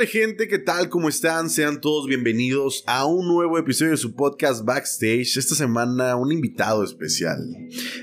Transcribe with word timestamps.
Hola 0.00 0.08
gente? 0.08 0.48
¿Qué 0.48 0.58
tal? 0.58 0.88
¿Cómo 0.88 1.10
están? 1.10 1.50
Sean 1.50 1.78
todos 1.78 2.06
bienvenidos 2.06 2.84
a 2.86 3.04
un 3.04 3.28
nuevo 3.28 3.58
episodio 3.58 3.90
de 3.90 3.98
su 3.98 4.14
podcast 4.14 4.64
Backstage. 4.64 5.36
Esta 5.36 5.54
semana 5.54 6.16
un 6.16 6.32
invitado 6.32 6.82
especial. 6.82 7.38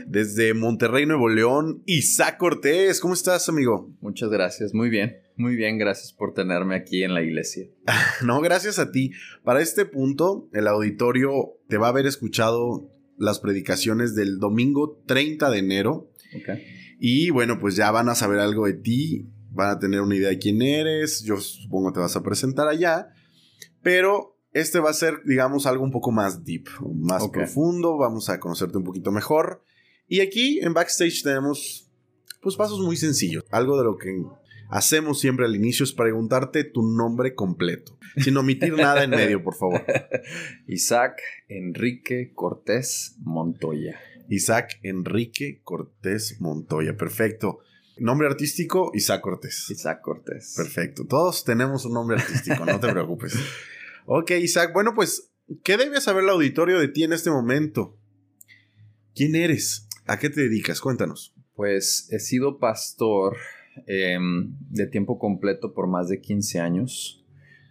Desde 0.05 0.53
Monterrey, 0.53 1.07
Nuevo 1.07 1.27
León, 1.27 1.81
Isaac 1.87 2.37
Cortés. 2.37 2.99
¿Cómo 2.99 3.15
estás, 3.15 3.49
amigo? 3.49 3.91
Muchas 3.99 4.29
gracias, 4.29 4.75
muy 4.75 4.91
bien. 4.91 5.17
Muy 5.37 5.55
bien, 5.55 5.79
gracias 5.79 6.13
por 6.13 6.35
tenerme 6.35 6.75
aquí 6.75 7.01
en 7.01 7.15
la 7.15 7.23
iglesia. 7.23 7.65
no, 8.23 8.41
gracias 8.41 8.77
a 8.77 8.91
ti. 8.91 9.09
Para 9.43 9.61
este 9.63 9.85
punto, 9.85 10.49
el 10.53 10.67
auditorio 10.67 11.57
te 11.67 11.77
va 11.77 11.87
a 11.87 11.89
haber 11.89 12.05
escuchado 12.05 12.91
las 13.17 13.39
predicaciones 13.39 14.13
del 14.13 14.37
domingo 14.37 15.01
30 15.07 15.49
de 15.49 15.57
enero. 15.57 16.11
Okay. 16.43 16.63
Y 16.99 17.31
bueno, 17.31 17.57
pues 17.57 17.75
ya 17.75 17.89
van 17.89 18.07
a 18.07 18.13
saber 18.13 18.37
algo 18.37 18.67
de 18.67 18.73
ti 18.73 19.31
van 19.57 19.71
a 19.71 19.79
tener 19.79 20.01
una 20.01 20.15
idea 20.15 20.29
de 20.29 20.37
quién 20.37 20.61
eres, 20.61 21.23
yo 21.23 21.37
supongo 21.37 21.91
te 21.91 21.99
vas 21.99 22.15
a 22.15 22.23
presentar 22.23 22.67
allá, 22.67 23.09
pero 23.81 24.37
este 24.53 24.79
va 24.79 24.91
a 24.91 24.93
ser, 24.93 25.23
digamos, 25.25 25.65
algo 25.65 25.83
un 25.83 25.91
poco 25.91 26.11
más 26.11 26.45
deep, 26.45 26.67
más 26.95 27.27
profundo, 27.29 27.97
vamos 27.97 28.29
a 28.29 28.39
conocerte 28.39 28.77
un 28.77 28.83
poquito 28.83 29.11
mejor. 29.11 29.63
Y 30.07 30.21
aquí 30.21 30.59
en 30.61 30.73
Backstage 30.73 31.23
tenemos, 31.23 31.91
pues, 32.41 32.55
pasos 32.55 32.79
muy 32.79 32.95
sencillos, 32.95 33.43
algo 33.51 33.77
de 33.77 33.83
lo 33.83 33.97
que 33.97 34.23
hacemos 34.69 35.19
siempre 35.19 35.45
al 35.45 35.55
inicio 35.55 35.83
es 35.83 35.91
preguntarte 35.91 36.63
tu 36.63 36.83
nombre 36.83 37.33
completo, 37.33 37.97
sin 38.17 38.37
omitir 38.37 38.73
nada 38.73 39.03
en 39.03 39.09
medio, 39.09 39.43
por 39.43 39.55
favor. 39.55 39.83
Isaac 40.67 41.19
Enrique 41.49 42.31
Cortés 42.33 43.15
Montoya. 43.19 43.99
Isaac 44.29 44.79
Enrique 44.83 45.61
Cortés 45.63 46.39
Montoya, 46.39 46.95
perfecto. 46.95 47.59
Nombre 47.99 48.27
artístico, 48.27 48.91
Isaac 48.93 49.21
Cortés. 49.21 49.69
Isaac 49.69 50.01
Cortés. 50.01 50.53
Perfecto. 50.55 51.05
Todos 51.07 51.43
tenemos 51.43 51.85
un 51.85 51.93
nombre 51.93 52.17
artístico, 52.17 52.65
no 52.65 52.79
te 52.79 52.87
preocupes. 52.91 53.35
Ok, 54.05 54.31
Isaac. 54.31 54.71
Bueno, 54.73 54.93
pues, 54.93 55.31
¿qué 55.63 55.77
debe 55.77 55.99
saber 56.01 56.23
el 56.23 56.29
auditorio 56.29 56.79
de 56.79 56.87
ti 56.87 57.03
en 57.03 57.13
este 57.13 57.29
momento? 57.29 57.97
¿Quién 59.15 59.35
eres? 59.35 59.87
¿A 60.05 60.19
qué 60.19 60.29
te 60.29 60.41
dedicas? 60.41 60.79
Cuéntanos. 60.79 61.33
Pues 61.55 62.07
he 62.11 62.19
sido 62.19 62.59
pastor 62.59 63.35
em, 63.87 64.55
de 64.69 64.87
tiempo 64.87 65.17
completo 65.17 65.73
por 65.73 65.87
más 65.87 66.07
de 66.07 66.21
15 66.21 66.59
años. 66.59 67.25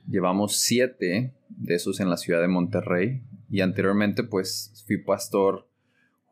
Llevamos 0.08 0.58
7 0.60 1.34
de 1.48 1.74
esos 1.74 2.00
en 2.00 2.10
la 2.10 2.16
ciudad 2.16 2.40
de 2.40 2.48
Monterrey. 2.48 3.22
Y 3.48 3.60
anteriormente, 3.60 4.24
pues, 4.24 4.84
fui 4.86 4.98
pastor 4.98 5.68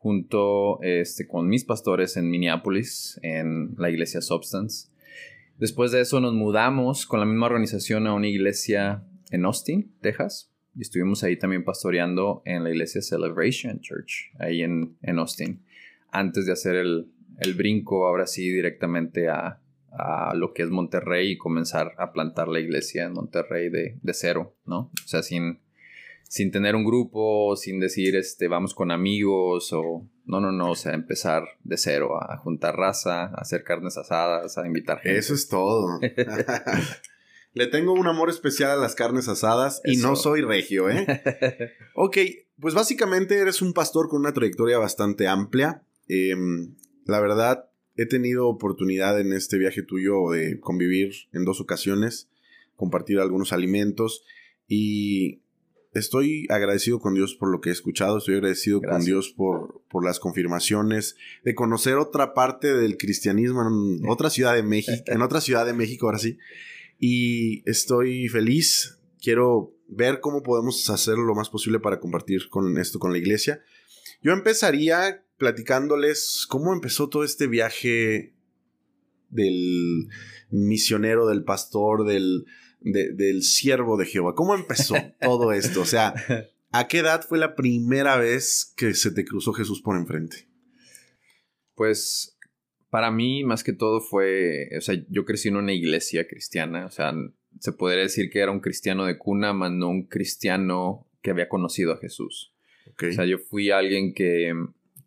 junto 0.05 0.79
este, 0.83 1.25
con 1.25 1.47
mis 1.47 1.65
pastores 1.65 2.15
en 2.15 2.29
Minneapolis, 2.29 3.19
en 3.23 3.73
la 3.79 3.89
iglesia 3.89 4.21
Substance. 4.21 4.89
Después 5.57 5.91
de 5.91 6.01
eso 6.01 6.21
nos 6.21 6.35
mudamos 6.35 7.07
con 7.07 7.19
la 7.19 7.25
misma 7.25 7.47
organización 7.47 8.05
a 8.05 8.13
una 8.13 8.27
iglesia 8.27 9.03
en 9.31 9.45
Austin, 9.45 9.95
Texas, 10.01 10.53
y 10.75 10.81
estuvimos 10.81 11.23
ahí 11.23 11.39
también 11.39 11.63
pastoreando 11.63 12.43
en 12.45 12.63
la 12.63 12.69
iglesia 12.69 13.01
Celebration 13.01 13.79
Church, 13.79 14.31
ahí 14.37 14.61
en, 14.61 14.95
en 15.01 15.17
Austin, 15.17 15.63
antes 16.11 16.45
de 16.45 16.51
hacer 16.51 16.75
el, 16.75 17.07
el, 17.39 17.55
brinco 17.55 18.05
ahora 18.05 18.27
sí 18.27 18.47
directamente 18.51 19.27
a, 19.27 19.59
a, 19.89 20.35
lo 20.35 20.53
que 20.53 20.61
es 20.61 20.69
Monterrey 20.69 21.31
y 21.31 21.37
comenzar 21.39 21.93
a 21.97 22.11
plantar 22.11 22.47
la 22.47 22.59
iglesia 22.59 23.05
en 23.05 23.13
Monterrey 23.13 23.69
de, 23.69 23.97
de 23.99 24.13
cero, 24.13 24.55
¿no? 24.67 24.91
O 25.03 25.07
sea, 25.07 25.23
sin, 25.23 25.61
sin 26.27 26.51
tener 26.51 26.75
un 26.75 26.85
grupo, 26.85 27.55
sin 27.55 27.79
decir, 27.79 28.15
este, 28.15 28.47
vamos 28.47 28.73
con 28.73 28.91
amigos 28.91 29.71
o... 29.73 30.07
No, 30.25 30.39
no, 30.39 30.51
no, 30.51 30.71
o 30.71 30.75
sea, 30.75 30.93
empezar 30.93 31.43
de 31.63 31.77
cero, 31.77 32.17
a 32.19 32.37
juntar 32.37 32.75
raza, 32.75 33.25
a 33.25 33.41
hacer 33.41 33.63
carnes 33.63 33.95
asadas, 33.95 34.57
a 34.57 34.65
invitar 34.65 34.99
gente. 34.99 35.19
Eso 35.19 35.35
es 35.35 35.47
todo. 35.47 35.99
Le 37.53 37.67
tengo 37.67 37.93
un 37.93 38.07
amor 38.07 38.29
especial 38.29 38.71
a 38.71 38.75
las 38.75 38.95
carnes 38.95 39.29
asadas 39.29 39.81
y 39.85 39.97
no 39.97 40.15
soy 40.15 40.41
regio, 40.41 40.89
¿eh? 40.89 41.05
ok, 41.95 42.17
pues 42.59 42.73
básicamente 42.73 43.37
eres 43.37 43.61
un 43.61 43.71
pastor 43.71 44.09
con 44.09 44.19
una 44.19 44.33
trayectoria 44.33 44.77
bastante 44.77 45.27
amplia. 45.27 45.83
Em, 46.07 46.75
la 47.05 47.21
verdad, 47.21 47.69
he 47.95 48.07
tenido 48.07 48.47
oportunidad 48.47 49.19
en 49.21 49.31
este 49.31 49.57
viaje 49.57 49.83
tuyo 49.83 50.31
de 50.31 50.59
convivir 50.59 51.13
en 51.31 51.45
dos 51.45 51.61
ocasiones, 51.61 52.29
compartir 52.75 53.19
algunos 53.19 53.53
alimentos 53.53 54.25
y 54.67 55.44
estoy 55.95 56.45
agradecido 56.49 56.99
con 56.99 57.13
Dios 57.13 57.35
por 57.35 57.49
lo 57.49 57.61
que 57.61 57.69
he 57.69 57.71
escuchado, 57.71 58.17
estoy 58.17 58.35
agradecido 58.35 58.81
con 58.81 59.03
Dios 59.03 59.29
por, 59.29 59.81
por, 59.89 60.03
las 60.03 60.19
confirmaciones, 60.19 61.15
de 61.43 61.55
conocer 61.55 61.95
otra 61.95 62.33
parte 62.33 62.73
del 62.73 62.97
cristianismo 62.97 63.61
en 63.61 64.07
otra 64.07 64.29
ciudad 64.29 64.53
de 64.53 64.61
México, 64.61 65.03
en 65.07 65.21
otra 65.21 65.41
ciudad 65.41 65.65
de 65.65 65.73
México 65.73 66.05
ahora 66.05 66.19
sí. 66.19 66.37
Y 66.99 67.67
estoy 67.69 68.27
feliz, 68.27 68.99
quiero 69.21 69.73
ver 69.87 70.19
cómo 70.19 70.43
podemos 70.43 70.89
hacer 70.89 71.17
lo 71.17 71.33
más 71.33 71.49
posible 71.49 71.79
para 71.79 71.99
compartir 71.99 72.49
con 72.49 72.77
esto 72.77 72.99
con 72.99 73.13
la 73.13 73.17
iglesia. 73.17 73.61
Yo 74.21 74.33
empezaría 74.33 75.23
platicándoles 75.37 76.45
cómo 76.49 76.73
empezó 76.73 77.09
todo 77.09 77.23
este 77.23 77.47
viaje 77.47 78.33
del 79.29 80.09
misionero, 80.49 81.27
del 81.27 81.43
pastor, 81.43 82.05
del, 82.05 82.45
del 82.85 83.43
siervo 83.43 83.97
de 83.97 84.05
Jehová? 84.05 84.35
¿Cómo 84.35 84.55
empezó 84.55 84.95
todo 85.21 85.51
esto? 85.51 85.81
O 85.81 85.85
sea, 85.85 86.13
¿a 86.71 86.87
qué 86.87 86.99
edad 86.99 87.25
fue 87.27 87.37
la 87.37 87.55
primera 87.55 88.17
vez 88.17 88.73
que 88.77 88.93
se 88.93 89.11
te 89.11 89.25
cruzó 89.25 89.53
Jesús 89.53 89.81
por 89.81 89.97
enfrente? 89.97 90.47
Pues 91.73 92.37
para 92.89 93.11
mí, 93.11 93.43
más 93.43 93.63
que 93.63 93.73
todo, 93.73 93.99
fue, 93.99 94.69
o 94.77 94.81
sea, 94.81 94.95
yo 95.09 95.25
crecí 95.25 95.49
en 95.49 95.57
una 95.57 95.73
iglesia 95.73 96.27
cristiana, 96.27 96.85
o 96.85 96.91
sea, 96.91 97.13
se 97.59 97.73
podría 97.73 98.03
decir 98.03 98.29
que 98.29 98.39
era 98.39 98.51
un 98.51 98.61
cristiano 98.61 99.05
de 99.05 99.17
cuna, 99.17 99.51
más 99.51 99.71
no 99.71 99.89
un 99.89 100.03
cristiano 100.03 101.05
que 101.21 101.31
había 101.31 101.49
conocido 101.49 101.91
a 101.93 101.97
Jesús. 101.97 102.53
O 102.87 103.11
sea, 103.11 103.25
yo 103.25 103.39
fui 103.39 103.71
alguien 103.71 104.13
que 104.13 104.53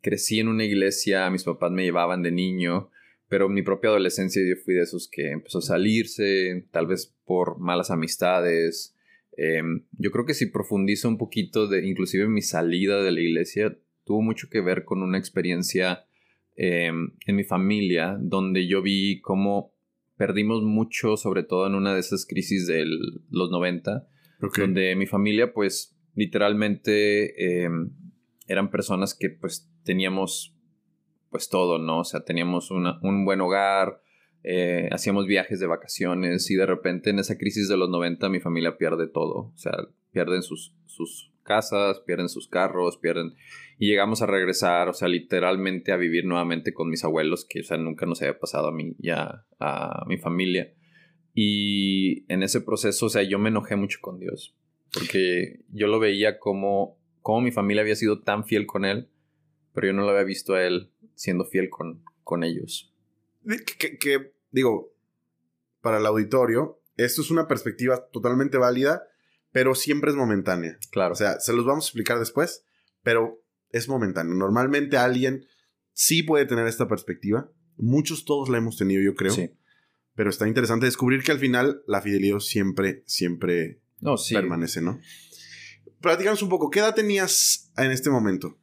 crecí 0.02 0.40
en 0.40 0.48
una 0.48 0.64
iglesia, 0.64 1.30
mis 1.30 1.44
papás 1.44 1.70
me 1.70 1.84
llevaban 1.84 2.22
de 2.22 2.32
niño, 2.32 2.90
pero 3.28 3.46
en 3.46 3.54
mi 3.54 3.62
propia 3.62 3.90
adolescencia 3.90 4.42
yo 4.42 4.56
fui 4.64 4.74
de 4.74 4.82
esos 4.82 5.08
que 5.08 5.30
empezó 5.30 5.58
a 5.58 5.62
salirse, 5.62 6.66
tal 6.70 6.86
vez 6.86 7.14
por 7.24 7.58
malas 7.58 7.90
amistades. 7.90 8.96
Em, 9.36 9.84
yo 9.92 10.10
creo 10.10 10.24
que 10.24 10.34
si 10.34 10.46
profundizo 10.46 11.08
un 11.08 11.18
poquito 11.18 11.68
de, 11.68 11.86
inclusive 11.86 12.26
mi 12.26 12.42
salida 12.42 13.02
de 13.02 13.12
la 13.12 13.20
iglesia, 13.20 13.78
tuvo 14.04 14.22
mucho 14.22 14.48
que 14.50 14.60
ver 14.62 14.84
con 14.84 15.02
una 15.02 15.18
experiencia 15.18 16.06
em, 16.56 17.12
en 17.26 17.36
mi 17.36 17.44
familia, 17.44 18.16
donde 18.18 18.66
yo 18.66 18.82
vi 18.82 19.20
cómo 19.20 19.74
perdimos 20.16 20.62
mucho, 20.62 21.16
sobre 21.16 21.44
todo 21.44 21.66
en 21.66 21.74
una 21.74 21.94
de 21.94 22.00
esas 22.00 22.26
crisis 22.26 22.66
de 22.66 22.84
los 23.30 23.50
90, 23.50 24.08
donde 24.56 24.96
mi 24.96 25.06
familia, 25.06 25.52
pues, 25.52 25.96
literalmente 26.14 27.62
em, 27.62 27.90
eran 28.48 28.70
personas 28.70 29.14
que, 29.14 29.30
pues, 29.30 29.70
teníamos 29.84 30.57
pues 31.30 31.48
todo, 31.48 31.78
¿no? 31.78 32.00
O 32.00 32.04
sea, 32.04 32.20
teníamos 32.24 32.70
un 32.70 33.24
buen 33.24 33.40
hogar, 33.40 34.00
eh, 34.44 34.88
hacíamos 34.92 35.26
viajes 35.26 35.60
de 35.60 35.66
vacaciones 35.66 36.50
y 36.50 36.54
de 36.54 36.66
repente 36.66 37.10
en 37.10 37.18
esa 37.18 37.36
crisis 37.36 37.68
de 37.68 37.76
los 37.76 37.90
90 37.90 38.28
mi 38.28 38.40
familia 38.40 38.78
pierde 38.78 39.08
todo. 39.08 39.52
O 39.52 39.56
sea, 39.56 39.72
pierden 40.12 40.42
sus, 40.42 40.74
sus 40.86 41.32
casas, 41.42 42.00
pierden 42.00 42.28
sus 42.28 42.48
carros, 42.48 42.98
pierden... 42.98 43.34
Y 43.78 43.88
llegamos 43.88 44.22
a 44.22 44.26
regresar, 44.26 44.88
o 44.88 44.92
sea, 44.92 45.08
literalmente 45.08 45.92
a 45.92 45.96
vivir 45.96 46.24
nuevamente 46.24 46.74
con 46.74 46.90
mis 46.90 47.04
abuelos, 47.04 47.44
que, 47.48 47.60
o 47.60 47.64
sea, 47.64 47.78
nunca 47.78 48.06
nos 48.06 48.20
había 48.20 48.38
pasado 48.38 48.68
a 48.68 48.72
mí 48.72 48.96
ya, 48.98 49.46
a 49.60 50.04
mi 50.08 50.18
familia. 50.18 50.74
Y 51.32 52.24
en 52.32 52.42
ese 52.42 52.60
proceso, 52.60 53.06
o 53.06 53.08
sea, 53.08 53.22
yo 53.22 53.38
me 53.38 53.50
enojé 53.50 53.76
mucho 53.76 53.98
con 54.00 54.18
Dios, 54.18 54.56
porque 54.92 55.60
yo 55.68 55.86
lo 55.86 56.00
veía 56.00 56.40
como, 56.40 56.98
como 57.22 57.40
mi 57.40 57.52
familia 57.52 57.82
había 57.82 57.94
sido 57.94 58.20
tan 58.20 58.44
fiel 58.44 58.66
con 58.66 58.84
Él, 58.84 59.08
pero 59.72 59.86
yo 59.86 59.92
no 59.92 60.02
lo 60.02 60.10
había 60.10 60.24
visto 60.24 60.54
a 60.54 60.64
Él 60.64 60.90
siendo 61.18 61.44
fiel 61.44 61.68
con, 61.68 62.04
con 62.22 62.44
ellos. 62.44 62.94
Que, 63.76 64.32
digo, 64.52 64.94
para 65.80 65.98
el 65.98 66.06
auditorio, 66.06 66.80
esto 66.96 67.22
es 67.22 67.30
una 67.32 67.48
perspectiva 67.48 68.08
totalmente 68.12 68.56
válida, 68.56 69.02
pero 69.50 69.74
siempre 69.74 70.10
es 70.10 70.16
momentánea. 70.16 70.78
Claro. 70.92 71.12
O 71.12 71.16
sea, 71.16 71.40
se 71.40 71.52
los 71.52 71.64
vamos 71.64 71.86
a 71.86 71.88
explicar 71.88 72.20
después, 72.20 72.64
pero 73.02 73.42
es 73.70 73.88
momentáneo. 73.88 74.34
Normalmente 74.34 74.96
alguien 74.96 75.44
sí 75.92 76.22
puede 76.22 76.46
tener 76.46 76.68
esta 76.68 76.86
perspectiva. 76.86 77.50
Muchos 77.76 78.24
todos 78.24 78.48
la 78.48 78.58
hemos 78.58 78.76
tenido, 78.76 79.02
yo 79.02 79.16
creo. 79.16 79.32
Sí. 79.32 79.50
Pero 80.14 80.30
está 80.30 80.46
interesante 80.46 80.86
descubrir 80.86 81.24
que 81.24 81.32
al 81.32 81.40
final 81.40 81.82
la 81.88 82.00
fidelidad 82.00 82.38
siempre, 82.38 83.02
siempre 83.06 83.80
no, 84.00 84.16
sí. 84.16 84.34
permanece, 84.34 84.82
¿no? 84.82 85.00
Platícanos 86.00 86.42
un 86.42 86.48
poco, 86.48 86.70
¿qué 86.70 86.78
edad 86.78 86.94
tenías 86.94 87.72
en 87.76 87.90
este 87.90 88.08
momento? 88.08 88.56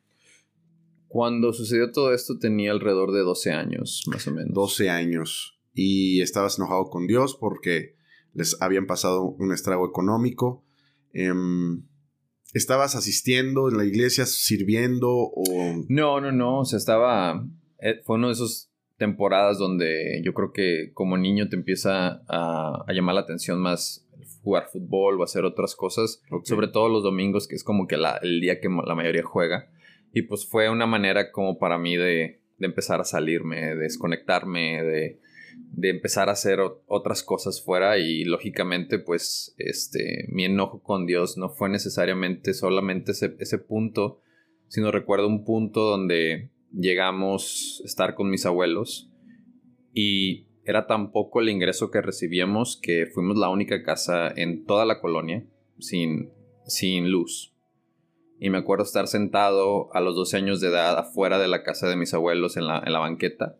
Cuando 1.16 1.54
sucedió 1.54 1.94
todo 1.94 2.14
esto 2.14 2.40
tenía 2.40 2.72
alrededor 2.72 3.14
de 3.14 3.22
12 3.22 3.54
años, 3.54 4.04
más 4.08 4.28
o 4.28 4.32
menos. 4.32 4.54
12 4.54 4.90
años. 4.90 5.58
Y 5.74 6.20
estabas 6.20 6.58
enojado 6.58 6.90
con 6.90 7.08
Dios 7.08 7.38
porque 7.40 7.96
les 8.34 8.62
habían 8.62 8.86
pasado 8.86 9.24
un 9.24 9.54
estrago 9.54 9.88
económico. 9.88 10.66
Em, 11.14 11.86
¿Estabas 12.54 12.98
asistiendo 12.98 13.70
en 13.70 13.78
la 13.78 13.86
iglesia, 13.86 14.26
sirviendo 14.26 15.10
o...? 15.10 15.86
No, 15.88 16.20
no, 16.20 16.34
no. 16.34 16.60
O 16.60 16.66
sea, 16.66 16.76
estaba... 16.76 17.48
Eh, 17.80 18.02
fue 18.04 18.18
uno 18.18 18.28
de 18.28 18.34
esos 18.34 18.70
temporadas 18.98 19.58
donde 19.58 20.22
yo 20.22 20.34
creo 20.34 20.52
que 20.52 20.92
como 20.94 21.18
niño 21.18 21.48
te 21.48 21.56
empieza 21.56 22.24
a, 22.28 22.84
llamar 22.94 23.16
la 23.16 23.22
atención 23.22 23.62
más 23.62 24.06
jugar 24.44 24.68
fútbol 24.70 25.22
o 25.22 25.24
hacer 25.24 25.46
otras 25.46 25.78
cosas, 25.78 26.22
sobre 26.44 26.68
todo 26.68 26.90
los 26.90 27.04
domingos, 27.04 27.48
que 27.48 27.56
es 27.56 27.64
como 27.64 27.88
que 27.88 27.96
el 28.22 28.42
día 28.42 28.60
que 28.60 28.68
la 28.68 28.96
mayoría 28.96 29.24
juega. 29.24 29.70
Y 30.16 30.24
pues 30.24 30.48
fue 30.48 30.70
una 30.70 30.86
manera 30.86 31.30
como 31.32 31.60
para 31.60 31.78
mí 31.78 31.98
de, 31.98 32.40
de 32.58 32.66
empezar 32.66 33.02
a 33.02 33.04
salirme, 33.04 33.58
de 33.58 33.76
desconectarme, 33.76 34.82
de, 34.82 35.20
de 35.74 35.90
empezar 35.90 36.30
a 36.30 36.32
hacer 36.32 36.60
otras 36.88 37.22
cosas 37.22 37.62
fuera 37.62 37.98
y 37.98 38.24
lógicamente 38.24 38.98
pues 38.98 39.54
este 39.58 40.26
mi 40.30 40.46
enojo 40.46 40.82
con 40.82 41.06
Dios 41.06 41.38
no 41.38 41.50
fue 41.50 41.68
necesariamente 41.68 42.54
solamente 42.54 43.12
ese, 43.12 43.36
ese 43.40 43.58
punto, 43.58 44.22
sino 44.70 44.90
recuerdo 44.90 45.28
un 45.28 45.44
punto 45.44 45.82
donde 45.82 46.50
llegamos 46.72 47.82
a 47.84 47.86
estar 47.86 48.16
con 48.16 48.30
mis 48.30 48.46
abuelos 48.46 49.12
y 49.94 50.48
era 50.64 50.88
tan 50.88 51.12
poco 51.12 51.42
el 51.42 51.50
ingreso 51.50 51.92
que 51.92 52.02
recibíamos 52.02 52.80
que 52.82 53.06
fuimos 53.08 53.38
la 53.38 53.50
única 53.50 53.84
casa 53.84 54.32
en 54.34 54.64
toda 54.64 54.86
la 54.86 55.02
colonia 55.02 55.46
sin, 55.78 56.32
sin 56.66 57.12
luz. 57.12 57.55
Y 58.40 58.50
me 58.50 58.58
acuerdo 58.58 58.84
estar 58.84 59.08
sentado 59.08 59.94
a 59.94 60.02
los 60.02 60.16
12 60.16 60.38
años 60.38 60.62
de 60.62 60.68
edad 60.68 60.98
afuera 60.98 61.40
de 61.40 61.48
la 61.48 61.64
casa 61.64 61.88
de 61.88 61.96
mis 61.96 62.14
abuelos 62.14 62.58
en 62.58 62.68
la, 62.68 62.84
en 62.86 62.94
la 62.94 63.00
banqueta 63.00 63.58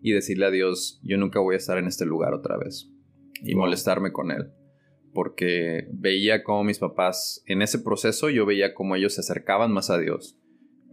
y 0.00 0.12
decirle 0.12 0.46
a 0.46 0.50
Dios, 0.50 1.00
yo 1.02 1.16
nunca 1.16 1.40
voy 1.40 1.54
a 1.54 1.58
estar 1.58 1.78
en 1.78 1.86
este 1.86 2.04
lugar 2.04 2.34
otra 2.34 2.58
vez. 2.58 2.90
Y 3.42 3.54
molestarme 3.54 4.12
con 4.12 4.30
Él. 4.30 4.50
Porque 5.12 5.88
veía 5.92 6.42
como 6.42 6.64
mis 6.64 6.78
papás, 6.78 7.42
en 7.46 7.62
ese 7.62 7.78
proceso 7.78 8.28
yo 8.28 8.44
veía 8.44 8.74
como 8.74 8.96
ellos 8.96 9.14
se 9.14 9.20
acercaban 9.20 9.72
más 9.72 9.88
a 9.90 9.98
Dios 9.98 10.38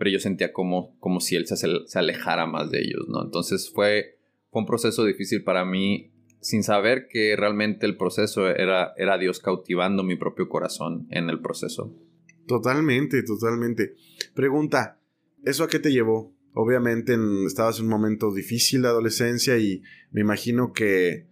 pero 0.02 0.10
yo 0.10 0.20
sentía 0.20 0.52
como, 0.52 0.98
como 1.00 1.20
si 1.20 1.36
él 1.36 1.46
se, 1.46 1.56
se 1.56 2.00
alejara 2.00 2.48
más 2.48 2.72
de 2.72 2.80
ellos, 2.80 3.08
¿no? 3.08 3.24
Entonces 3.24 3.72
fue, 3.72 4.18
fue 4.50 4.62
un 4.62 4.66
proceso 4.66 5.06
difícil 5.06 5.44
para 5.44 5.64
mí 5.64 6.12
sin 6.40 6.64
saber 6.64 7.06
que 7.08 7.36
realmente 7.36 7.86
el 7.86 7.98
proceso 7.98 8.50
era, 8.50 8.96
era 8.98 9.20
Dios 9.20 9.40
cautivando 9.40 10.02
mi 10.02 10.16
propio 10.16 10.50
corazón 10.50 11.06
en 11.12 11.30
el 11.30 11.40
proceso. 11.40 11.94
Totalmente, 12.48 13.24
totalmente. 13.24 13.96
Pregunta, 14.34 15.00
¿eso 15.44 15.64
a 15.64 15.68
qué 15.68 15.80
te 15.80 15.92
llevó? 15.92 16.36
Obviamente 16.54 17.18
estabas 17.46 17.80
en 17.80 17.86
un 17.86 17.92
momento 17.92 18.34
difícil 18.34 18.82
de 18.82 18.90
adolescencia 18.90 19.58
y 19.58 19.84
me 20.12 20.22
imagino 20.22 20.74
que 20.74 21.32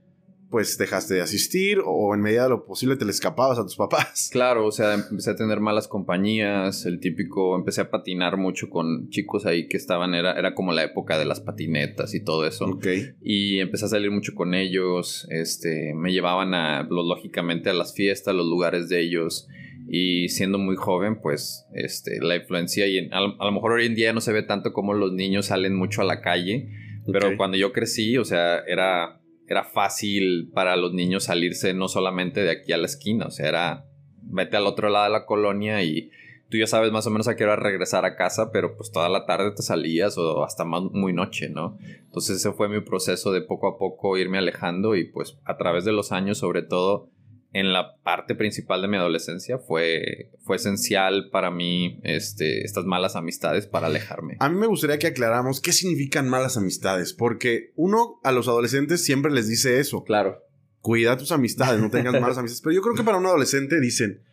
pues 0.50 0.78
dejaste 0.78 1.14
de 1.14 1.22
asistir 1.22 1.80
o 1.86 2.14
en 2.16 2.22
medida 2.22 2.44
de 2.44 2.50
lo 2.50 2.66
posible 2.66 2.96
te 2.96 3.06
le 3.06 3.12
escapabas 3.12 3.60
a 3.60 3.64
tus 3.64 3.76
papás. 3.76 4.30
Claro, 4.40 4.66
o 4.66 4.72
sea, 4.72 4.94
empecé 4.94 5.32
a 5.32 5.36
tener 5.36 5.60
malas 5.60 5.88
compañías, 5.88 6.86
el 6.86 7.00
típico, 7.00 7.56
empecé 7.56 7.82
a 7.82 7.90
patinar 7.90 8.38
mucho 8.38 8.70
con 8.70 9.10
chicos 9.10 9.46
ahí 9.46 9.68
que 9.68 9.78
estaban, 9.78 10.14
era, 10.14 10.34
era 10.34 10.54
como 10.54 10.72
la 10.72 10.84
época 10.84 11.18
de 11.18 11.26
las 11.26 11.42
patinetas 11.42 12.14
y 12.14 12.24
todo 12.24 12.46
eso. 12.46 12.66
Ok. 12.66 12.88
Y 13.22 13.60
empecé 13.60 13.86
a 13.86 13.90
salir 13.90 14.12
mucho 14.12 14.34
con 14.36 14.54
ellos, 14.54 15.28
este, 15.30 15.94
me 15.96 16.12
llevaban 16.12 16.54
a, 16.54 16.84
lógicamente 16.84 17.70
a 17.70 17.74
las 17.74 17.94
fiestas, 17.94 18.36
los 18.36 18.48
lugares 18.48 18.88
de 18.90 19.02
ellos. 19.02 19.48
Y 19.92 20.30
siendo 20.30 20.60
muy 20.60 20.76
joven, 20.76 21.20
pues, 21.20 21.66
este, 21.74 22.22
la 22.22 22.36
influencia, 22.36 22.88
y 22.88 23.10
a, 23.12 23.20
lo 23.22 23.52
mejor 23.52 23.72
hoy 23.74 23.88
en 23.88 23.96
día 23.96 24.14
no 24.14 24.22
se 24.22 24.32
ve 24.32 24.44
tanto 24.44 24.72
como 24.72 24.94
los 24.94 25.12
niños 25.14 25.48
salen 25.48 25.76
mucho 25.76 26.02
a 26.02 26.06
la 26.06 26.22
calle, 26.22 26.70
pero 27.12 27.36
cuando 27.38 27.58
yo 27.58 27.74
crecí, 27.74 28.18
o 28.18 28.26
sea, 28.26 28.60
era 28.68 29.20
era 29.50 29.64
fácil 29.64 30.52
para 30.54 30.76
los 30.76 30.94
niños 30.94 31.24
salirse 31.24 31.74
no 31.74 31.88
solamente 31.88 32.44
de 32.44 32.52
aquí 32.52 32.72
a 32.72 32.78
la 32.78 32.86
esquina, 32.86 33.26
o 33.26 33.32
sea, 33.32 33.50
era 33.50 33.86
vete 34.22 34.58
al 34.58 34.68
otro 34.68 34.90
lado 34.90 35.06
de 35.06 35.12
la 35.12 35.26
colonia 35.26 35.84
y 35.84 36.12
tú 36.50 36.58
ya 36.58 36.68
sabes 36.68 36.92
más 36.92 37.08
o 37.08 37.10
menos 37.10 37.28
a 37.28 37.36
qué 37.36 37.44
hora 37.44 37.56
regresar 37.56 38.06
a 38.06 38.16
casa, 38.16 38.52
pero 38.52 38.78
pues 38.78 38.92
toda 38.92 39.10
la 39.10 39.26
tarde 39.26 39.52
te 39.52 39.64
salías 39.64 40.18
o 40.20 40.44
hasta 40.44 40.66
más, 40.66 40.84
muy 40.92 41.14
noche, 41.14 41.50
¿no? 41.50 41.78
Entonces 41.82 42.38
ese 42.38 42.52
fue 42.52 42.70
mi 42.70 42.82
proceso 42.82 43.32
de 43.32 43.42
poco 43.42 43.68
a 43.68 43.78
poco 43.80 44.18
irme 44.18 44.38
alejando 44.38 44.96
y 44.96 45.06
pues 45.06 45.40
a 45.46 45.58
través 45.58 45.84
de 45.84 45.94
los 45.94 46.12
años 46.12 46.38
sobre 46.38 46.62
todo 46.62 47.10
en 47.52 47.74
la 47.74 47.96
parte 48.04 48.36
principal 48.36 48.82
de 48.82 48.88
mi 48.88 48.98
adolescencia 48.98 49.58
fue, 49.58 50.32
fue 50.44 50.58
esencial 50.58 51.30
para 51.32 51.50
mí 51.50 52.00
este, 52.04 52.64
estas 52.64 52.86
malas 52.86 53.16
amistades 53.16 53.66
para 53.66 53.88
alejarme. 53.88 54.38
A 54.40 54.50
mí 54.50 54.58
me 54.58 54.68
gustaría 54.68 55.00
que 55.00 55.08
aclaramos 55.08 55.60
qué 55.60 55.74
significan 55.74 56.30
malas 56.30 56.58
amistades, 56.58 57.14
porque 57.14 57.72
uno 57.76 58.20
a 58.24 58.32
los 58.32 58.48
adolescentes 58.48 59.04
siempre 59.04 59.32
les 59.32 59.48
dice 59.48 59.80
eso. 59.80 60.04
Claro. 60.04 60.44
Cuida 60.82 61.18
tus 61.18 61.32
amistades, 61.32 61.82
no 61.82 61.90
tengas 61.90 62.14
malas 62.22 62.38
amistades. 62.38 62.62
Pero 62.62 62.76
yo 62.76 62.82
creo 62.82 62.96
que 62.96 63.04
para 63.04 63.18
un 63.18 63.26
adolescente 63.26 63.80
dicen 63.80 64.24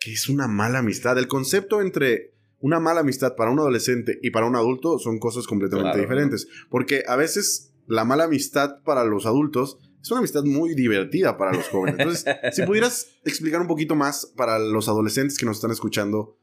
que 0.00 0.12
es 0.12 0.28
una 0.28 0.48
mala 0.48 0.80
amistad. 0.80 1.16
El 1.18 1.28
concepto 1.28 1.80
entre 1.80 2.34
una 2.60 2.80
mala 2.80 3.00
amistad 3.00 3.36
para 3.36 3.50
un 3.50 3.60
adolescente 3.60 4.18
y 4.22 4.30
para 4.30 4.46
un 4.46 4.56
adulto 4.56 4.98
son 4.98 5.18
cosas 5.18 5.46
completamente 5.46 6.00
diferentes. 6.00 6.48
Porque 6.68 7.04
a 7.06 7.16
veces 7.16 7.72
la 7.86 8.04
mala 8.04 8.24
amistad 8.24 8.82
para 8.84 9.04
los 9.04 9.24
adultos 9.24 9.78
es 10.06 10.10
una 10.12 10.20
amistad 10.20 10.44
muy 10.44 10.76
divertida 10.76 11.36
para 11.36 11.52
los 11.52 11.66
jóvenes. 11.68 11.98
Entonces, 11.98 12.36
si 12.52 12.62
pudieras 12.62 13.18
explicar 13.24 13.60
un 13.60 13.66
poquito 13.66 13.96
más 13.96 14.32
para 14.36 14.60
los 14.60 14.88
adolescentes 14.88 15.36
que 15.36 15.46
nos 15.46 15.56
están 15.56 15.72
escuchando, 15.72 16.38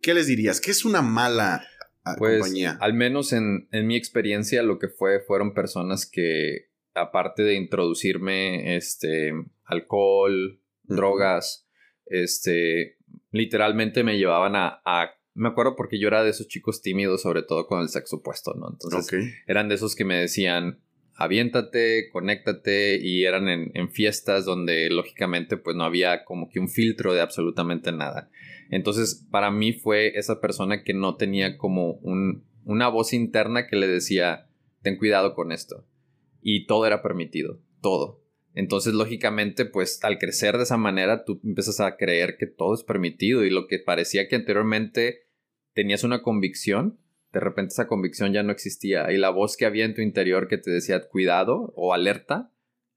¿qué 0.00 0.14
les 0.14 0.28
dirías? 0.28 0.60
¿Qué 0.60 0.70
es 0.70 0.84
una 0.84 1.02
mala 1.02 1.66
ah, 2.04 2.14
pues, 2.16 2.38
compañía? 2.38 2.78
Al 2.80 2.94
menos 2.94 3.32
en, 3.32 3.66
mi 3.72 3.96
experiencia, 3.96 4.62
lo 4.62 4.78
que 4.78 4.86
fue 4.86 5.18
fueron 5.18 5.52
personas 5.52 6.06
que, 6.06 6.70
aparte 6.94 7.42
de 7.42 7.56
introducirme 7.56 8.76
este, 8.76 9.32
alcohol, 9.64 10.60
drogas, 10.84 11.68
este, 12.06 12.98
literalmente 13.32 14.04
me 14.04 14.16
llevaban 14.16 14.54
a, 14.54 14.80
me 15.34 15.48
acuerdo 15.48 15.74
porque 15.74 15.98
yo 15.98 16.06
era 16.06 16.22
de 16.22 16.30
esos 16.30 16.46
chicos 16.46 16.82
tímidos, 16.82 17.22
sobre 17.22 17.42
todo 17.42 17.66
con 17.66 17.80
el 17.80 17.88
sexo 17.88 18.18
opuesto, 18.18 18.54
¿no? 18.54 18.68
Entonces, 18.70 19.34
eran 19.48 19.68
de 19.68 19.74
esos 19.74 19.96
que 19.96 20.04
me 20.04 20.18
decían, 20.18 20.80
aviéntate, 21.18 22.08
conéctate 22.10 22.96
y 23.02 23.24
eran 23.24 23.48
en, 23.48 23.90
fiestas 23.90 24.44
donde 24.44 24.88
lógicamente 24.88 25.56
pues 25.56 25.74
no 25.74 25.82
había 25.82 26.24
como 26.24 26.48
que 26.48 26.60
un 26.60 26.68
filtro 26.68 27.12
de 27.12 27.20
absolutamente 27.20 27.90
nada. 27.90 28.30
Entonces 28.70 29.26
para 29.28 29.50
mí 29.50 29.72
fue 29.72 30.16
esa 30.16 30.40
persona 30.40 30.84
que 30.84 30.94
no 30.94 31.16
tenía 31.16 31.58
como 31.58 31.94
un, 32.02 32.44
una 32.64 32.86
voz 32.86 33.12
interna 33.12 33.66
que 33.66 33.74
le 33.74 33.88
decía, 33.88 34.48
ten 34.82 34.96
cuidado 34.96 35.34
con 35.34 35.50
esto. 35.50 35.84
Y 36.40 36.66
todo 36.66 36.86
era 36.86 37.02
permitido, 37.02 37.60
todo. 37.82 38.22
Entonces, 38.54 38.94
lógicamente, 38.94 39.66
pues 39.66 40.02
al 40.04 40.18
crecer 40.18 40.56
de 40.56 40.62
esa 40.64 40.76
manera, 40.76 41.24
tú 41.24 41.40
empiezas 41.44 41.80
a 41.80 41.96
creer 41.96 42.36
que 42.38 42.46
todo 42.46 42.74
es 42.74 42.82
permitido 42.82 43.44
y 43.44 43.50
lo 43.50 43.66
que 43.66 43.78
parecía 43.78 44.28
que 44.28 44.36
anteriormente 44.36 45.26
tenías 45.74 46.04
una 46.04 46.22
convicción, 46.22 46.98
de 47.32 47.40
repente 47.40 47.72
esa 47.72 47.86
convicción 47.86 48.32
ya 48.32 48.42
no 48.42 48.52
existía 48.52 49.12
y 49.12 49.18
la 49.18 49.30
voz 49.30 49.56
que 49.56 49.66
había 49.66 49.84
en 49.84 49.94
tu 49.94 50.00
interior 50.00 50.48
que 50.48 50.58
te 50.58 50.70
decía 50.70 51.08
cuidado 51.08 51.72
o 51.76 51.92
alerta 51.92 52.50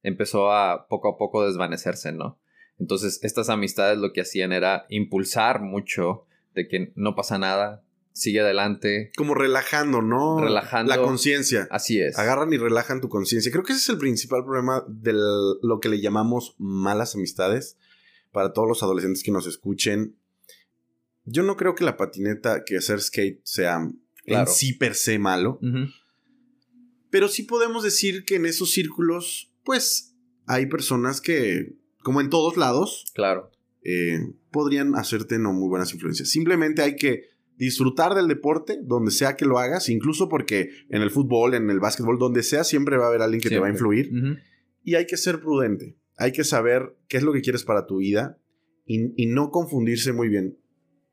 empezó 0.03 0.51
a 0.51 0.87
poco 0.87 1.09
a 1.09 1.17
poco 1.17 1.45
desvanecerse, 1.45 2.11
¿no? 2.11 2.39
Entonces 2.79 3.19
estas 3.23 3.49
amistades 3.49 3.97
lo 3.97 4.13
que 4.13 4.21
hacían 4.21 4.51
era 4.53 4.85
impulsar 4.89 5.61
mucho 5.61 6.25
de 6.53 6.67
que 6.67 6.91
no 6.95 7.15
pasa 7.15 7.37
nada, 7.37 7.83
sigue 8.13 8.41
adelante. 8.41 9.11
Como 9.15 9.35
relajando, 9.35 10.01
¿no? 10.01 10.41
Relajando. 10.41 10.89
La 10.89 11.01
conciencia. 11.01 11.67
Así 11.69 11.99
es. 12.01 12.17
Agarran 12.17 12.51
y 12.53 12.57
relajan 12.57 13.01
tu 13.01 13.09
conciencia. 13.09 13.51
Creo 13.51 13.63
que 13.63 13.73
ese 13.73 13.81
es 13.81 13.89
el 13.89 13.97
principal 13.97 14.43
problema 14.43 14.83
de 14.87 15.13
lo 15.13 15.79
que 15.79 15.89
le 15.89 16.01
llamamos 16.01 16.55
malas 16.57 17.15
amistades 17.15 17.77
para 18.31 18.53
todos 18.53 18.67
los 18.67 18.83
adolescentes 18.83 19.23
que 19.23 19.31
nos 19.31 19.47
escuchen. 19.47 20.17
Yo 21.23 21.43
no 21.43 21.55
creo 21.55 21.75
que 21.75 21.83
la 21.83 21.97
patineta, 21.97 22.63
que 22.65 22.77
hacer 22.77 22.99
skate 22.99 23.41
sea 23.43 23.87
en 24.33 24.47
sí 24.47 24.73
per 24.73 24.95
se 24.95 25.19
malo. 25.19 25.59
Pero 27.09 27.27
sí 27.27 27.43
podemos 27.43 27.83
decir 27.83 28.23
que 28.23 28.35
en 28.35 28.45
esos 28.45 28.71
círculos, 28.71 29.51
pues, 29.63 30.15
hay 30.45 30.65
personas 30.67 31.21
que, 31.21 31.75
como 32.03 32.21
en 32.21 32.29
todos 32.29 32.57
lados, 32.57 33.05
claro. 33.13 33.51
Eh, 33.83 34.19
podrían 34.51 34.95
hacerte 34.95 35.39
no 35.39 35.53
muy 35.53 35.67
buenas 35.67 35.93
influencias. 35.93 36.29
Simplemente 36.29 36.83
hay 36.83 36.95
que 36.95 37.31
disfrutar 37.57 38.15
del 38.15 38.27
deporte, 38.27 38.79
donde 38.81 39.11
sea 39.11 39.35
que 39.35 39.45
lo 39.45 39.59
hagas, 39.59 39.89
incluso 39.89 40.29
porque 40.29 40.69
en 40.89 41.01
el 41.01 41.11
fútbol, 41.11 41.53
en 41.53 41.69
el 41.69 41.79
básquetbol, 41.79 42.17
donde 42.17 42.43
sea, 42.43 42.63
siempre 42.63 42.97
va 42.97 43.05
a 43.05 43.07
haber 43.09 43.21
alguien 43.21 43.41
que 43.41 43.49
te 43.49 43.59
va 43.59 43.67
a 43.67 43.71
influir. 43.71 44.11
Y 44.83 44.95
hay 44.95 45.05
que 45.05 45.17
ser 45.17 45.39
prudente. 45.41 45.97
Hay 46.17 46.31
que 46.31 46.43
saber 46.43 46.95
qué 47.07 47.17
es 47.17 47.23
lo 47.23 47.33
que 47.33 47.41
quieres 47.41 47.63
para 47.63 47.85
tu 47.85 47.97
vida 47.97 48.39
y 48.85 49.25
no 49.27 49.51
confundirse 49.51 50.13
muy 50.13 50.27
bien. 50.27 50.57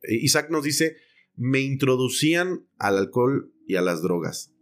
Isaac 0.02 0.50
nos 0.50 0.64
dice, 0.64 0.96
me 1.38 1.61
introducían 1.61 2.66
al 2.78 2.99
alcohol 2.99 3.52
y 3.66 3.76
a 3.76 3.83
las 3.83 4.02
drogas. 4.02 4.52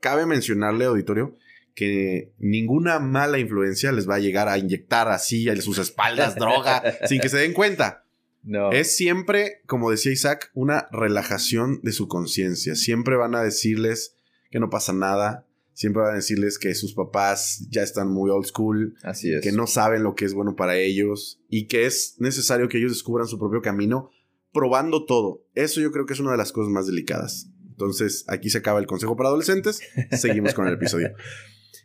Cabe 0.00 0.26
mencionarle, 0.26 0.84
auditorio, 0.84 1.36
que 1.74 2.32
ninguna 2.38 2.98
mala 2.98 3.38
influencia 3.38 3.92
les 3.92 4.08
va 4.08 4.16
a 4.16 4.20
llegar 4.20 4.48
a 4.48 4.58
inyectar 4.58 5.08
así 5.08 5.48
a 5.48 5.56
sus 5.60 5.78
espaldas 5.78 6.36
droga 6.36 6.82
sin 7.06 7.20
que 7.20 7.28
se 7.28 7.38
den 7.38 7.54
cuenta. 7.54 8.04
No. 8.42 8.72
Es 8.72 8.96
siempre, 8.96 9.62
como 9.66 9.90
decía 9.90 10.12
Isaac, 10.12 10.50
una 10.54 10.88
relajación 10.90 11.80
de 11.82 11.92
su 11.92 12.08
conciencia. 12.08 12.74
Siempre 12.74 13.16
van 13.16 13.34
a 13.34 13.42
decirles 13.42 14.16
que 14.50 14.60
no 14.60 14.68
pasa 14.68 14.92
nada. 14.92 15.46
Siempre 15.74 16.02
van 16.02 16.12
a 16.12 16.16
decirles 16.16 16.58
que 16.58 16.74
sus 16.74 16.92
papás 16.92 17.66
ya 17.70 17.82
están 17.82 18.08
muy 18.08 18.30
old 18.30 18.46
school. 18.46 18.96
Así 19.04 19.32
es. 19.32 19.42
Que 19.42 19.52
no 19.52 19.66
saben 19.66 20.02
lo 20.02 20.14
que 20.14 20.24
es 20.24 20.34
bueno 20.34 20.56
para 20.56 20.76
ellos. 20.76 21.40
Y 21.48 21.68
que 21.68 21.86
es 21.86 22.16
necesario 22.18 22.68
que 22.68 22.78
ellos 22.78 22.92
descubran 22.92 23.28
su 23.28 23.38
propio 23.38 23.62
camino 23.62 24.10
probando 24.52 25.04
todo. 25.04 25.44
Eso 25.54 25.80
yo 25.80 25.90
creo 25.90 26.06
que 26.06 26.12
es 26.12 26.20
una 26.20 26.32
de 26.32 26.38
las 26.38 26.52
cosas 26.52 26.70
más 26.70 26.86
delicadas. 26.86 27.50
Entonces, 27.68 28.24
aquí 28.28 28.50
se 28.50 28.58
acaba 28.58 28.78
el 28.78 28.86
consejo 28.86 29.16
para 29.16 29.28
adolescentes. 29.28 29.80
Seguimos 30.12 30.54
con 30.54 30.66
el 30.66 30.74
episodio. 30.74 31.10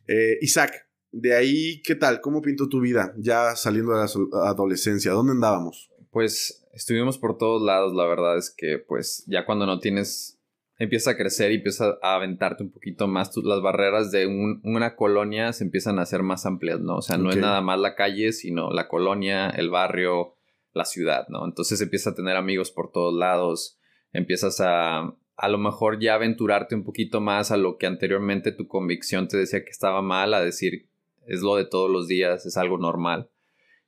Eh, 0.10 0.38
Isaac, 0.40 0.88
de 1.12 1.36
ahí, 1.36 1.82
¿qué 1.82 1.94
tal? 1.94 2.22
¿Cómo 2.22 2.42
pintó 2.42 2.70
tu 2.70 2.80
vida 2.80 3.14
ya 3.18 3.58
saliendo 3.58 3.92
de 3.92 3.98
la 3.98 4.50
adolescencia? 4.50 5.12
¿Dónde 5.12 5.34
andábamos? 5.34 5.92
Pues 6.12 6.66
estuvimos 6.74 7.18
por 7.18 7.38
todos 7.38 7.62
lados, 7.62 7.94
la 7.94 8.06
verdad 8.06 8.38
es 8.38 8.54
que 8.56 8.78
pues 8.78 9.26
ya 9.28 9.46
cuando 9.46 9.66
no 9.66 9.80
tienes, 9.80 10.40
empieza 10.78 11.12
a 11.12 11.18
crecer 11.18 11.52
y 11.52 11.56
empieza 11.56 11.98
a 12.02 12.16
aventarte 12.16 12.64
un 12.64 12.72
poquito 12.72 13.08
más, 13.08 13.32
las 13.44 13.62
barreras 13.62 14.12
de 14.12 14.28
una 14.64 14.96
colonia 14.96 15.52
se 15.54 15.64
empiezan 15.64 16.00
a 16.00 16.04
hacer 16.04 16.24
más 16.24 16.46
amplias, 16.46 16.80
¿no? 16.80 16.98
O 16.98 17.02
sea, 17.02 17.18
no 17.18 17.32
es 17.32 17.38
nada 17.38 17.62
más 17.62 17.80
la 17.80 17.96
calle, 17.96 18.32
sino 18.32 18.72
la 18.72 18.88
colonia, 18.88 19.50
el 19.50 19.70
barrio, 19.70 20.37
la 20.78 20.86
ciudad, 20.86 21.28
¿no? 21.28 21.46
Entonces 21.46 21.82
empiezas 21.82 22.14
a 22.14 22.16
tener 22.16 22.38
amigos 22.38 22.72
por 22.72 22.92
todos 22.92 23.14
lados, 23.14 23.78
empiezas 24.14 24.62
a 24.62 25.14
a 25.38 25.50
lo 25.50 25.60
mejor 25.60 26.00
ya 26.00 26.16
aventurarte 26.16 26.74
un 26.74 26.84
poquito 26.84 27.22
más 27.22 27.52
a 27.52 27.58
lo 27.58 27.78
que 27.78 27.86
anteriormente 27.86 28.52
tu 28.52 28.68
convicción 28.68 29.28
te 29.28 29.38
decía 29.38 29.64
que 29.64 29.70
estaba 29.70 30.02
mal, 30.02 30.34
a 30.34 30.44
decir 30.44 30.88
es 31.28 31.42
lo 31.42 31.56
de 31.56 31.66
todos 31.66 31.92
los 31.92 32.08
días, 32.08 32.46
es 32.46 32.58
algo 32.58 32.78
normal. 32.78 33.30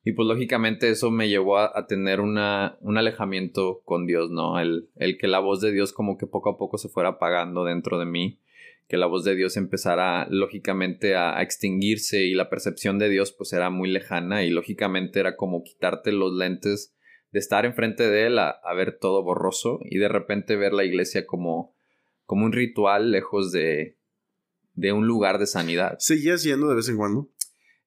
Y 0.05 0.12
pues 0.13 0.27
lógicamente 0.27 0.89
eso 0.89 1.10
me 1.10 1.27
llevó 1.27 1.58
a, 1.58 1.88
tener 1.88 2.22
una, 2.22 2.77
un 2.81 2.98
alejamiento 2.98 3.81
con 3.84 4.05
Dios, 4.05 4.29
¿no? 4.29 4.60
El, 4.60 4.89
el, 4.96 5.17
que 5.17 5.27
la 5.27 5.39
voz 5.39 5.60
de 5.60 5.72
Dios 5.72 5.91
como 5.91 6.17
que 6.17 6.27
poco 6.27 6.50
a 6.50 6.58
poco 6.58 6.77
se 6.77 6.89
fuera 6.89 7.10
apagando 7.10 7.63
dentro 7.63 7.98
de 8.00 8.05
mí, 8.05 8.39
que 8.89 8.98
la 8.98 9.05
voz 9.05 9.24
de 9.24 9.36
Dios 9.36 9.55
empezara 9.55 10.27
lógicamente 10.29 11.15
a, 11.15 11.38
a 11.38 11.43
extinguirse 11.43 12.24
y 12.25 12.34
la 12.34 12.50
percepción 12.50 12.98
de 12.98 13.08
Dios 13.08 13.31
pues 13.31 13.53
era 13.53 13.69
muy 13.69 13.88
lejana 13.88 14.43
y 14.43 14.50
lógicamente 14.50 15.19
era 15.19 15.38
como 15.38 15.63
quitarte 15.63 16.12
los 16.12 16.34
lentes 16.34 16.96
de 17.31 17.39
estar 17.39 17.65
enfrente 17.65 18.10
de 18.10 18.25
él 18.25 18.39
a, 18.39 18.60
ver 18.75 18.98
todo 19.00 19.24
borroso 19.24 19.79
y 19.84 20.00
de 20.00 20.08
repente 20.08 20.55
ver 20.55 20.74
la 20.74 20.84
iglesia 20.84 21.27
como, 21.27 21.75
como 22.25 22.46
un 22.46 22.51
ritual 22.51 23.12
lejos 23.12 23.51
de, 23.51 23.98
de 24.74 24.91
un 24.91 25.05
lugar 25.05 25.38
de 25.38 25.46
sanidad. 25.46 25.98
¿Seguías 26.00 26.43
yendo 26.43 26.67
de 26.67 26.75
vez 26.75 26.89
en 26.89 26.98
cuando? 26.98 27.29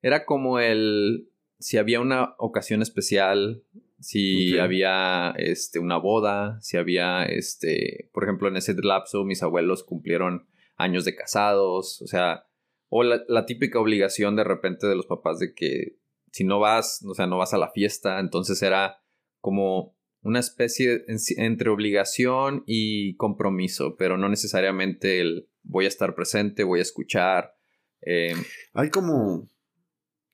Era 0.03 0.25
como 0.25 0.61
el, 0.61 1.29
si 1.59 1.79
había 1.79 2.01
una 2.01 2.35
ocasión 2.39 2.81
especial, 2.83 3.65
si 3.99 4.57
había 4.59 5.35
este, 5.37 5.81
una 5.81 5.97
boda, 5.97 6.61
si 6.61 6.77
había, 6.77 7.25
este, 7.25 8.09
por 8.13 8.23
ejemplo, 8.23 8.47
en 8.47 8.57
ese 8.57 8.75
lapso 8.81 9.25
mis 9.25 9.43
abuelos 9.43 9.83
cumplieron 9.83 10.47
años 10.83 11.05
de 11.05 11.15
casados, 11.15 12.03
o 12.03 12.07
sea, 12.07 12.47
o 12.89 13.03
la, 13.03 13.23
la, 13.29 13.47
típica 13.47 13.79
obligación 13.79 14.37
de 14.37 14.45
repente 14.45 14.87
de 14.87 14.97
los 14.97 15.07
papás 15.07 15.39
de 15.39 15.55
que 15.55 15.99
si 16.31 16.45
no 16.45 16.61
vas, 16.61 17.03
o 17.07 17.15
sea, 17.15 17.27
no 17.27 17.39
vas 17.39 17.55
a 17.55 17.59
la 17.59 17.71
fiesta, 17.71 18.21
entonces 18.21 18.63
era 18.63 19.03
como 19.41 19.97
una 20.23 20.39
especie 20.39 21.05
entre 21.37 21.71
obligación 21.71 22.63
y 22.67 23.17
compromiso, 23.17 23.97
pero 23.97 24.17
no 24.17 24.29
necesariamente 24.29 25.21
el 25.21 25.49
voy 25.63 25.85
a 25.85 25.89
estar 25.89 26.15
presente, 26.15 26.65
voy 26.65 26.79
a 26.79 26.83
escuchar. 26.83 27.55
Eh, 28.03 28.35
Hay 28.73 28.91
como, 28.91 29.49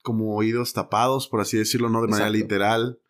como 0.02 0.36
oídos 0.36 0.72
tapados, 0.72 1.28
por 1.28 1.40
así 1.40 1.56
decirlo, 1.56 1.88
no 1.88 2.02
de 2.02 2.08
manera 2.08 2.30
literal, 2.30 3.00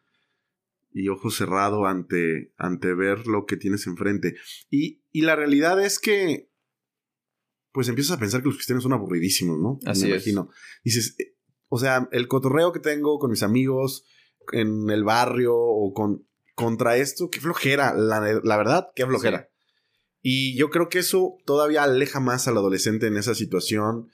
y 0.93 1.09
ojos 1.09 1.37
cerrados 1.37 1.87
ante, 1.87 2.53
ante 2.57 2.95
ver 2.95 3.27
lo 3.27 3.47
que 3.47 3.57
tienes 3.57 3.87
enfrente. 3.87 4.37
Y, 4.71 5.03
y 5.11 5.23
la 5.23 5.37
realidad 5.37 5.83
es 5.83 5.99
que, 5.99 6.48
pues 7.79 7.87
empiezas 7.87 8.17
a 8.17 8.19
pensar 8.19 8.41
que 8.41 8.49
los 8.49 8.57
cristianos 8.57 8.83
son 8.83 8.93
aburridísimos, 8.93 9.57
¿no? 9.57 9.79
Así 9.87 10.03
Me 10.03 10.09
imagino. 10.09 10.51
Dices, 10.83 11.15
eh, 11.21 11.37
o 11.69 11.79
sea, 11.79 12.09
el 12.11 12.27
cotorreo 12.27 12.73
que 12.73 12.81
tengo 12.81 13.21
con 13.21 13.31
mis 13.31 13.45
amigos, 13.45 14.05
en 14.51 14.91
el 14.91 15.05
barrio 15.05 15.55
o 15.55 15.93
con, 15.93 16.27
contra 16.57 16.97
esto, 16.97 17.31
qué 17.31 17.39
flojera, 17.39 17.95
la, 17.95 18.41
la 18.43 18.57
verdad, 18.57 18.89
qué 18.97 19.07
flojera. 19.07 19.49
Y 20.21 20.59
yo 20.59 20.71
creo 20.71 20.89
que 20.89 20.99
eso 20.99 21.37
todavía 21.47 21.85
aleja 21.85 22.19
más 22.19 22.49
al 22.49 22.57
adolescente 22.57 23.07
en 23.07 23.17
esa 23.17 23.37
situación. 23.37 24.09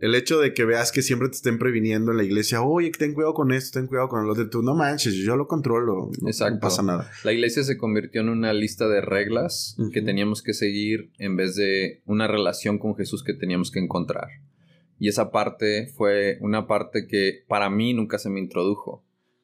El 0.00 0.14
hecho 0.14 0.40
de 0.40 0.54
que 0.54 0.64
veas 0.64 0.92
que 0.92 1.02
siempre 1.02 1.28
te 1.28 1.34
estén 1.34 1.58
previniendo 1.58 2.10
en 2.10 2.16
la 2.16 2.24
iglesia, 2.24 2.62
oye, 2.62 2.90
ten 2.90 3.12
cuidado 3.12 3.34
con 3.34 3.52
esto, 3.52 3.78
ten 3.78 3.86
cuidado 3.86 4.08
con 4.08 4.26
lo 4.26 4.34
de 4.34 4.46
tú, 4.46 4.62
no 4.62 4.74
manches, 4.74 5.14
yo 5.14 5.36
lo 5.36 5.46
controlo, 5.46 6.10
no, 6.22 6.60
pasa 6.60 6.82
nada. 6.82 7.10
La 7.22 7.32
iglesia 7.32 7.62
se 7.64 7.76
convirtió 7.76 8.22
en 8.22 8.30
una 8.30 8.54
lista 8.54 8.88
de 8.88 9.02
reglas 9.02 9.76
que 9.92 10.00
teníamos 10.00 10.42
que 10.42 10.54
seguir 10.54 11.12
en 11.18 11.36
vez 11.36 11.54
de 11.54 12.00
una 12.06 12.26
relación 12.26 12.78
con 12.78 12.96
Jesús 12.96 13.22
que 13.22 13.34
teníamos 13.34 13.70
que 13.70 13.78
encontrar. 13.78 14.28
Y 14.98 15.08
esa 15.08 15.30
parte 15.30 15.86
fue 15.94 16.38
una 16.40 16.66
parte 16.66 17.06
que 17.06 17.44
para 17.46 17.68
mí 17.68 17.92
nunca 17.92 18.18
se 18.18 18.30
me 18.30 18.40
introdujo. 18.40 18.90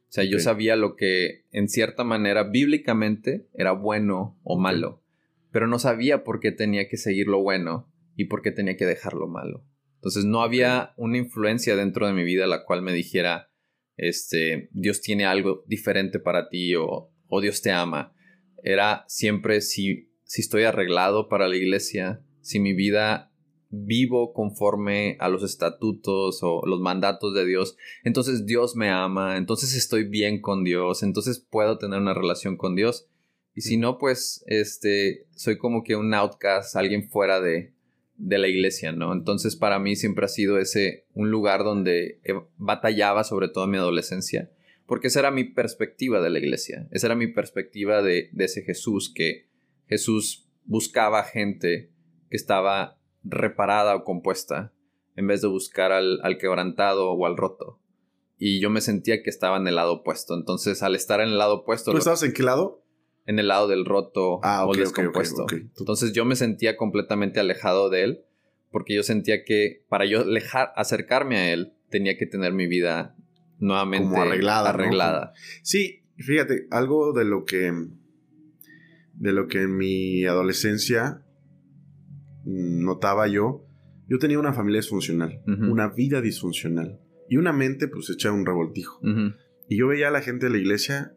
O 0.09 0.13
sea, 0.17 0.25
yo 0.25 0.39
sabía 0.39 0.77
lo 0.77 0.97
que 0.97 1.45
en 1.51 1.69
cierta 1.69 2.03
manera 2.03 2.45
bíblicamente 2.45 3.47
era 3.53 3.73
bueno 3.73 4.39
o 4.43 4.59
malo, 4.59 5.03
pero 5.51 5.67
no 5.67 5.79
sabía 5.79 6.25
por 6.25 6.41
qué 6.41 6.51
tenía 6.51 6.89
que 6.89 6.97
seguir 6.97 7.27
lo 7.27 7.43
bueno 7.43 7.93
y 8.17 8.27
por 8.27 8.41
qué 8.41 8.53
tenía 8.53 8.79
que 8.79 8.87
dejar 8.87 9.13
lo 9.13 9.27
malo. 9.29 9.65
Entonces 9.97 10.25
no 10.25 10.43
había 10.43 10.95
una 10.97 11.19
influencia 11.19 11.77
dentro 11.77 12.07
de 12.07 12.13
mi 12.13 12.25
vida 12.25 12.47
la 12.47 12.65
cual 12.65 12.83
me 12.83 12.93
dijera, 12.93 13.51
este, 13.97 14.69
Dios 14.73 15.01
tiene 15.01 15.25
algo 15.25 15.65
diferente 15.67 16.19
para 16.19 16.49
ti 16.49 16.75
o, 16.75 17.11
o 17.29 17.41
Dios 17.41 17.63
te 17.63 17.73
ama. 17.73 18.15
Era 18.63 19.05
siempre 19.09 19.61
si, 19.61 20.11
si 20.25 20.43
estoy 20.43 20.65
arreglado 20.65 21.29
para 21.29 21.49
la 21.49 21.57
iglesia, 21.57 22.23
si 22.41 22.61
mi 22.61 22.75
vida 22.75 23.33
vivo 23.71 24.33
conforme 24.33 25.17
a 25.19 25.29
los 25.29 25.43
estatutos 25.43 26.41
o 26.43 26.63
los 26.67 26.81
mandatos 26.81 27.35
de 27.35 27.45
Dios, 27.45 27.77
entonces 28.05 28.47
Dios 28.47 28.77
me 28.77 28.91
ama, 28.91 29.37
entonces 29.37 29.75
estoy 29.75 30.05
bien 30.05 30.41
con 30.41 30.65
Dios, 30.65 31.03
entonces 31.03 31.41
puedo 31.41 31.79
tener 31.79 32.01
una 32.01 32.15
relación 32.15 32.57
con 32.57 32.77
Dios. 32.77 33.09
Y 33.55 33.63
si 33.63 33.79
no, 33.79 33.97
pues, 33.99 34.45
este, 34.47 35.27
soy 35.35 35.57
como 35.57 35.83
que 35.83 35.97
un 35.97 36.13
outcast, 36.13 36.77
alguien 36.77 37.09
fuera 37.09 37.41
de, 37.41 37.75
de 38.19 38.39
la 38.39 38.49
iglesia, 38.49 38.93
¿no? 38.93 39.13
Entonces 39.13 39.57
para 39.57 39.79
mí 39.79 39.97
siempre 39.97 40.25
ha 40.25 40.29
sido 40.29 40.59
ese, 40.59 41.07
un 41.15 41.31
lugar 41.31 41.65
donde 41.65 42.21
batallaba 42.57 43.25
sobre 43.25 43.49
todo 43.49 43.65
en 43.65 43.71
mi 43.71 43.77
adolescencia, 43.77 44.51
porque 44.87 45.09
esa 45.09 45.21
era 45.21 45.31
mi 45.31 45.45
perspectiva 45.45 46.21
de 46.21 46.31
la 46.31 46.39
iglesia, 46.39 46.89
esa 46.91 47.09
era 47.09 47.15
mi 47.15 47.27
perspectiva 47.27 48.03
de, 48.03 48.31
de 48.33 48.45
ese 48.45 48.63
Jesús, 48.63 49.13
que 49.15 49.49
Jesús 49.87 50.49
buscaba 50.65 51.25
gente 51.25 51.91
que 52.31 52.37
estaba 52.37 52.99
reparada 53.23 53.95
o 53.97 54.05
compuesta, 54.05 54.73
en 55.17 55.27
vez 55.27 55.41
de 55.41 55.49
buscar 55.49 55.93
al, 55.93 56.39
quebrantado 56.39 57.13
o 57.13 57.27
al 57.27 57.37
roto. 57.37 57.81
Y 58.39 58.61
yo 58.61 58.69
me 58.69 58.83
sentía 58.83 59.23
que 59.23 59.31
estaba 59.31 59.57
en 59.57 59.67
el 59.67 59.77
lado 59.77 59.95
opuesto. 59.95 60.35
Entonces, 60.35 60.83
al 60.83 60.95
estar 60.95 61.21
en 61.21 61.29
el 61.29 61.39
lado 61.39 61.61
opuesto. 61.61 61.93
¿Tú 61.93 61.99
estabas 61.99 62.23
en 62.23 62.35
qué 62.35 62.43
lado? 62.43 62.85
En 63.27 63.39
el 63.39 63.49
lado 63.49 63.67
del 63.69 63.85
roto 63.85 64.41
ah, 64.43 64.67
o 64.67 64.75
descompuesto. 64.75 65.47
Entonces, 65.79 66.13
yo 66.13 66.25
me 66.25 66.37
sentía 66.37 66.77
completamente 66.77 67.41
alejado 67.41 67.91
de 67.91 68.05
él. 68.05 68.21
Porque 68.71 68.95
yo 68.95 69.03
sentía 69.03 69.45
que 69.45 69.85
para 69.89 70.05
yo 70.05 70.25
acercarme 70.75 71.37
a 71.39 71.53
él, 71.53 71.75
tenía 71.89 72.19
que 72.19 72.27
tener 72.27 72.53
mi 72.53 72.67
vida 72.67 73.17
nuevamente 73.59 74.17
arreglada. 74.17 74.71
arreglada. 74.71 75.33
Sí, 75.63 76.05
fíjate, 76.17 76.67
algo 76.71 77.13
de 77.13 77.25
lo 77.25 77.45
que. 77.45 77.73
De 79.15 79.33
lo 79.33 79.47
que 79.49 79.63
en 79.63 79.77
mi 79.77 80.27
adolescencia 80.27 81.23
notaba 82.45 83.27
yo, 83.29 83.67
yo 84.09 84.19
tenía 84.19 84.39
una 84.39 84.53
familia 84.53 84.81
disfuncional, 84.81 85.43
una 85.47 85.89
vida 85.89 86.21
disfuncional 86.21 87.01
y 87.29 87.39
una 87.39 87.53
mente 87.53 87.89
pues 87.89 88.09
hecha 88.11 88.31
un 88.31 88.47
revoltijo. 88.47 89.01
Y 89.69 89.79
yo 89.79 89.89
veía 89.89 90.09
a 90.09 90.11
la 90.13 90.21
gente 90.21 90.47
de 90.47 90.53
la 90.53 90.59
iglesia 90.59 91.17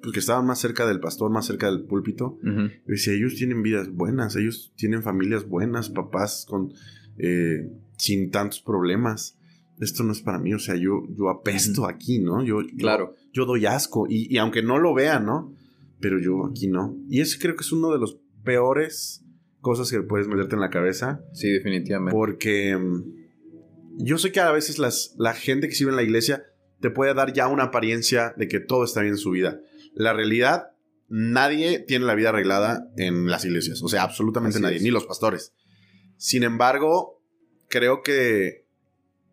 pues, 0.00 0.12
que 0.12 0.20
estaban 0.20 0.46
más 0.46 0.58
cerca 0.58 0.86
del 0.86 1.00
pastor, 1.00 1.30
más 1.30 1.46
cerca 1.46 1.70
del 1.70 1.84
púlpito. 1.84 2.38
Y 2.86 2.90
decía, 2.90 3.14
ellos 3.14 3.34
tienen 3.36 3.62
vidas 3.62 3.90
buenas, 3.90 4.36
ellos 4.36 4.72
tienen 4.76 5.02
familias 5.02 5.46
buenas, 5.48 5.90
papás 5.90 6.46
con 6.48 6.72
eh, 7.18 7.70
sin 7.96 8.30
tantos 8.30 8.60
problemas. 8.60 9.38
Esto 9.78 10.04
no 10.04 10.12
es 10.12 10.20
para 10.20 10.38
mí, 10.38 10.52
o 10.52 10.58
sea, 10.58 10.76
yo, 10.76 11.02
yo 11.16 11.30
apesto 11.30 11.86
aquí, 11.86 12.18
¿no? 12.18 12.44
Yo, 12.44 12.58
claro. 12.78 13.14
yo, 13.32 13.46
doy 13.46 13.66
asco. 13.66 14.06
Y, 14.08 14.32
y, 14.32 14.38
aunque 14.38 14.62
no 14.62 14.78
lo 14.78 14.92
vean, 14.92 15.24
¿no? 15.24 15.54
Pero 16.00 16.18
yo 16.18 16.46
aquí 16.46 16.68
no. 16.68 16.96
Y 17.08 17.20
ese 17.20 17.38
creo 17.38 17.56
que 17.56 17.62
es 17.62 17.72
uno 17.72 17.90
de 17.90 17.98
los 17.98 18.18
peores 18.44 19.24
cosas 19.60 19.90
que 19.90 20.02
puedes 20.02 20.28
meterte 20.28 20.54
en 20.54 20.60
la 20.60 20.70
cabeza. 20.70 21.22
Sí, 21.32 21.50
definitivamente. 21.50 22.12
Porque 22.12 22.76
mm, 22.76 23.20
yo 23.98 24.18
sé 24.18 24.32
que 24.32 24.40
a 24.40 24.52
veces 24.52 24.78
las, 24.78 25.14
la 25.18 25.34
gente 25.34 25.68
que 25.68 25.74
sirve 25.74 25.90
en 25.90 25.96
la 25.96 26.02
iglesia 26.02 26.44
te 26.80 26.90
puede 26.90 27.14
dar 27.14 27.32
ya 27.32 27.48
una 27.48 27.64
apariencia 27.64 28.34
de 28.36 28.48
que 28.48 28.60
todo 28.60 28.84
está 28.84 29.00
bien 29.00 29.14
en 29.14 29.18
su 29.18 29.30
vida. 29.30 29.60
La 29.94 30.12
realidad, 30.12 30.72
nadie 31.08 31.80
tiene 31.80 32.04
la 32.04 32.14
vida 32.14 32.30
arreglada 32.30 32.88
en 32.96 33.26
las 33.26 33.44
iglesias. 33.44 33.82
O 33.82 33.88
sea, 33.88 34.02
absolutamente 34.02 34.60
nadie, 34.60 34.80
ni 34.80 34.90
los 34.90 35.06
pastores. 35.06 35.52
Sin 36.16 36.42
embargo, 36.42 37.22
creo 37.68 38.02
que 38.02 38.60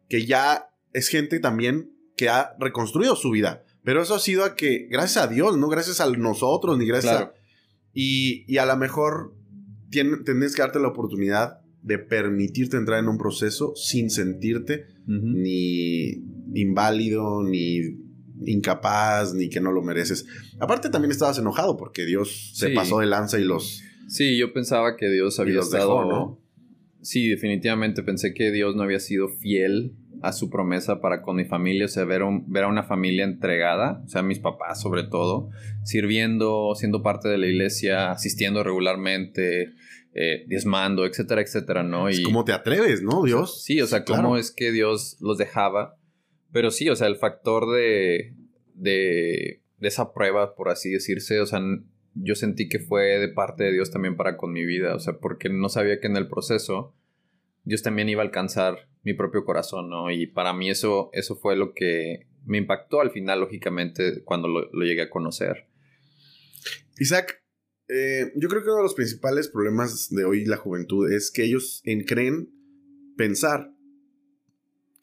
que 0.09 0.25
ya 0.25 0.69
es 0.93 1.09
gente 1.09 1.39
también 1.39 1.91
que 2.15 2.29
ha 2.29 2.55
reconstruido 2.59 3.15
su 3.15 3.31
vida. 3.31 3.63
Pero 3.83 4.01
eso 4.01 4.15
ha 4.15 4.19
sido 4.19 4.43
a 4.43 4.55
que, 4.55 4.87
gracias 4.89 5.23
a 5.23 5.27
Dios, 5.27 5.57
no 5.57 5.69
gracias 5.69 6.01
a 6.01 6.09
nosotros, 6.09 6.77
ni 6.77 6.85
gracias 6.85 7.13
a... 7.13 7.33
Y, 7.93 8.43
y 8.51 8.57
a 8.57 8.65
lo 8.65 8.75
mejor 8.77 9.33
tienes 9.89 10.55
que 10.55 10.61
darte 10.61 10.79
la 10.79 10.89
oportunidad 10.89 11.61
de 11.81 11.97
permitirte 11.97 12.77
entrar 12.77 12.99
en 12.99 13.07
un 13.07 13.17
proceso 13.17 13.73
sin 13.75 14.09
sentirte 14.09 14.87
ni 15.05 16.09
inválido, 16.53 17.43
ni 17.43 18.06
incapaz, 18.45 19.33
ni 19.33 19.49
que 19.49 19.59
no 19.59 19.71
lo 19.71 19.81
mereces. 19.81 20.25
Aparte 20.59 20.89
también 20.89 21.11
estabas 21.11 21.37
enojado 21.39 21.77
porque 21.77 22.05
Dios 22.05 22.51
se 22.53 22.69
pasó 22.69 22.99
de 22.99 23.07
lanza 23.07 23.39
y 23.39 23.43
los... 23.43 23.81
Sí, 24.07 24.37
yo 24.37 24.53
pensaba 24.53 24.95
que 24.95 25.09
Dios 25.09 25.39
había 25.39 25.59
estado... 25.59 26.05
¿no? 26.05 26.39
Sí, 27.01 27.27
definitivamente 27.27 28.03
pensé 28.03 28.33
que 28.33 28.51
Dios 28.51 28.75
no 28.75 28.83
había 28.83 28.99
sido 28.99 29.29
fiel 29.29 29.93
a 30.21 30.33
su 30.33 30.49
promesa 30.49 30.99
para 30.99 31.21
con 31.21 31.35
mi 31.35 31.45
familia, 31.45 31.85
o 31.85 31.89
sea, 31.89 32.03
ver, 32.05 32.21
ver 32.47 32.63
a 32.63 32.67
una 32.67 32.83
familia 32.83 33.23
entregada, 33.23 34.01
o 34.05 34.09
sea, 34.09 34.23
mis 34.23 34.39
papás 34.39 34.81
sobre 34.81 35.03
todo, 35.03 35.49
sirviendo, 35.83 36.73
siendo 36.75 37.03
parte 37.03 37.29
de 37.29 37.37
la 37.37 37.47
iglesia, 37.47 38.11
asistiendo 38.11 38.63
regularmente, 38.63 39.73
eh, 40.13 40.45
diezmando, 40.47 41.05
etcétera, 41.05 41.41
etcétera, 41.41 41.83
¿no? 41.83 42.09
Y, 42.09 42.23
¿Cómo 42.23 42.43
te 42.43 42.51
atreves, 42.51 43.03
no, 43.03 43.23
Dios? 43.23 43.63
Sí, 43.63 43.79
o 43.81 43.87
sea, 43.87 44.03
cómo 44.03 44.37
es 44.37 44.51
que 44.51 44.71
Dios 44.71 45.17
los 45.19 45.37
dejaba. 45.37 45.96
Pero 46.57 46.71
sí, 46.71 46.89
o 46.89 46.95
sea, 46.95 47.05
el 47.05 47.17
factor 47.17 47.71
de, 47.71 48.33
de, 48.73 49.61
esa 49.79 50.11
prueba, 50.11 50.55
por 50.55 50.69
así 50.69 50.89
decirse, 50.89 51.39
o 51.39 51.45
sea, 51.45 51.61
yo 52.15 52.33
sentí 52.33 52.67
que 52.67 52.79
fue 52.79 53.19
de 53.19 53.27
parte 53.27 53.65
de 53.65 53.73
Dios 53.73 53.91
también 53.91 54.15
para 54.17 54.37
con 54.37 54.53
mi 54.53 54.65
vida, 54.65 54.95
o 54.95 54.99
sea, 54.99 55.19
porque 55.19 55.49
no 55.49 55.69
sabía 55.69 55.99
que 55.99 56.07
en 56.07 56.17
el 56.17 56.27
proceso 56.27 56.95
Dios 57.63 57.83
también 57.83 58.09
iba 58.09 58.23
a 58.23 58.25
alcanzar 58.25 58.89
mi 59.03 59.13
propio 59.13 59.45
corazón, 59.45 59.87
¿no? 59.87 60.09
Y 60.09 60.25
para 60.25 60.51
mí 60.51 60.71
eso, 60.71 61.11
eso 61.13 61.35
fue 61.35 61.55
lo 61.55 61.75
que 61.75 62.25
me 62.43 62.57
impactó 62.57 63.01
al 63.01 63.11
final, 63.11 63.39
lógicamente, 63.39 64.23
cuando 64.23 64.47
lo, 64.47 64.67
lo 64.71 64.83
llegué 64.83 65.03
a 65.03 65.11
conocer. 65.11 65.67
Isaac, 66.97 67.43
eh, 67.87 68.31
yo 68.35 68.49
creo 68.49 68.63
que 68.63 68.69
uno 68.69 68.77
de 68.77 68.83
los 68.83 68.95
principales 68.95 69.47
problemas 69.47 70.09
de 70.09 70.25
hoy 70.25 70.43
la 70.45 70.57
juventud 70.57 71.11
es 71.11 71.29
que 71.29 71.43
ellos 71.43 71.83
creen 72.07 72.49
pensar 73.15 73.75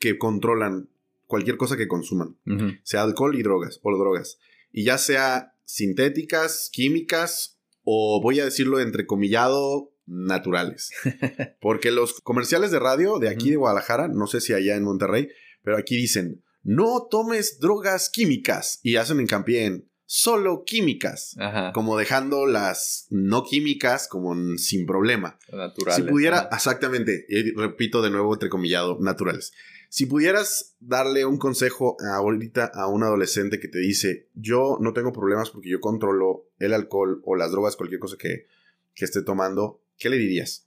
que 0.00 0.18
controlan 0.18 0.88
cualquier 1.34 1.56
cosa 1.56 1.76
que 1.76 1.88
consuman, 1.88 2.38
sea 2.84 3.02
alcohol 3.02 3.34
y 3.34 3.42
drogas 3.42 3.80
o 3.82 3.98
drogas, 3.98 4.38
y 4.70 4.84
ya 4.84 4.98
sea 4.98 5.56
sintéticas, 5.64 6.70
químicas 6.72 7.60
o 7.82 8.20
voy 8.22 8.38
a 8.38 8.44
decirlo 8.44 8.78
entrecomillado 8.78 9.92
naturales. 10.06 10.92
Porque 11.60 11.90
los 11.90 12.20
comerciales 12.20 12.70
de 12.70 12.78
radio 12.78 13.18
de 13.18 13.30
aquí 13.30 13.50
de 13.50 13.56
Guadalajara, 13.56 14.06
no 14.06 14.28
sé 14.28 14.40
si 14.40 14.52
allá 14.52 14.76
en 14.76 14.84
Monterrey, 14.84 15.26
pero 15.64 15.76
aquí 15.76 15.96
dicen, 15.96 16.44
no 16.62 17.08
tomes 17.10 17.58
drogas 17.58 18.10
químicas 18.10 18.78
y 18.84 18.94
hacen 18.94 19.18
hincapié 19.18 19.64
en 19.64 19.90
solo 20.06 20.64
químicas, 20.64 21.36
como 21.72 21.96
dejando 21.96 22.46
las 22.46 23.06
no 23.10 23.44
químicas 23.44 24.08
como 24.08 24.34
sin 24.58 24.86
problema. 24.86 25.38
Naturales. 25.52 26.04
Si 26.04 26.10
pudiera, 26.10 26.48
exactamente, 26.52 27.26
y 27.28 27.52
repito 27.52 28.02
de 28.02 28.10
nuevo 28.10 28.32
entrecomillado, 28.34 28.98
naturales. 29.00 29.52
Si 29.88 30.06
pudieras 30.06 30.74
darle 30.80 31.24
un 31.24 31.38
consejo 31.38 31.96
ahorita 32.00 32.64
a 32.74 32.88
un 32.88 33.04
adolescente 33.04 33.60
que 33.60 33.68
te 33.68 33.78
dice, 33.78 34.28
yo 34.34 34.76
no 34.80 34.92
tengo 34.92 35.12
problemas 35.12 35.50
porque 35.50 35.70
yo 35.70 35.80
controlo 35.80 36.48
el 36.58 36.74
alcohol 36.74 37.22
o 37.24 37.36
las 37.36 37.52
drogas, 37.52 37.76
cualquier 37.76 38.00
cosa 38.00 38.16
que, 38.18 38.46
que 38.94 39.04
esté 39.04 39.22
tomando, 39.22 39.80
¿qué 39.96 40.10
le 40.10 40.18
dirías? 40.18 40.66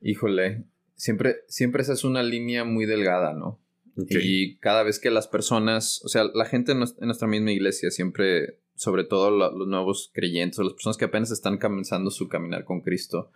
Híjole, 0.00 0.64
siempre, 0.96 1.36
siempre 1.46 1.82
esa 1.82 1.92
es 1.92 2.02
una 2.02 2.22
línea 2.22 2.64
muy 2.64 2.84
delgada, 2.84 3.32
¿no? 3.32 3.60
Y 3.96 4.56
cada 4.58 4.82
vez 4.82 4.98
que 4.98 5.10
las 5.10 5.26
personas, 5.26 6.02
o 6.04 6.08
sea, 6.08 6.24
la 6.34 6.44
gente 6.44 6.72
en 6.72 6.80
nuestra 6.80 7.26
misma 7.26 7.52
iglesia 7.52 7.90
siempre, 7.90 8.58
sobre 8.74 9.04
todo 9.04 9.30
los 9.30 9.66
nuevos 9.66 10.10
creyentes 10.12 10.58
o 10.58 10.64
las 10.64 10.74
personas 10.74 10.98
que 10.98 11.06
apenas 11.06 11.30
están 11.30 11.58
comenzando 11.58 12.10
su 12.10 12.28
caminar 12.28 12.64
con 12.64 12.82
Cristo, 12.82 13.30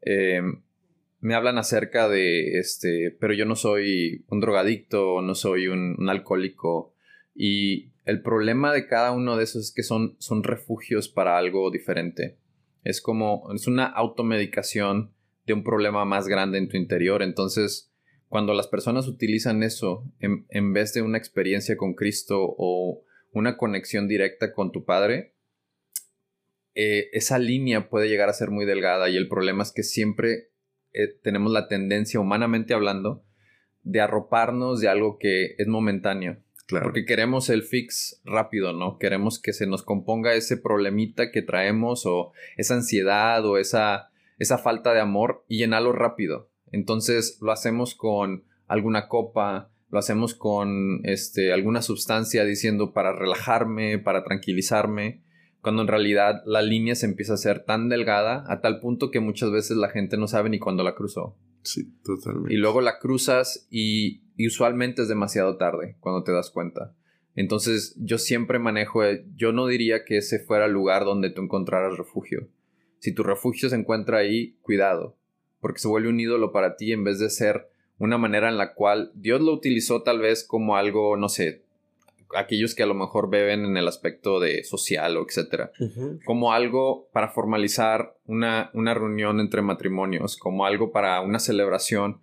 em, 0.00 0.62
me 1.20 1.34
hablan 1.34 1.58
acerca 1.58 2.08
de, 2.08 2.58
este, 2.58 3.16
pero 3.20 3.34
yo 3.34 3.44
no 3.44 3.54
soy 3.54 4.24
un 4.28 4.40
drogadicto, 4.40 5.22
no 5.22 5.34
soy 5.34 5.68
un, 5.68 6.08
alcohólico. 6.08 6.94
Y 7.34 7.90
el 8.04 8.22
problema 8.22 8.72
de 8.72 8.88
cada 8.88 9.12
uno 9.12 9.36
de 9.36 9.44
esos 9.44 9.66
es 9.66 9.72
que 9.72 9.82
son, 9.84 10.16
son 10.18 10.42
refugios 10.42 11.08
para 11.08 11.38
algo 11.38 11.70
diferente. 11.70 12.38
Es 12.82 13.00
como, 13.00 13.52
es 13.54 13.68
una 13.68 13.86
automedicación 13.86 15.12
de 15.46 15.52
un 15.52 15.62
problema 15.62 16.04
más 16.04 16.26
grande 16.26 16.58
en 16.58 16.68
tu 16.68 16.76
interior. 16.76 17.22
Entonces, 17.22 17.91
cuando 18.32 18.54
las 18.54 18.66
personas 18.66 19.08
utilizan 19.08 19.62
eso 19.62 20.10
en, 20.18 20.72
vez 20.72 20.94
de 20.94 21.02
una 21.02 21.18
experiencia 21.18 21.76
con 21.76 21.92
Cristo 21.92 22.38
o 22.40 23.04
una 23.30 23.58
conexión 23.58 24.08
directa 24.08 24.54
con 24.54 24.72
tu 24.72 24.86
Padre, 24.86 25.34
eh, 26.74 27.10
esa 27.12 27.38
línea 27.38 27.90
puede 27.90 28.08
llegar 28.08 28.30
a 28.30 28.32
ser 28.32 28.50
muy 28.50 28.64
delgada 28.64 29.10
y 29.10 29.18
el 29.18 29.28
problema 29.28 29.62
es 29.62 29.70
que 29.70 29.82
siempre 29.82 30.48
eh, 30.94 31.08
tenemos 31.22 31.52
la 31.52 31.68
tendencia, 31.68 32.20
humanamente 32.20 32.72
hablando, 32.72 33.22
de 33.82 34.00
arroparnos 34.00 34.80
de 34.80 34.88
algo 34.88 35.18
que 35.18 35.54
es 35.58 35.68
momentáneo. 35.68 36.38
Porque 36.70 37.04
queremos 37.04 37.50
el 37.50 37.62
fix 37.62 38.22
rápido, 38.24 38.72
¿no? 38.72 38.96
Queremos 38.96 39.42
que 39.42 39.52
se 39.52 39.66
nos 39.66 39.82
componga 39.82 40.32
ese 40.32 40.56
problemita 40.56 41.30
que 41.30 41.42
traemos 41.42 42.06
o 42.06 42.32
esa 42.56 42.76
ansiedad 42.76 43.44
o 43.44 43.58
esa, 43.58 44.10
esa 44.38 44.56
falta 44.56 44.94
de 44.94 45.00
amor 45.00 45.44
y 45.48 45.58
llenarlo 45.58 45.92
rápido. 45.92 46.50
Entonces 46.72 47.38
lo 47.40 47.52
hacemos 47.52 47.94
con 47.94 48.44
alguna 48.66 49.06
copa, 49.06 49.70
lo 49.90 49.98
hacemos 49.98 50.34
con 50.34 51.00
este, 51.04 51.52
alguna 51.52 51.82
sustancia 51.82 52.44
diciendo 52.44 52.92
para 52.92 53.12
relajarme, 53.12 53.98
para 53.98 54.24
tranquilizarme, 54.24 55.22
cuando 55.60 55.82
en 55.82 55.88
realidad 55.88 56.42
la 56.46 56.62
línea 56.62 56.94
se 56.94 57.06
empieza 57.06 57.32
a 57.32 57.34
hacer 57.34 57.64
tan 57.64 57.88
delgada 57.88 58.44
a 58.48 58.60
tal 58.60 58.80
punto 58.80 59.10
que 59.10 59.20
muchas 59.20 59.52
veces 59.52 59.76
la 59.76 59.90
gente 59.90 60.16
no 60.16 60.26
sabe 60.26 60.50
ni 60.50 60.58
cuándo 60.58 60.82
la 60.82 60.94
cruzó. 60.94 61.38
Sí, 61.62 61.94
totalmente. 62.02 62.52
Y 62.52 62.56
luego 62.56 62.80
la 62.80 62.98
cruzas 62.98 63.68
y, 63.70 64.24
y 64.36 64.48
usualmente 64.48 65.02
es 65.02 65.08
demasiado 65.08 65.56
tarde 65.58 65.96
cuando 66.00 66.24
te 66.24 66.32
das 66.32 66.50
cuenta. 66.50 66.96
Entonces 67.34 67.94
yo 67.98 68.18
siempre 68.18 68.58
manejo, 68.58 69.02
yo 69.36 69.52
no 69.52 69.66
diría 69.66 70.04
que 70.04 70.18
ese 70.18 70.38
fuera 70.38 70.66
el 70.66 70.72
lugar 70.72 71.04
donde 71.04 71.30
tú 71.30 71.42
encontraras 71.42 71.96
refugio. 71.96 72.48
Si 72.98 73.12
tu 73.12 73.22
refugio 73.22 73.68
se 73.68 73.76
encuentra 73.76 74.18
ahí, 74.18 74.58
cuidado, 74.62 75.18
porque 75.62 75.78
se 75.78 75.88
vuelve 75.88 76.08
un 76.08 76.20
ídolo 76.20 76.52
para 76.52 76.76
ti 76.76 76.92
en 76.92 77.04
vez 77.04 77.20
de 77.20 77.30
ser 77.30 77.68
una 77.98 78.18
manera 78.18 78.48
en 78.48 78.58
la 78.58 78.74
cual 78.74 79.12
Dios 79.14 79.40
lo 79.40 79.52
utilizó 79.52 80.02
tal 80.02 80.18
vez 80.18 80.44
como 80.44 80.76
algo, 80.76 81.16
no 81.16 81.28
sé, 81.28 81.62
aquellos 82.34 82.74
que 82.74 82.82
a 82.82 82.86
lo 82.86 82.94
mejor 82.94 83.30
beben 83.30 83.64
en 83.64 83.76
el 83.76 83.86
aspecto 83.86 84.40
de 84.40 84.64
social 84.64 85.16
o 85.16 85.24
etcétera, 85.24 85.70
como 86.24 86.52
algo 86.52 87.08
para 87.12 87.28
formalizar 87.28 88.16
una, 88.26 88.70
una 88.74 88.92
reunión 88.92 89.38
entre 89.38 89.62
matrimonios, 89.62 90.36
como 90.36 90.66
algo 90.66 90.90
para 90.90 91.20
una 91.20 91.38
celebración, 91.38 92.20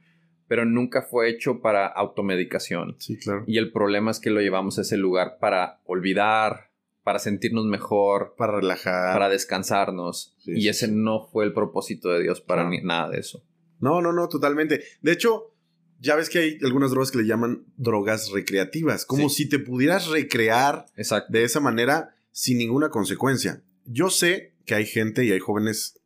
pero 0.50 0.66
nunca 0.66 1.04
fue 1.04 1.30
hecho 1.30 1.62
para 1.62 1.88
automedicación. 1.88 2.98
Sí, 3.00 3.18
claro. 3.18 3.46
Y 3.48 3.58
el 3.58 3.72
problema 3.72 4.12
es 4.12 4.20
que 4.20 4.32
lo 4.32 4.42
llevamos 4.42 4.80
a 4.80 4.82
ese 4.82 4.98
lugar 4.98 5.38
para 5.40 5.80
olvidar, 5.86 6.69
para 7.04 7.20
sentirnos 7.20 7.66
mejor, 7.66 8.36
para 8.38 8.56
relajar, 8.56 9.14
para 9.14 9.30
descansarnos. 9.30 10.36
y 10.46 10.68
ese 10.68 10.88
no 10.88 11.28
fue 11.32 11.46
el 11.46 11.54
propósito 11.54 12.10
de 12.10 12.22
Dios 12.22 12.42
para 12.42 12.70
nada 12.84 13.10
de 13.10 13.20
eso. 13.20 13.44
No, 13.80 14.02
no, 14.02 14.12
no, 14.12 14.28
totalmente. 14.28 14.84
De 15.02 15.12
hecho, 15.12 15.56
ya 16.00 16.16
ves 16.16 16.30
que 16.30 16.40
hay 16.40 16.58
algunas 16.64 16.92
drogas 16.92 17.12
que 17.12 17.20
le 17.20 17.28
llaman 17.28 17.66
drogas 17.78 18.32
recreativas, 18.32 19.06
como 19.06 19.30
si 19.30 19.48
te 19.48 19.60
pudieras 19.60 20.08
recrear 20.08 20.86
de 21.30 21.44
esa 21.44 21.60
manera 21.60 22.16
sin 22.32 22.58
ninguna 22.58 22.90
consecuencia. 22.90 23.64
Yo 23.86 24.10
sé 24.10 24.56
que 24.66 24.76
hay 24.76 24.86
gente 24.86 25.26
y 25.26 25.32
hay 25.32 25.40
jóvenes 25.40 26.02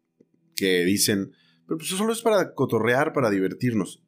que 0.56 0.86
dicen, 0.86 1.34
pero 1.68 1.78
pues 1.78 1.90
eso 1.90 1.98
solo 1.98 2.14
es 2.14 2.22
para 2.22 2.54
cotorrear, 2.54 3.14
para 3.14 3.30
divertirnos. 3.30 4.04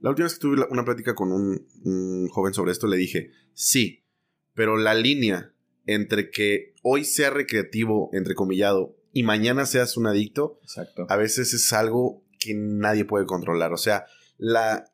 La 0.00 0.10
última 0.10 0.26
vez 0.26 0.34
que 0.34 0.40
tuve 0.40 0.66
una 0.70 0.84
plática 0.84 1.14
con 1.14 1.30
un 1.32 2.28
joven 2.28 2.54
sobre 2.54 2.72
esto, 2.72 2.86
le 2.86 2.96
dije, 2.96 3.30
sí, 3.52 4.04
pero 4.54 4.76
la 4.76 4.94
línea 4.94 5.52
entre 5.86 6.30
que 6.30 6.74
hoy 6.82 7.04
sea 7.04 7.30
recreativo, 7.30 8.10
entrecomillado, 8.12 8.96
y 9.12 9.22
mañana 9.22 9.66
seas 9.66 9.96
un 9.96 10.06
adicto, 10.06 10.58
Exacto. 10.62 11.06
a 11.08 11.16
veces 11.16 11.52
es 11.52 11.72
algo 11.72 12.22
que 12.38 12.54
nadie 12.54 13.04
puede 13.04 13.26
controlar. 13.26 13.72
O 13.72 13.76
sea, 13.76 14.06
la, 14.38 14.90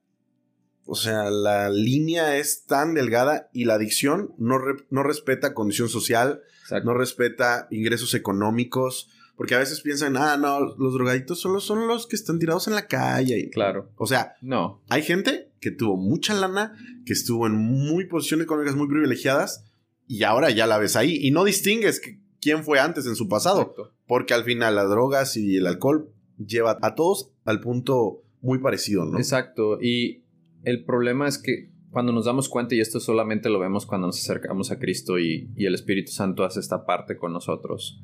o 0.84 0.94
sea, 0.94 1.30
la 1.30 1.68
línea 1.68 2.36
es 2.38 2.64
tan 2.64 2.94
delgada 2.94 3.50
y 3.52 3.64
la 3.64 3.74
adicción 3.74 4.34
no, 4.38 4.58
no 4.90 5.02
respeta 5.02 5.54
condición 5.54 5.88
social, 5.88 6.42
no 6.84 6.94
respeta 6.94 7.68
ingresos 7.70 8.14
económicos, 8.14 9.10
porque 9.36 9.54
a 9.54 9.58
veces 9.58 9.82
piensan, 9.82 10.16
ah, 10.16 10.36
no, 10.38 10.60
los 10.60 10.94
drogadictos 10.94 11.40
solo 11.40 11.60
son 11.60 11.86
los 11.86 12.06
que 12.06 12.16
están 12.16 12.38
tirados 12.38 12.68
en 12.68 12.74
la 12.74 12.86
calle. 12.86 13.50
Claro. 13.52 13.90
O 13.96 14.06
sea, 14.06 14.34
no. 14.40 14.82
Hay 14.88 15.02
gente 15.02 15.52
que 15.60 15.70
tuvo 15.70 15.96
mucha 15.96 16.32
lana, 16.34 16.74
que 17.04 17.12
estuvo 17.12 17.46
en 17.46 17.54
muy 17.54 18.06
posiciones 18.06 18.44
económicas 18.44 18.76
muy 18.76 18.88
privilegiadas, 18.88 19.64
y 20.06 20.22
ahora 20.22 20.50
ya 20.50 20.66
la 20.66 20.78
ves 20.78 20.96
ahí 20.96 21.18
y 21.20 21.30
no 21.30 21.44
distingues 21.44 22.00
quién 22.40 22.64
fue 22.64 22.78
antes 22.78 23.06
en 23.06 23.16
su 23.16 23.28
pasado, 23.28 23.74
porque 24.06 24.34
al 24.34 24.44
final 24.44 24.74
las 24.74 24.88
drogas 24.88 25.36
y 25.36 25.56
el 25.56 25.66
alcohol 25.66 26.10
lleva 26.38 26.78
a 26.82 26.94
todos 26.94 27.32
al 27.44 27.60
punto 27.60 28.22
muy 28.40 28.58
parecido, 28.58 29.04
¿no? 29.04 29.18
Exacto, 29.18 29.80
y 29.80 30.22
el 30.62 30.84
problema 30.84 31.26
es 31.28 31.38
que 31.38 31.70
cuando 31.90 32.12
nos 32.12 32.26
damos 32.26 32.48
cuenta, 32.48 32.74
y 32.74 32.80
esto 32.80 33.00
solamente 33.00 33.48
lo 33.48 33.58
vemos 33.58 33.86
cuando 33.86 34.08
nos 34.08 34.18
acercamos 34.18 34.70
a 34.70 34.78
Cristo 34.78 35.18
y, 35.18 35.50
y 35.56 35.64
el 35.64 35.74
Espíritu 35.74 36.12
Santo 36.12 36.44
hace 36.44 36.60
esta 36.60 36.84
parte 36.84 37.16
con 37.16 37.32
nosotros, 37.32 38.02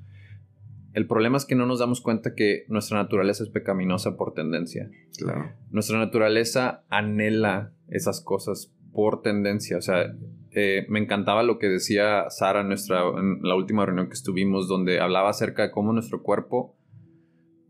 el 0.95 1.07
problema 1.07 1.39
es 1.39 1.45
que 1.45 1.55
no 1.55 1.67
nos 1.67 1.79
damos 1.79 2.01
cuenta 2.01 2.35
que 2.35 2.65
nuestra 2.69 2.99
naturaleza 2.99 3.45
es 3.45 3.51
pecaminosa 3.51 4.17
por 4.17 4.35
tendencia. 4.35 4.91
Claro. 5.17 5.53
Nuestra 5.71 5.99
naturaleza 5.99 6.85
anhela 6.89 7.73
esas 7.89 8.21
cosas 8.21 8.73
por 8.93 9.23
tendencia. 9.23 9.79
O 9.79 9.83
sea, 9.83 10.15
eh, 10.55 10.85
me 10.89 10.99
encantaba 10.99 11.43
lo 11.43 11.59
que 11.59 11.69
decía 11.69 12.29
Sara 12.29 12.61
en, 12.61 12.69
nuestra, 12.69 13.03
en 13.17 13.41
la 13.43 13.55
última 13.55 13.87
reunión 13.87 14.09
que 14.09 14.15
estuvimos, 14.15 14.69
donde 14.69 15.01
hablaba 15.01 15.31
acerca 15.31 15.63
de 15.63 15.71
cómo 15.71 15.93
nuestro 15.93 16.23
cuerpo, 16.23 16.77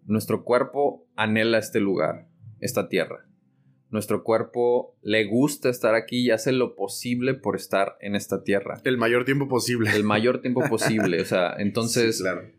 nuestro 0.05 0.42
cuerpo 0.45 1.07
anhela 1.14 1.59
este 1.59 1.81
lugar, 1.81 2.29
esta 2.61 2.88
tierra. 2.88 3.29
Nuestro 3.90 4.25
cuerpo 4.25 4.97
le 5.03 5.27
gusta 5.27 5.68
estar 5.68 5.95
aquí 5.95 6.21
y 6.21 6.31
hace 6.31 6.51
lo 6.51 6.75
posible 6.75 7.35
por 7.35 7.57
estar 7.57 7.97
en 8.01 8.16
esta 8.16 8.42
tierra. 8.42 8.81
El 8.85 8.97
mayor 8.97 9.25
tiempo 9.27 9.49
posible. 9.49 9.95
El 9.95 10.03
mayor 10.03 10.40
tiempo 10.40 10.62
posible. 10.68 11.21
O 11.21 11.25
sea, 11.25 11.55
entonces 11.59 12.21
claro. 12.21 12.51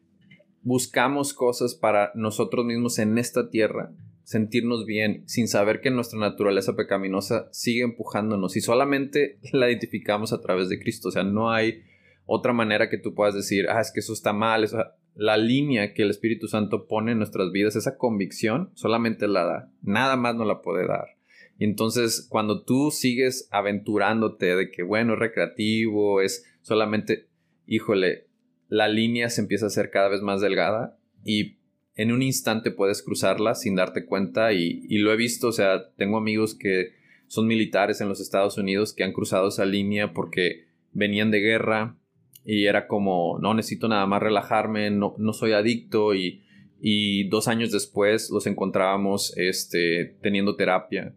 buscamos 0.61 1.33
cosas 1.33 1.73
para 1.73 2.11
nosotros 2.13 2.65
mismos 2.65 2.99
en 2.99 3.17
esta 3.17 3.49
tierra 3.49 3.91
sentirnos 4.23 4.85
bien 4.85 5.23
sin 5.27 5.47
saber 5.47 5.81
que 5.81 5.91
nuestra 5.91 6.19
naturaleza 6.19 6.75
pecaminosa 6.75 7.49
sigue 7.51 7.83
empujándonos 7.83 8.55
y 8.55 8.61
solamente 8.61 9.39
la 9.51 9.69
identificamos 9.69 10.33
a 10.33 10.41
través 10.41 10.69
de 10.69 10.79
Cristo. 10.79 11.09
O 11.09 11.11
sea, 11.11 11.23
no 11.23 11.51
hay 11.51 11.83
otra 12.25 12.53
manera 12.53 12.89
que 12.89 12.97
tú 12.97 13.13
puedas 13.13 13.35
decir, 13.35 13.67
ah, 13.69 13.81
es 13.81 13.91
que 13.91 13.99
eso 13.99 14.13
está 14.13 14.33
mal. 14.33 14.67
la 15.15 15.37
línea 15.37 15.93
que 15.93 16.03
el 16.03 16.09
Espíritu 16.09 16.47
Santo 16.47 16.87
pone 16.87 17.11
en 17.11 17.17
nuestras 17.17 17.51
vidas, 17.51 17.75
esa 17.75 17.97
convicción, 17.97 18.71
solamente 18.73 19.27
la 19.27 19.43
da. 19.43 19.71
Nada 19.81 20.15
más 20.15 20.35
no 20.35 20.45
la 20.45 20.61
puede 20.61 20.87
dar. 20.87 21.17
Y 21.59 21.65
entonces, 21.65 22.25
cuando 22.29 22.63
tú 22.63 22.91
sigues 22.91 23.47
aventurándote 23.51 24.55
de 24.55 24.71
que, 24.71 24.83
bueno, 24.83 25.13
es 25.13 25.19
recreativo, 25.19 26.21
es 26.21 26.45
solamente, 26.61 27.27
híjole, 27.67 28.27
la 28.69 28.87
línea 28.87 29.29
se 29.29 29.41
empieza 29.41 29.65
a 29.65 29.67
hacer 29.67 29.91
cada 29.91 30.09
vez 30.09 30.21
más 30.21 30.41
delgada 30.41 30.97
y 31.23 31.57
en 31.95 32.11
un 32.11 32.21
instante 32.21 32.71
puedes 32.71 33.03
cruzarla 33.03 33.55
sin 33.55 33.75
darte 33.75 34.05
cuenta 34.05 34.53
y, 34.53 34.81
y, 34.89 34.97
lo 34.97 35.13
he 35.13 35.15
visto, 35.15 35.49
o 35.49 35.51
sea, 35.51 35.91
tengo 35.95 36.17
amigos 36.17 36.55
que 36.55 36.93
son 37.27 37.47
militares 37.47 38.01
en 38.01 38.09
los 38.09 38.19
Estados 38.19 38.57
Unidos 38.57 38.93
que 38.93 39.03
han 39.03 39.13
cruzado 39.13 39.49
esa 39.49 39.65
línea 39.65 40.13
porque 40.13 40.65
venían 40.91 41.31
de 41.31 41.39
guerra 41.39 41.97
y 42.45 42.65
era 42.65 42.87
como, 42.87 43.39
no 43.39 43.53
necesito 43.53 43.87
nada 43.87 44.05
más 44.05 44.21
relajarme, 44.21 44.91
no, 44.91 45.15
no 45.17 45.33
soy 45.33 45.53
adicto 45.53 46.13
y, 46.13 46.43
y, 46.81 47.27
dos 47.29 47.47
años 47.47 47.71
después 47.71 48.29
los 48.31 48.47
encontrábamos 48.47 49.33
este, 49.37 50.17
teniendo 50.21 50.55
terapia. 50.55 51.15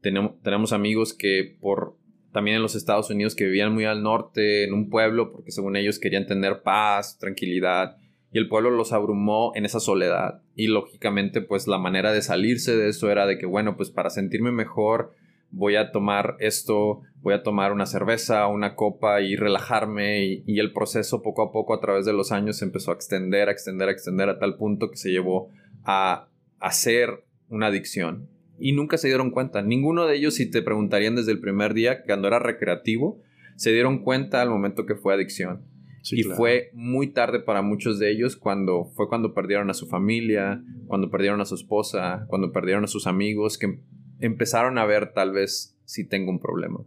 Tenemos, 0.00 0.40
tenemos 0.42 0.72
amigos 0.72 1.12
que 1.12 1.56
por 1.60 1.98
también 2.32 2.56
en 2.56 2.62
los 2.62 2.76
Estados 2.76 3.10
Unidos 3.10 3.34
que 3.34 3.44
vivían 3.44 3.74
muy 3.74 3.84
al 3.84 4.02
norte, 4.02 4.64
en 4.64 4.72
un 4.72 4.88
pueblo, 4.88 5.32
porque 5.32 5.50
según 5.50 5.76
ellos 5.76 5.98
querían 5.98 6.26
tener 6.26 6.62
paz, 6.62 7.18
tranquilidad 7.18 7.96
y 8.32 8.38
el 8.38 8.48
pueblo 8.48 8.70
los 8.70 8.92
abrumó 8.92 9.52
en 9.54 9.64
esa 9.64 9.80
soledad. 9.80 10.42
Y 10.54 10.68
lógicamente, 10.68 11.40
pues 11.40 11.66
la 11.66 11.78
manera 11.78 12.12
de 12.12 12.22
salirse 12.22 12.76
de 12.76 12.88
eso 12.88 13.10
era 13.10 13.26
de 13.26 13.38
que, 13.38 13.46
bueno, 13.46 13.76
pues 13.76 13.90
para 13.90 14.10
sentirme 14.10 14.52
mejor 14.52 15.14
voy 15.50 15.74
a 15.74 15.90
tomar 15.90 16.36
esto, 16.38 17.00
voy 17.22 17.34
a 17.34 17.42
tomar 17.42 17.72
una 17.72 17.86
cerveza, 17.86 18.46
una 18.46 18.76
copa 18.76 19.20
y 19.20 19.34
relajarme. 19.34 20.42
Y, 20.46 20.60
el 20.60 20.72
proceso 20.72 21.22
poco 21.22 21.42
a 21.42 21.50
poco 21.50 21.74
a 21.74 21.80
través 21.80 22.06
de 22.06 22.12
los 22.12 22.30
años 22.30 22.58
se 22.58 22.64
empezó 22.64 22.92
a 22.92 22.94
extender, 22.94 23.48
a 23.48 23.52
extender, 23.52 23.88
a 23.88 23.92
extender 23.92 24.28
a 24.28 24.38
tal 24.38 24.56
punto 24.56 24.90
que 24.90 24.96
se 24.96 25.10
llevó 25.10 25.50
a 25.84 26.28
hacer 26.60 27.24
una 27.48 27.66
adicción. 27.66 28.28
Y 28.60 28.72
nunca 28.72 28.96
se 28.96 29.08
dieron 29.08 29.30
cuenta. 29.30 29.62
Ninguno 29.62 30.06
de 30.06 30.16
ellos, 30.16 30.34
si 30.34 30.48
te 30.48 30.62
preguntarían 30.62 31.16
desde 31.16 31.32
el 31.32 31.40
primer 31.40 31.74
día, 31.74 32.04
cuando 32.04 32.28
era 32.28 32.38
recreativo, 32.38 33.18
se 33.56 33.72
dieron 33.72 34.04
cuenta 34.04 34.40
al 34.40 34.50
momento 34.50 34.86
que 34.86 34.94
fue 34.94 35.14
adicción 35.14 35.62
y 36.10 36.22
fue 36.22 36.70
muy 36.72 37.08
tarde 37.08 37.40
para 37.40 37.62
muchos 37.62 37.98
de 37.98 38.10
ellos 38.10 38.36
cuando 38.36 38.84
fue 38.84 39.08
cuando 39.08 39.34
perdieron 39.34 39.70
a 39.70 39.74
su 39.74 39.86
familia, 39.86 40.62
cuando 40.86 41.10
perdieron 41.10 41.40
a 41.40 41.44
su 41.44 41.54
esposa, 41.54 42.26
cuando 42.28 42.52
perdieron 42.52 42.84
a 42.84 42.88
sus 42.88 43.06
amigos, 43.06 43.58
que 43.58 43.80
empezaron 44.20 44.78
a 44.78 44.86
ver 44.86 45.12
tal 45.12 45.32
vez 45.32 45.76
si 45.84 46.06
tengo 46.06 46.30
un 46.30 46.40
problema. 46.40 46.80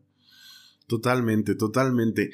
Totalmente, 0.88 1.56
totalmente. 1.56 2.32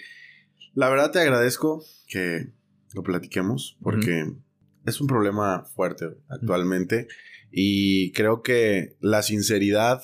La 0.74 0.90
verdad 0.90 1.12
te 1.12 1.20
agradezco 1.20 1.84
que 2.08 2.48
lo 2.94 3.04
platiquemos 3.04 3.78
porque 3.82 4.34
es 4.86 5.02
un 5.02 5.08
problema 5.08 5.66
fuerte 5.66 6.06
actualmente 6.28 7.08
y 7.52 8.12
creo 8.14 8.42
que 8.42 8.96
la 9.00 9.22
sinceridad 9.22 10.02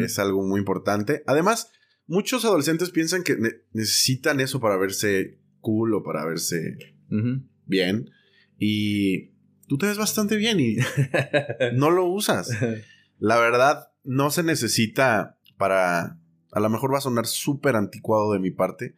es 0.00 0.18
algo 0.20 0.46
muy 0.46 0.60
importante. 0.60 1.24
Además, 1.26 1.72
muchos 2.06 2.44
adolescentes 2.44 2.90
piensan 2.90 3.24
que 3.24 3.36
necesitan 3.72 4.38
eso 4.38 4.60
para 4.60 4.76
verse 4.76 5.38
cool 5.62 5.94
o 5.94 6.02
para 6.02 6.26
verse 6.26 6.76
bien. 7.64 8.10
Y 8.58 9.30
tú 9.66 9.78
te 9.78 9.86
ves 9.86 9.96
bastante 9.96 10.36
bien 10.36 10.60
y 10.60 10.76
no 11.74 11.90
lo 11.90 12.04
usas. 12.06 12.50
La 13.18 13.38
verdad, 13.38 13.90
no 14.04 14.30
se 14.30 14.42
necesita 14.42 15.38
para... 15.56 16.18
A 16.52 16.60
lo 16.60 16.68
mejor 16.68 16.92
va 16.92 16.98
a 16.98 17.02
sonar 17.02 17.26
súper 17.26 17.76
anticuado 17.76 18.34
de 18.34 18.38
mi 18.38 18.50
parte, 18.50 18.94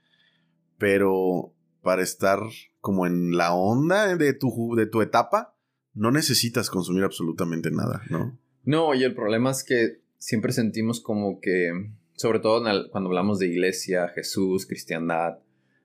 pero 0.76 1.54
para 1.82 2.02
estar 2.02 2.40
como 2.80 3.06
en 3.06 3.36
la 3.36 3.54
onda 3.54 4.16
de 4.16 4.34
tu, 4.34 4.74
de 4.74 4.86
tu 4.86 5.02
etapa, 5.02 5.54
no 5.92 6.10
necesitas 6.10 6.68
consumir 6.68 7.04
absolutamente 7.04 7.70
nada, 7.70 8.02
¿no? 8.10 8.36
No, 8.64 8.94
y 8.94 9.04
el 9.04 9.14
problema 9.14 9.52
es 9.52 9.62
que 9.62 10.00
siempre 10.18 10.52
sentimos 10.52 11.00
como 11.00 11.38
que, 11.40 11.70
sobre 12.14 12.40
todo 12.40 12.64
cuando 12.90 13.10
hablamos 13.10 13.38
de 13.38 13.46
iglesia, 13.46 14.08
Jesús, 14.08 14.66
cristiandad, 14.66 15.38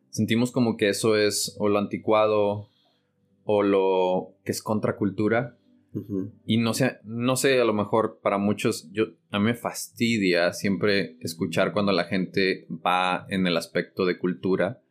sentimos 0.09 0.51
como 0.51 0.77
que 0.77 0.89
eso 0.89 1.15
es 1.15 1.55
o 1.59 1.69
lo 1.69 1.79
anticuado 1.79 2.69
o 3.43 3.63
lo 3.63 4.35
que 4.43 4.51
es 4.51 4.61
contracultura. 4.61 5.55
Y 6.45 6.57
no 6.57 6.75
sé, 6.75 6.99
no 7.03 7.35
sé, 7.35 7.59
a 7.59 7.65
lo 7.65 7.73
mejor 7.73 8.19
para 8.21 8.37
muchos, 8.37 8.91
yo, 8.91 9.05
a 9.31 9.39
mí 9.39 9.45
me 9.45 9.55
fastidia 9.55 10.53
siempre 10.53 11.17
escuchar 11.19 11.73
cuando 11.73 11.91
la 11.91 12.03
gente 12.03 12.67
va 12.69 13.25
en 13.29 13.47
el 13.47 13.57
aspecto 13.57 14.05
de 14.05 14.19
cultura, 14.19 14.81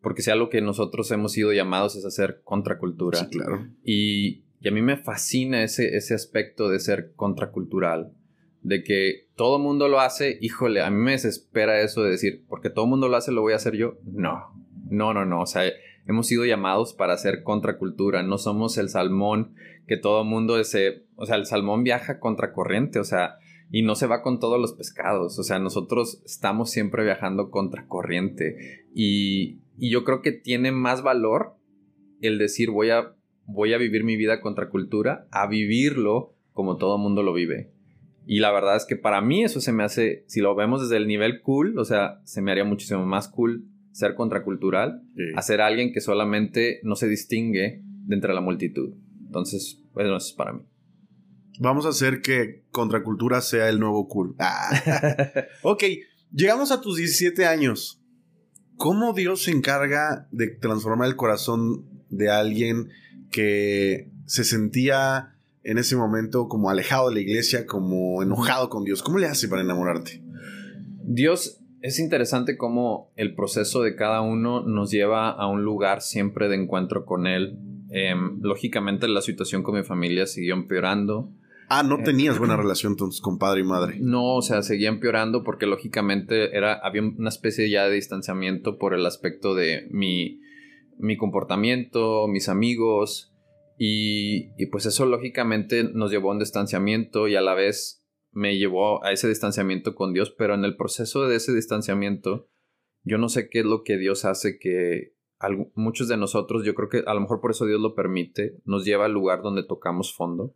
porque 0.00 0.22
sea 0.22 0.36
lo 0.36 0.48
que 0.48 0.62
nosotros 0.62 1.10
hemos 1.10 1.32
sido 1.32 1.52
llamados 1.52 1.94
es 1.94 2.06
hacer 2.06 2.40
contracultura. 2.42 3.18
Sí, 3.18 3.26
claro. 3.26 3.68
Y, 3.84 4.44
y 4.60 4.68
a 4.68 4.70
mí 4.70 4.80
me 4.80 4.96
fascina 4.96 5.62
ese, 5.62 5.94
ese 5.94 6.14
aspecto 6.14 6.70
de 6.70 6.80
ser 6.80 7.12
contracultural 7.16 8.14
de 8.62 8.82
que 8.82 9.28
todo 9.36 9.58
mundo 9.58 9.88
lo 9.88 10.00
hace, 10.00 10.38
híjole, 10.40 10.82
a 10.82 10.90
mí 10.90 10.98
me 10.98 11.12
desespera 11.12 11.80
eso 11.80 12.02
de 12.02 12.10
decir, 12.10 12.44
porque 12.48 12.70
todo 12.70 12.86
mundo 12.86 13.08
lo 13.08 13.16
hace, 13.16 13.32
lo 13.32 13.42
voy 13.42 13.52
a 13.54 13.56
hacer 13.56 13.76
yo. 13.76 13.94
No, 14.04 14.52
no, 14.90 15.14
no, 15.14 15.24
no, 15.24 15.42
o 15.42 15.46
sea, 15.46 15.70
hemos 16.06 16.26
sido 16.26 16.44
llamados 16.44 16.92
para 16.92 17.14
hacer 17.14 17.42
contracultura, 17.42 18.22
no 18.22 18.38
somos 18.38 18.76
el 18.78 18.88
salmón 18.88 19.54
que 19.86 19.96
todo 19.96 20.24
mundo 20.24 20.58
ese, 20.58 21.04
o 21.16 21.26
sea, 21.26 21.36
el 21.36 21.46
salmón 21.46 21.84
viaja 21.84 22.20
contracorriente, 22.20 22.98
o 22.98 23.04
sea, 23.04 23.38
y 23.70 23.82
no 23.82 23.94
se 23.94 24.06
va 24.06 24.22
con 24.22 24.40
todos 24.40 24.60
los 24.60 24.72
pescados, 24.72 25.38
o 25.38 25.42
sea, 25.42 25.58
nosotros 25.58 26.22
estamos 26.24 26.70
siempre 26.70 27.04
viajando 27.04 27.50
contracorriente 27.50 28.84
y, 28.94 29.60
y 29.78 29.90
yo 29.90 30.04
creo 30.04 30.22
que 30.22 30.32
tiene 30.32 30.72
más 30.72 31.02
valor 31.02 31.54
el 32.20 32.38
decir 32.38 32.70
voy 32.70 32.90
a, 32.90 33.14
voy 33.46 33.72
a 33.72 33.78
vivir 33.78 34.04
mi 34.04 34.16
vida 34.16 34.40
contracultura 34.40 35.26
a 35.30 35.46
vivirlo 35.46 36.34
como 36.52 36.76
todo 36.76 36.98
mundo 36.98 37.22
lo 37.22 37.32
vive. 37.32 37.70
Y 38.26 38.40
la 38.40 38.52
verdad 38.52 38.76
es 38.76 38.84
que 38.84 38.96
para 38.96 39.20
mí 39.20 39.44
eso 39.44 39.60
se 39.60 39.72
me 39.72 39.82
hace, 39.82 40.24
si 40.28 40.40
lo 40.40 40.54
vemos 40.54 40.82
desde 40.82 40.96
el 40.96 41.06
nivel 41.06 41.42
cool, 41.42 41.78
o 41.78 41.84
sea, 41.84 42.20
se 42.24 42.42
me 42.42 42.52
haría 42.52 42.64
muchísimo 42.64 43.04
más 43.04 43.28
cool 43.28 43.64
ser 43.92 44.14
contracultural 44.14 45.02
a 45.34 45.42
ser 45.42 45.60
alguien 45.60 45.92
que 45.92 46.00
solamente 46.00 46.80
no 46.84 46.94
se 46.96 47.08
distingue 47.08 47.82
de 47.82 48.14
entre 48.14 48.32
la 48.34 48.40
multitud. 48.40 48.94
Entonces, 49.26 49.82
pues 49.92 50.06
eso 50.06 50.16
es 50.16 50.32
para 50.32 50.52
mí. 50.52 50.62
Vamos 51.58 51.84
a 51.86 51.90
hacer 51.90 52.22
que 52.22 52.64
contracultura 52.70 53.40
sea 53.40 53.68
el 53.68 53.80
nuevo 53.80 54.08
cool. 54.08 54.34
Ah. 54.38 54.70
ok, 55.62 55.84
llegamos 56.32 56.72
a 56.72 56.80
tus 56.80 56.96
17 56.96 57.46
años. 57.46 58.00
¿Cómo 58.76 59.12
Dios 59.12 59.42
se 59.42 59.50
encarga 59.50 60.26
de 60.30 60.48
transformar 60.48 61.08
el 61.08 61.16
corazón 61.16 61.84
de 62.08 62.30
alguien 62.30 62.88
que 63.30 64.10
se 64.24 64.44
sentía 64.44 65.36
en 65.62 65.78
ese 65.78 65.96
momento 65.96 66.48
como 66.48 66.70
alejado 66.70 67.08
de 67.08 67.14
la 67.16 67.20
iglesia, 67.20 67.66
como 67.66 68.22
enojado 68.22 68.68
con 68.68 68.84
Dios? 68.84 69.02
¿Cómo 69.02 69.18
le 69.18 69.26
hace 69.26 69.48
para 69.48 69.62
enamorarte? 69.62 70.22
Dios 71.02 71.60
es 71.82 71.98
interesante 71.98 72.56
cómo 72.56 73.10
el 73.16 73.34
proceso 73.34 73.82
de 73.82 73.96
cada 73.96 74.20
uno 74.20 74.62
nos 74.62 74.90
lleva 74.90 75.30
a 75.30 75.46
un 75.46 75.64
lugar 75.64 76.02
siempre 76.02 76.48
de 76.48 76.56
encuentro 76.56 77.04
con 77.06 77.26
Él. 77.26 77.58
Em, 77.90 78.38
lógicamente 78.42 79.08
la 79.08 79.22
situación 79.22 79.62
con 79.62 79.74
mi 79.74 79.82
familia 79.82 80.26
siguió 80.26 80.54
empeorando. 80.54 81.30
Ah, 81.68 81.82
no 81.82 82.02
tenías 82.02 82.38
buena 82.38 82.56
relación 82.58 82.92
entonces 82.92 83.20
con 83.20 83.38
padre 83.38 83.60
y 83.60 83.64
madre. 83.64 83.96
No, 84.00 84.36
o 84.36 84.42
sea, 84.42 84.62
seguía 84.62 84.88
empeorando 84.88 85.42
porque 85.42 85.66
lógicamente 85.66 86.56
era, 86.56 86.74
había 86.74 87.02
una 87.02 87.28
especie 87.28 87.70
ya 87.70 87.86
de 87.86 87.94
distanciamiento 87.94 88.76
por 88.78 88.92
el 88.94 89.06
aspecto 89.06 89.54
de 89.54 89.88
mi, 89.90 90.40
mi 90.98 91.16
comportamiento, 91.16 92.28
mis 92.28 92.48
amigos, 92.48 93.29
y, 93.82 94.66
pues 94.66 94.84
eso 94.84 95.06
lógicamente 95.06 95.84
nos 95.84 96.10
llevó 96.10 96.28
a 96.28 96.34
un 96.34 96.38
distanciamiento 96.38 97.28
y 97.28 97.36
a 97.36 97.40
la 97.40 97.54
vez 97.54 98.06
me 98.30 98.58
llevó 98.58 99.02
a 99.02 99.10
ese 99.10 99.26
distanciamiento 99.26 99.94
con 99.94 100.12
Dios, 100.12 100.34
pero 100.36 100.52
en 100.52 100.66
el 100.66 100.76
proceso 100.76 101.26
de 101.26 101.36
ese 101.36 101.54
distanciamiento, 101.54 102.50
yo 103.04 103.16
no 103.16 103.30
sé 103.30 103.48
qué 103.48 103.60
es 103.60 103.64
lo 103.64 103.82
que 103.82 103.96
Dios 103.96 104.26
hace 104.26 104.58
que 104.58 105.14
muchos 105.74 106.08
de 106.08 106.18
nosotros, 106.18 106.62
yo 106.62 106.74
creo 106.74 106.90
que 106.90 107.02
a 107.06 107.14
lo 107.14 107.22
mejor 107.22 107.40
por 107.40 107.52
eso 107.52 107.64
Dios 107.64 107.80
lo 107.80 107.94
permite, 107.94 108.58
nos 108.66 108.84
lleva 108.84 109.06
al 109.06 109.12
lugar 109.12 109.40
donde 109.40 109.64
tocamos 109.64 110.14
fondo, 110.14 110.54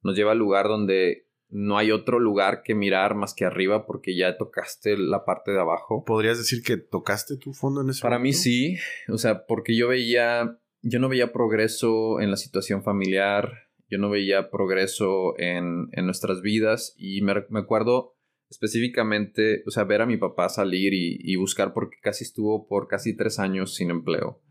nos 0.00 0.16
lleva 0.16 0.32
al 0.32 0.38
lugar 0.38 0.68
donde 0.68 1.28
no 1.50 1.76
hay 1.76 1.90
otro 1.90 2.18
lugar 2.18 2.62
que 2.62 2.74
mirar 2.74 3.14
más 3.14 3.34
que 3.34 3.44
arriba 3.44 3.84
porque 3.84 4.16
ya 4.16 4.38
tocaste 4.38 4.96
la 4.96 5.26
parte 5.26 5.50
de 5.50 5.60
abajo. 5.60 6.02
¿Podrías 6.06 6.38
decir 6.38 6.62
que 6.62 6.78
tocaste 6.78 7.36
tu 7.36 7.52
fondo 7.52 7.82
en 7.82 7.90
ese 7.90 8.00
Para 8.00 8.18
mí 8.18 8.32
sí, 8.32 8.78
o 9.08 9.18
sea, 9.18 9.44
porque 9.44 9.76
yo 9.76 9.88
veía, 9.88 10.58
yo 10.84 11.00
no 11.00 11.08
veía 11.08 11.32
progreso 11.32 12.20
en 12.20 12.30
la 12.30 12.36
situación 12.36 12.82
familiar, 12.82 13.52
yo 13.88 13.98
no 13.98 14.10
veía 14.10 14.50
progreso 14.50 15.34
en, 15.38 15.88
nuestras 16.04 16.42
vidas 16.42 16.94
y 16.96 17.22
me, 17.22 17.34
me, 17.48 17.60
acuerdo 17.60 18.16
específicamente, 18.50 19.62
o 19.66 19.70
sea, 19.70 19.84
ver 19.84 20.02
a 20.02 20.06
mi 20.06 20.18
papá 20.18 20.48
salir 20.48 20.92
y, 20.92 21.36
buscar 21.36 21.72
porque 21.72 21.96
casi 22.02 22.24
estuvo 22.24 22.66
por 22.68 22.86
casi 22.86 23.16
tres 23.16 23.38
años 23.38 23.74
sin 23.74 23.90
empleo. 23.90 24.42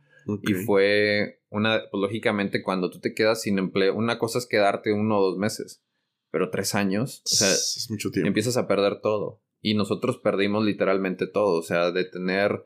Y 0.41 0.53
fue 0.53 1.41
una, 1.49 1.81
pues, 1.91 2.01
lógicamente 2.01 2.63
cuando 2.63 2.89
tú 2.89 2.99
te 2.99 3.13
quedas 3.13 3.41
sin 3.41 3.59
empleo, 3.59 3.93
una 3.93 4.17
cosa 4.17 4.39
es 4.39 4.47
quedarte 4.47 4.93
uno 4.93 5.19
o 5.19 5.31
dos 5.31 5.37
meses, 5.37 5.83
pero 6.31 6.49
tres 6.49 6.75
años, 6.75 7.21
o 7.25 7.35
sea, 7.35 7.51
es 7.51 7.87
mucho 7.89 8.09
tiempo. 8.09 8.27
empiezas 8.27 8.57
a 8.57 8.67
perder 8.67 9.01
todo. 9.01 9.41
Y 9.61 9.75
nosotros 9.75 10.17
perdimos 10.17 10.65
literalmente 10.65 11.27
todo, 11.27 11.59
o 11.59 11.63
sea, 11.63 11.91
de 11.91 12.05
tener 12.05 12.65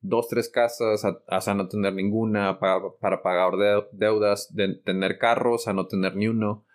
dos, 0.00 0.28
tres 0.28 0.48
casas, 0.48 1.04
a, 1.04 1.54
no 1.54 1.68
tener 1.68 1.94
ninguna, 1.94 2.58
para, 2.58 2.80
para 3.00 3.22
pagar 3.22 3.52
deudas, 3.92 4.52
de 4.54 4.74
tener 4.84 5.18
carros, 5.18 5.68
a 5.68 5.72
no 5.72 5.86
tener 5.86 6.16
ni 6.16 6.28
uno. 6.28 6.66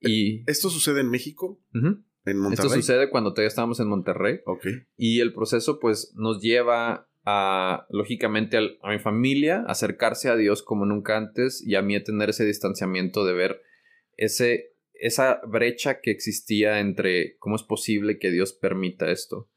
Y... 0.00 0.42
¿Esto 0.50 0.70
sucede 0.70 1.00
en 1.00 1.10
México? 1.10 1.60
¿En 1.72 2.38
Monterrey? 2.38 2.66
Esto 2.66 2.68
sucede 2.68 3.10
cuando 3.10 3.32
todavía 3.32 3.48
estábamos 3.48 3.80
en 3.80 3.88
Monterrey. 3.88 4.40
Ok. 4.46 4.66
Y 4.96 5.20
el 5.20 5.32
proceso, 5.32 5.78
pues, 5.78 6.12
nos 6.16 6.40
lleva 6.40 7.08
a, 7.24 7.86
lógicamente, 7.90 8.56
a, 8.56 8.90
mi 8.90 8.98
familia, 8.98 9.64
acercarse 9.66 10.28
a 10.28 10.36
Dios 10.36 10.62
como 10.62 10.86
nunca 10.86 11.16
antes 11.16 11.62
y 11.64 11.76
a 11.76 11.82
mí 11.82 11.94
a 11.94 12.02
tener 12.02 12.30
ese 12.30 12.44
distanciamiento 12.44 13.24
de 13.24 13.32
ver 13.32 13.62
ese, 14.16 14.74
esa 14.94 15.40
brecha 15.46 16.00
que 16.00 16.10
existía 16.10 16.80
entre 16.80 17.36
cómo 17.38 17.56
es 17.56 17.62
posible 17.62 18.18
que 18.18 18.30
Dios 18.30 18.52
permita 18.52 19.10
esto 19.10 19.48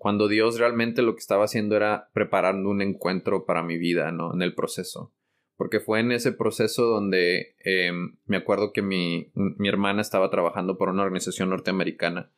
cuando 0.00 0.28
Dios 0.28 0.58
realmente 0.58 1.02
lo 1.02 1.14
que 1.14 1.20
estaba 1.20 1.44
haciendo 1.44 1.76
era 1.76 2.08
preparando 2.14 2.70
un 2.70 2.80
encuentro 2.80 3.44
para 3.44 3.62
mi 3.62 3.76
vida, 3.76 4.10
¿no? 4.12 4.32
En 4.32 4.40
el 4.40 4.54
proceso. 4.54 5.12
Porque 5.58 5.78
fue 5.78 6.00
en 6.00 6.10
ese 6.10 6.32
proceso 6.32 6.86
donde 6.86 7.54
em, 7.58 8.16
me 8.24 8.38
acuerdo 8.38 8.72
que 8.72 8.80
mi, 8.80 9.30
hermana 9.62 10.00
estaba 10.00 10.30
trabajando 10.30 10.78
por 10.78 10.88
una 10.88 11.02
organización 11.02 11.50
norteamericana 11.50 12.32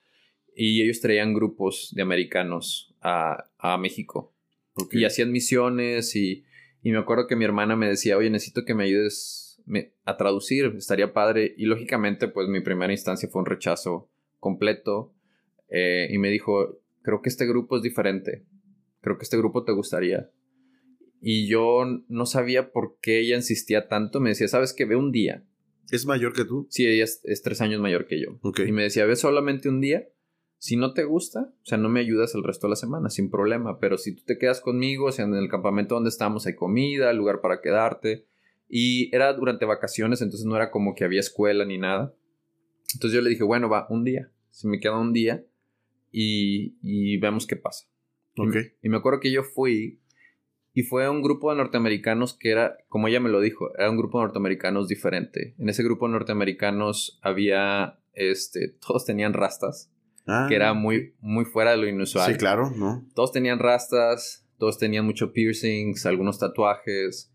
y 0.56 0.82
ellos 0.82 1.00
traían 1.00 1.34
grupos 1.34 1.92
de 1.94 2.02
americanos 2.02 2.96
a, 3.00 3.46
México 3.78 4.34
y 4.90 5.04
hacían 5.04 5.30
misiones 5.30 6.16
y, 6.16 6.42
y, 6.82 6.90
me 6.90 6.98
acuerdo 6.98 7.28
que 7.28 7.36
mi 7.36 7.44
hermana 7.44 7.76
me 7.76 7.86
decía, 7.86 8.16
oye, 8.18 8.28
necesito 8.28 8.64
que 8.64 8.74
me 8.74 8.86
ayudes 8.86 9.62
a 10.04 10.16
traducir, 10.16 10.74
estaría 10.76 11.12
padre. 11.12 11.54
Y 11.56 11.66
lógicamente, 11.66 12.26
pues 12.26 12.48
mi 12.48 12.58
primera 12.58 12.92
instancia 12.92 13.28
fue 13.28 13.42
un 13.42 13.46
rechazo 13.46 14.10
completo 14.40 15.14
eh, 15.68 16.08
y 16.10 16.18
me 16.18 16.28
dijo, 16.28 16.81
creo 17.02 17.22
que 17.22 17.28
este 17.28 17.46
grupo 17.46 17.76
es 17.76 17.82
diferente, 17.82 18.44
creo 19.00 19.18
que 19.18 19.24
este 19.24 19.36
grupo 19.36 19.64
te 19.64 19.72
gustaría. 19.72 20.30
Y 21.20 21.46
yo 21.46 21.84
no 22.08 22.26
sabía 22.26 22.72
por 22.72 22.98
qué 23.00 23.20
ella 23.20 23.36
insistía 23.36 23.88
tanto, 23.88 24.20
me 24.20 24.30
decía, 24.30 24.48
¿sabes 24.48 24.72
qué? 24.72 24.84
Ve 24.84 24.96
un 24.96 25.12
día. 25.12 25.44
¿Es 25.90 26.06
mayor 26.06 26.32
que 26.32 26.44
tú? 26.44 26.66
Sí, 26.70 26.86
ella 26.86 27.04
es, 27.04 27.42
tres 27.42 27.60
años 27.60 27.80
mayor 27.80 28.06
que 28.06 28.20
yo. 28.20 28.40
Y 28.66 28.72
me 28.72 28.82
decía, 28.82 29.04
ve 29.04 29.14
solamente 29.14 29.68
un 29.68 29.80
día. 29.80 30.08
Si 30.58 30.76
no 30.76 30.94
te 30.94 31.04
gusta, 31.04 31.52
o 31.60 31.64
sea, 31.64 31.76
no 31.76 31.88
me 31.88 32.00
ayudas 32.00 32.34
el 32.34 32.44
resto 32.44 32.66
de 32.66 32.70
la 32.70 32.76
semana, 32.76 33.10
sin 33.10 33.30
problema. 33.30 33.78
Pero 33.78 33.98
si 33.98 34.14
tú 34.14 34.22
te 34.24 34.38
quedas 34.38 34.60
conmigo, 34.60 35.06
o 35.06 35.12
sea, 35.12 35.24
en 35.24 35.34
el 35.34 35.48
campamento 35.48 35.94
donde 35.94 36.08
estamos 36.08 36.46
hay 36.46 36.54
comida, 36.54 37.12
lugar 37.12 37.40
para 37.40 37.60
quedarte. 37.60 38.26
Y 38.68 39.14
era 39.14 39.32
durante 39.34 39.64
vacaciones, 39.64 40.22
entonces 40.22 40.46
no 40.46 40.56
era 40.56 40.70
como 40.70 40.94
que 40.94 41.04
había 41.04 41.20
escuela 41.20 41.64
ni 41.64 41.78
nada. 41.78 42.14
Entonces 42.94 43.14
yo 43.14 43.20
le 43.20 43.30
dije, 43.30 43.44
bueno, 43.44 43.68
va, 43.68 43.86
un 43.90 44.02
día. 44.02 44.32
Si 44.50 44.68
me 44.68 44.80
queda 44.80 44.98
un 44.98 45.12
día, 45.12 45.44
y, 46.12 47.16
vemos 47.18 47.46
qué 47.46 47.56
pasa. 47.56 47.86
Y, 48.82 48.88
me 48.88 48.96
acuerdo 48.96 49.20
que 49.20 49.32
yo 49.32 49.42
fui 49.42 50.00
y 50.74 50.82
fue 50.82 51.08
un 51.08 51.22
grupo 51.22 51.50
de 51.50 51.56
norteamericanos 51.56 52.34
que 52.34 52.50
era, 52.50 52.78
como 52.88 53.08
ella 53.08 53.20
me 53.20 53.28
lo 53.28 53.40
dijo, 53.40 53.76
era 53.76 53.90
un 53.90 53.96
grupo 53.96 54.18
de 54.18 54.24
norteamericanos 54.24 54.88
diferente. 54.88 55.54
En 55.58 55.68
ese 55.68 55.82
grupo 55.82 56.06
de 56.06 56.12
norteamericanos 56.12 57.18
había, 57.22 57.98
este, 58.12 58.68
todos 58.68 59.04
tenían 59.04 59.32
rastas, 59.32 59.90
que 60.48 60.54
era 60.54 60.70
ah, 60.70 60.74
muy, 60.74 61.14
muy 61.20 61.44
fuera 61.44 61.72
de 61.72 61.78
lo 61.78 61.88
inusual. 61.88 62.30
Sí, 62.30 62.38
claro, 62.38 62.70
¿no? 62.70 63.04
Todos 63.14 63.32
tenían 63.32 63.58
rastas, 63.58 64.46
todos 64.58 64.78
tenían 64.78 65.04
mucho 65.04 65.32
piercings, 65.32 66.06
algunos 66.06 66.38
tatuajes. 66.38 67.31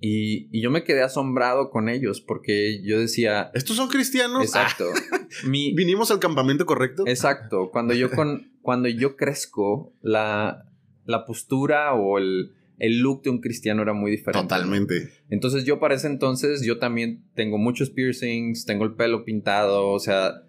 Y, 0.00 0.60
yo 0.60 0.70
me 0.70 0.84
quedé 0.84 1.02
asombrado 1.02 1.70
con 1.70 1.88
ellos 1.88 2.20
porque 2.20 2.80
yo 2.84 3.00
decía... 3.00 3.50
¿Estos 3.54 3.76
son 3.76 3.88
cristianos? 3.88 4.44
Exacto. 4.44 4.84
¿Vinimos 5.44 6.10
al 6.10 6.20
campamento 6.20 6.66
correcto? 6.66 7.04
Exacto. 7.06 7.70
Cuando 7.72 7.94
yo, 7.94 8.10
con, 8.10 8.52
cuando 8.62 8.88
yo 8.88 9.16
crezco, 9.16 9.92
la, 10.00 10.66
la 11.04 11.24
postura 11.24 11.94
o 11.94 12.18
el, 12.18 12.52
el, 12.78 13.00
look 13.00 13.22
de 13.22 13.30
un 13.30 13.40
cristiano 13.40 13.82
era 13.82 13.92
muy 13.92 14.10
diferente. 14.10 14.46
Totalmente. 14.46 15.10
Entonces 15.30 15.64
yo 15.64 15.80
para 15.80 15.94
ese 15.94 16.06
entonces 16.06 16.64
yo 16.64 16.78
también 16.78 17.24
tengo 17.34 17.58
muchos 17.58 17.90
piercings, 17.90 18.66
tengo 18.66 18.84
el 18.84 18.94
pelo 18.94 19.24
pintado, 19.24 19.88
o 19.88 19.98
sea, 19.98 20.42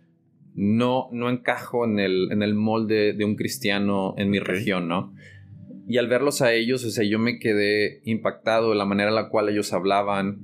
no, 0.53 1.09
no 1.12 1.29
encajo 1.29 1.85
en 1.85 1.99
el, 1.99 2.31
en 2.31 2.43
el 2.43 2.53
molde 2.53 3.13
de 3.13 3.25
un 3.25 3.35
cristiano 3.35 4.13
en 4.17 4.29
mi 4.29 4.39
región, 4.39 4.88
¿no? 4.88 5.13
Y 5.89 5.97
al 5.97 6.08
verlos 6.08 6.43
a 6.43 6.54
ellos, 6.54 6.86
o 6.86 6.91
sea, 6.91 7.04
yo 7.04 7.17
me 7.17 7.39
quedé 7.39 8.02
impactado 8.06 8.69
de 8.69 8.75
la 8.75 8.86
manera 8.86 9.10
en 9.10 9.15
la 9.15 9.30
cual 9.30 9.49
ellos 9.49 9.73
hablaban, 9.73 10.38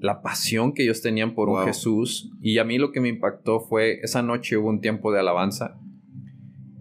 la 0.00 0.22
pasión 0.22 0.72
que 0.72 0.84
ellos 0.84 1.02
tenían 1.02 1.34
por 1.34 1.50
un 1.50 1.66
Jesús. 1.66 2.32
Y 2.40 2.56
a 2.56 2.64
mí 2.64 2.78
lo 2.78 2.90
que 2.90 3.02
me 3.02 3.10
impactó 3.10 3.60
fue, 3.60 4.00
esa 4.00 4.22
noche 4.22 4.56
hubo 4.56 4.70
un 4.70 4.80
tiempo 4.80 5.12
de 5.12 5.20
alabanza. 5.20 5.78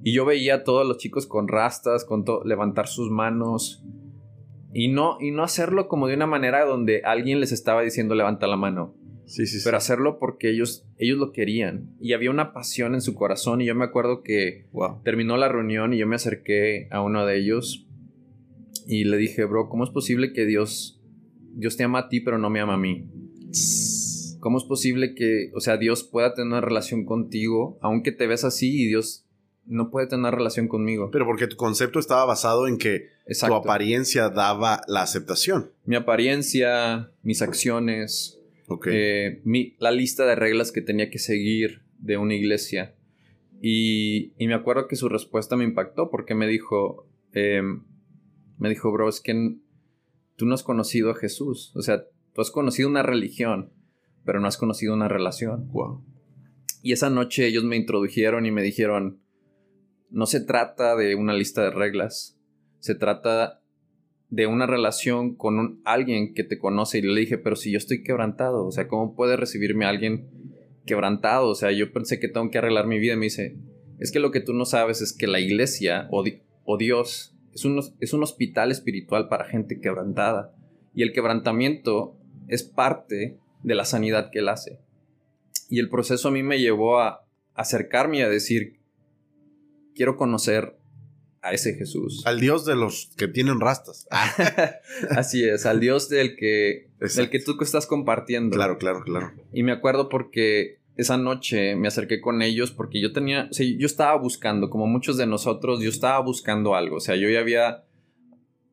Y 0.02 0.13
yo 0.13 0.24
veía 0.24 0.56
a 0.56 0.63
todos 0.63 0.88
los 0.88 0.98
chicos 0.98 1.28
con 1.28 1.50
rastas, 1.50 2.06
con 2.06 2.24
levantar 2.46 2.88
sus 2.88 3.12
manos. 3.12 3.84
Y 4.74 4.88
no, 4.88 5.17
y 5.19 5.32
no 5.32 5.43
hacerlo 5.43 5.89
como 5.89 6.08
de 6.08 6.15
una 6.15 6.26
manera 6.26 6.63
donde 6.63 7.02
alguien 7.04 7.41
les 7.41 7.52
estaba 7.52 7.82
diciendo 7.82 8.15
levanta 8.15 8.48
la 8.48 8.56
mano. 8.56 8.96
Sí, 9.34 9.48
sí, 9.48 9.58
Pero 9.63 9.78
hacerlo 9.78 10.19
porque 10.19 10.52
ellos, 10.52 10.86
ellos 11.00 11.17
lo 11.17 11.32
querían. 11.32 11.89
Y 12.00 12.13
había 12.13 12.30
una 12.30 12.54
pasión 12.54 12.93
en 12.93 13.02
su 13.02 13.15
corazón. 13.15 13.62
Y 13.62 13.65
yo 13.65 13.74
me 13.74 13.84
acuerdo 13.84 14.22
que 14.22 14.67
terminó 15.04 15.38
la 15.38 15.50
reunión 15.50 15.91
y 15.91 15.98
yo 15.98 16.06
me 16.06 16.17
acerqué 16.17 16.88
a 16.91 17.02
uno 17.02 17.26
de 17.26 17.39
ellos. 17.39 17.88
Y 18.86 19.06
le 19.06 19.17
dije, 19.17 19.43
bro, 19.46 19.69
¿cómo 19.69 19.86
es 19.86 19.89
posible 19.89 20.34
que 20.34 20.46
Dios, 20.46 21.02
Dios 21.56 21.78
te 21.78 21.84
ama 21.84 21.98
a 21.98 22.10
ti 22.10 22.19
pero 22.19 22.38
no 22.38 22.52
me 22.52 22.60
ama 22.60 22.76
a 22.76 22.78
mí? 22.78 23.10
¿Cómo 24.39 24.60
es 24.60 24.65
posible 24.65 25.15
que, 25.15 25.50
o 25.56 25.62
sea, 25.62 25.78
Dios 25.78 26.04
pueda 26.04 26.36
tener 26.36 26.50
una 26.50 26.62
relación 26.62 27.04
contigo, 27.04 27.80
aunque 27.82 28.12
te 28.12 28.28
ves 28.28 28.43
así 28.43 28.84
y 28.84 28.86
Dios 28.86 29.26
no 29.65 29.89
puede 29.89 30.06
tener 30.06 30.32
relación 30.36 30.67
conmigo? 30.67 31.10
Pero 31.12 31.26
porque 31.26 31.48
tu 31.48 31.56
concepto 31.56 31.98
estaba 31.98 32.26
basado 32.26 32.67
en 32.67 32.78
que 32.78 33.08
tu 33.48 33.54
apariencia 33.56 34.30
daba 34.30 34.82
la 34.88 35.02
aceptación. 35.02 35.72
Mi 35.86 35.96
apariencia, 35.96 37.10
mis 37.24 37.41
acciones, 37.41 38.39
eh, 38.86 39.41
la 39.80 39.91
lista 39.91 40.26
de 40.26 40.36
reglas 40.36 40.71
que 40.71 40.82
tenía 40.82 41.10
que 41.10 41.19
seguir 41.19 41.82
de 41.99 42.17
una 42.17 42.36
iglesia. 42.36 42.95
Y, 43.62 44.34
me 44.39 44.54
acuerdo 44.54 44.88
que 44.88 44.95
su 44.95 45.08
respuesta 45.08 45.56
me 45.56 45.63
impactó 45.63 46.10
porque 46.10 46.36
me 46.36 46.47
dijo, 46.47 47.08
em, 47.32 47.84
me 48.58 48.69
dijo, 48.69 48.91
bro, 48.91 49.08
es 49.08 49.21
que 49.21 49.56
tú 50.36 50.45
no 50.45 50.54
has 50.54 50.63
conocido 50.63 51.12
a 51.12 51.15
Jesús. 51.15 51.71
O 51.76 51.82
sea, 51.82 52.04
tú 52.34 52.41
has 52.41 52.52
conocido 52.52 52.89
una 52.89 53.04
religión, 53.04 53.71
pero 54.26 54.39
no 54.39 54.47
has 54.47 54.58
conocido 54.58 54.93
una 54.93 55.08
relación. 55.08 55.71
Y 56.82 56.91
esa 56.91 57.10
noche 57.10 57.47
ellos 57.47 57.63
me 57.63 57.78
introdujeron 57.78 58.45
y 58.45 58.52
me 58.52 58.62
dijeron, 58.62 59.21
no 60.10 60.26
se 60.26 60.41
trata 60.41 60.95
de 60.95 61.15
una 61.15 61.34
lista 61.34 61.63
de 61.63 61.71
reglas, 61.71 62.38
se 62.80 62.95
trata 62.95 63.62
de 64.34 64.48
una 64.48 64.65
relación 64.65 65.36
con 65.36 65.80
alguien 65.86 66.34
que 66.34 66.43
te 66.43 66.58
conoce 66.58 66.98
y 66.98 67.02
le 67.04 67.19
dije, 67.19 67.38
pero 67.38 67.56
si 67.56 67.69
yo 67.69 67.78
estoy 67.78 68.02
quebrantado, 68.02 68.65
o 68.65 68.72
sea, 68.72 68.88
¿cómo 68.88 69.15
puede 69.15 69.38
recibirme 69.38 69.86
alguien 69.86 70.28
quebrantado? 70.88 71.50
O 71.50 71.54
sea, 71.54 71.72
yo 71.72 71.93
pensé 71.93 72.19
que 72.19 72.30
tengo 72.30 72.50
que 72.50 72.58
arreglar 72.58 72.88
mi 72.88 72.98
vida 72.98 73.15
me 73.15 73.26
dice, 73.26 73.56
es 74.00 74.12
que 74.12 74.19
lo 74.19 74.32
que 74.32 74.39
tú 74.39 74.54
no 74.54 74.65
sabes 74.65 75.04
es 75.04 75.13
que 75.13 75.28
la 75.28 75.39
iglesia 75.39 76.08
o, 76.10 76.24
o 76.65 76.78
Dios 76.78 77.38
es 77.54 77.63
un, 77.63 77.80
es 78.00 78.13
un 78.13 78.24
hospital 78.24 78.72
espiritual 78.72 79.28
para 79.28 79.46
gente 79.46 79.80
quebrantada 79.80 80.56
y 80.96 81.04
el 81.04 81.13
quebrantamiento 81.13 82.17
es 82.48 82.63
parte 82.63 83.38
de 83.62 83.76
la 83.76 83.86
sanidad 83.86 84.32
que 84.32 84.39
él 84.39 84.50
hace. 84.50 84.80
Y 85.69 85.78
el 85.78 85.89
proceso 85.89 86.30
a 86.30 86.32
mí 86.32 86.41
me 86.41 86.60
llevó 86.60 87.00
a 87.00 87.28
acercarme 87.54 88.24
a 88.24 88.30
decir, 88.30 88.80
quiero 89.93 90.17
conocer 90.17 90.76
a 91.43 91.51
ese 91.51 91.75
Jesús. 91.75 92.23
Al 92.25 92.39
Dios 92.39 92.65
de 92.65 92.75
los 92.75 93.12
que 93.17 93.27
tienen 93.27 93.60
rastas. 93.60 94.08
Así 95.10 95.43
es, 95.43 95.65
al 95.65 95.82
Dios 95.82 96.08
del 96.08 96.38
que, 96.38 96.88
del 96.99 97.29
que 97.29 97.39
tú 97.39 97.58
estás 97.62 97.86
compartiendo. 97.86 98.56
Claro, 98.56 98.77
claro, 98.77 99.01
claro. 99.03 99.34
Y 99.51 99.63
me 99.63 99.73
acuerdo 99.73 100.08
porque 100.08 100.79
esa 100.95 101.17
noche 101.17 101.75
me 101.75 101.89
acerqué 101.89 102.21
con 102.21 102.41
ellos 102.41 102.71
porque 102.71 103.01
yo 103.01 103.12
tenía, 103.12 103.49
o 103.51 103.53
sea, 103.53 103.67
yo 103.77 103.86
estaba 103.86 104.15
buscando, 104.15 104.69
como 104.69 104.88
muchos 104.88 105.17
de 105.17 105.27
nosotros, 105.27 105.82
yo 105.82 105.89
estaba 105.89 106.19
buscando 106.21 106.75
algo, 106.75 106.95
o 106.97 107.01
sea, 107.01 107.17
yo 107.17 107.29
ya 107.29 107.41
había, 107.41 107.84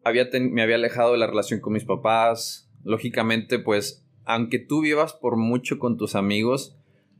había 0.04 0.28
me 0.32 0.62
había 0.62 0.76
alejado 0.76 1.12
de 1.12 1.18
la 1.18 1.26
relación 1.26 1.60
con 1.60 1.72
mis 1.72 1.84
papás, 1.84 2.70
lógicamente, 2.84 3.58
pues, 3.58 4.06
aunque 4.24 4.60
tú 4.60 4.82
vivas 4.82 5.12
por 5.14 5.36
mucho 5.36 5.80
con 5.80 5.96
tus 5.96 6.14
amigos, 6.14 6.76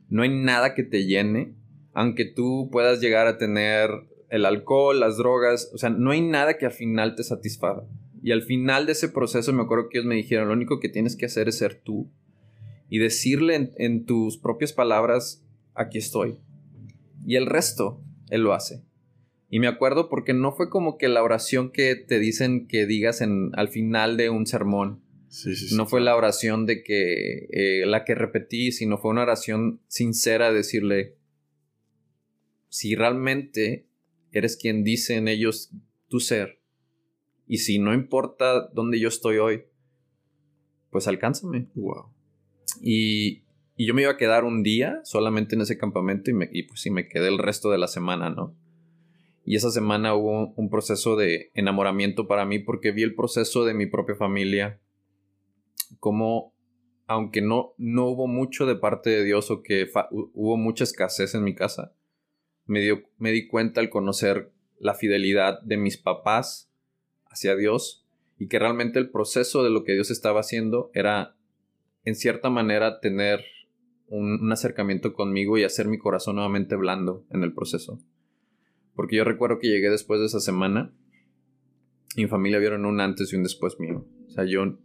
no 0.08 0.22
hay 0.22 0.28
nada 0.28 0.74
que 0.74 0.84
te 0.84 1.06
llene, 1.06 1.54
aunque 1.92 2.24
tú 2.24 2.68
puedas 2.70 3.00
llegar 3.00 3.26
a 3.26 3.36
tener 3.36 3.90
el 4.31 4.47
alcohol, 4.47 4.99
las 4.99 5.16
drogas, 5.16 5.71
o 5.75 5.79
sea, 5.79 5.90
no 5.90 6.12
hay 6.12 6.21
nada 6.21 6.57
que 6.57 6.66
al 6.66 6.73
final 6.73 7.16
te 7.16 7.25
satisfaga. 7.25 7.85
Y 8.23 8.33
al 8.33 8.43
final 8.43 8.87
de 8.87 8.93
ese 8.93 9.09
proceso 9.09 9.53
me 9.53 9.62
acuerdo 9.62 9.88
que 9.88 9.99
ellos 9.99 10.09
me 10.09 10.14
dijeron, 10.14 10.49
lo 10.49 10.55
único 10.55 10.79
que 10.79 10.88
tienes 10.88 11.16
que 11.16 11.27
hacer 11.27 11.49
es 11.49 11.59
ser 11.59 11.75
tú 11.75 12.11
y 12.88 12.99
decirle 12.99 13.73
en, 13.77 14.05
tus 14.05 14.38
propias 14.38 14.73
palabras, 14.73 15.45
aquí 15.75 15.99
estoy. 15.99 16.38
Y 17.27 17.37
el 17.37 17.47
resto, 17.47 18.03
Él 18.31 18.43
lo 18.43 18.53
hace. 18.53 18.83
Y 19.49 19.59
me 19.59 19.69
acuerdo 19.69 20.09
porque 20.09 20.33
no 20.33 20.53
fue 20.53 20.71
como 20.71 20.97
que 20.97 21.09
la 21.09 21.23
oración 21.23 21.71
que 21.71 21.97
te 21.97 22.19
dicen 22.19 22.69
que 22.69 22.87
digas 22.87 23.21
en, 23.21 23.51
al 23.55 23.69
final 23.69 24.16
de 24.16 24.31
un 24.31 24.47
sermón. 24.47 25.03
no 25.73 25.87
fue 25.87 26.01
la 26.01 26.16
oración 26.16 26.66
de 26.66 26.83
que 26.83 27.49
eh, 27.51 27.87
la 27.87 28.05
que 28.05 28.14
repetí, 28.14 28.71
sino 28.71 28.99
fue 28.99 29.11
una 29.11 29.23
oración 29.23 29.81
sincera 29.88 30.51
de 30.51 30.59
decirle, 30.59 31.16
si 32.69 32.95
realmente 32.95 33.89
eres 34.33 34.57
quien 34.57 34.85
dice 34.85 35.16
en 35.16 35.29
ellos 35.29 35.73
tu 36.09 36.21
ser, 36.21 36.61
y 37.51 37.59
si 37.59 37.81
no 37.81 37.93
importa 37.93 38.69
dónde 38.73 39.01
yo 39.01 39.09
estoy 39.09 39.38
hoy, 39.38 39.64
pues 40.90 41.09
alcánzame. 41.09 41.66
Wow. 41.75 42.14
Y, 42.81 43.43
yo 43.77 43.93
me 43.93 44.03
iba 44.03 44.12
a 44.12 44.16
quedar 44.16 44.45
un 44.45 44.62
día 44.62 45.01
solamente 45.03 45.57
en 45.57 45.62
ese 45.62 45.77
campamento 45.77 46.31
y, 46.31 46.35
me, 46.35 46.49
pues 46.69 46.81
sí, 46.81 46.90
me 46.90 47.09
quedé 47.09 47.27
el 47.27 47.38
resto 47.38 47.73
de 47.73 47.79
la 47.79 47.88
semana, 47.88 48.31
¿no? 48.31 48.55
Y 49.45 49.57
esa 49.57 49.73
semana 49.73 50.14
hubo 50.14 50.53
un 50.55 50.71
proceso 50.71 51.16
de 51.16 51.51
enamoramiento 51.55 52.29
para 52.29 52.45
mí 52.45 52.61
porque 52.61 52.93
vi 52.93 53.03
el 53.03 53.16
proceso 53.16 53.64
de 53.64 53.75
mi 53.75 53.87
propia 53.87 54.14
familia, 54.14 54.81
como 55.99 56.55
aunque 57.09 57.43
no, 57.43 57.75
no 57.79 58.07
hubo 58.07 58.29
mucho 58.29 58.64
de 58.64 58.77
parte 58.77 59.11
de 59.11 59.25
Dios 59.25 59.51
o 59.51 59.64
que 59.64 59.88
hubo 60.12 60.57
mucha 60.57 60.85
escasez 60.85 61.35
en 61.35 61.43
mi 61.43 61.57
casa, 61.57 61.97
me, 62.70 62.80
dio, 62.80 63.02
me 63.18 63.33
di 63.33 63.48
cuenta 63.48 63.80
al 63.80 63.90
conocer 63.90 64.52
la 64.78 64.94
fidelidad 64.94 65.61
de 65.62 65.76
mis 65.76 65.98
papás 65.98 66.70
hacia 67.26 67.56
Dios 67.56 68.06
y 68.38 68.46
que 68.46 68.61
realmente 68.61 69.00
el 69.00 69.11
proceso 69.11 69.64
de 69.64 69.70
lo 69.70 69.83
que 69.83 69.94
Dios 69.94 70.12
estaba 70.12 70.38
haciendo 70.38 70.92
era 70.94 71.37
en 72.04 72.14
cierta 72.14 72.48
manera, 72.48 73.00
tener 73.00 73.40
un, 74.06 74.50
acercamiento 74.52 75.14
conmigo 75.14 75.59
y 75.59 75.64
hacer 75.64 75.88
mi 75.88 75.98
corazón 75.98 76.37
nuevamente 76.37 76.76
blando 76.76 77.26
en 77.30 77.42
el 77.42 77.52
proceso. 77.52 77.98
Porque 78.94 79.16
yo 79.16 79.24
recuerdo 79.24 79.59
que 79.59 79.68
llegué 79.68 79.90
después 79.90 80.20
de 80.20 80.26
esa 80.26 80.40
semana 80.40 80.94
y 82.14 82.22
mi 82.22 82.28
familia 82.28 82.61
vieron 82.61 82.87
un 82.87 83.00
antes 83.00 83.33
y 83.33 83.37
un 83.37 83.42
después 83.42 83.80
mío. 83.80 84.06
O 84.28 84.30
sea, 84.30 84.44
yo... 84.44 84.78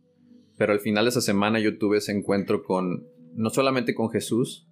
Pero 0.58 0.74
al 0.74 0.80
final 0.80 1.06
de 1.06 1.10
esa 1.10 1.22
semana 1.22 1.60
yo 1.60 1.78
tuve 1.78 1.98
ese 1.98 2.14
encuentro 2.14 2.64
con, 2.64 3.06
no 3.36 3.52
solamente 3.52 3.94
con 3.94 4.10
Jesús, 4.10 4.68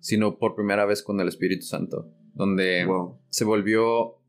sino 0.00 0.38
por 0.38 0.54
primera 0.54 0.84
vez 0.84 1.02
con 1.02 1.20
el 1.20 1.28
Espíritu 1.28 1.64
Santo, 1.64 2.12
donde 2.36 2.86
se 3.28 3.44
volvió, 3.44 4.20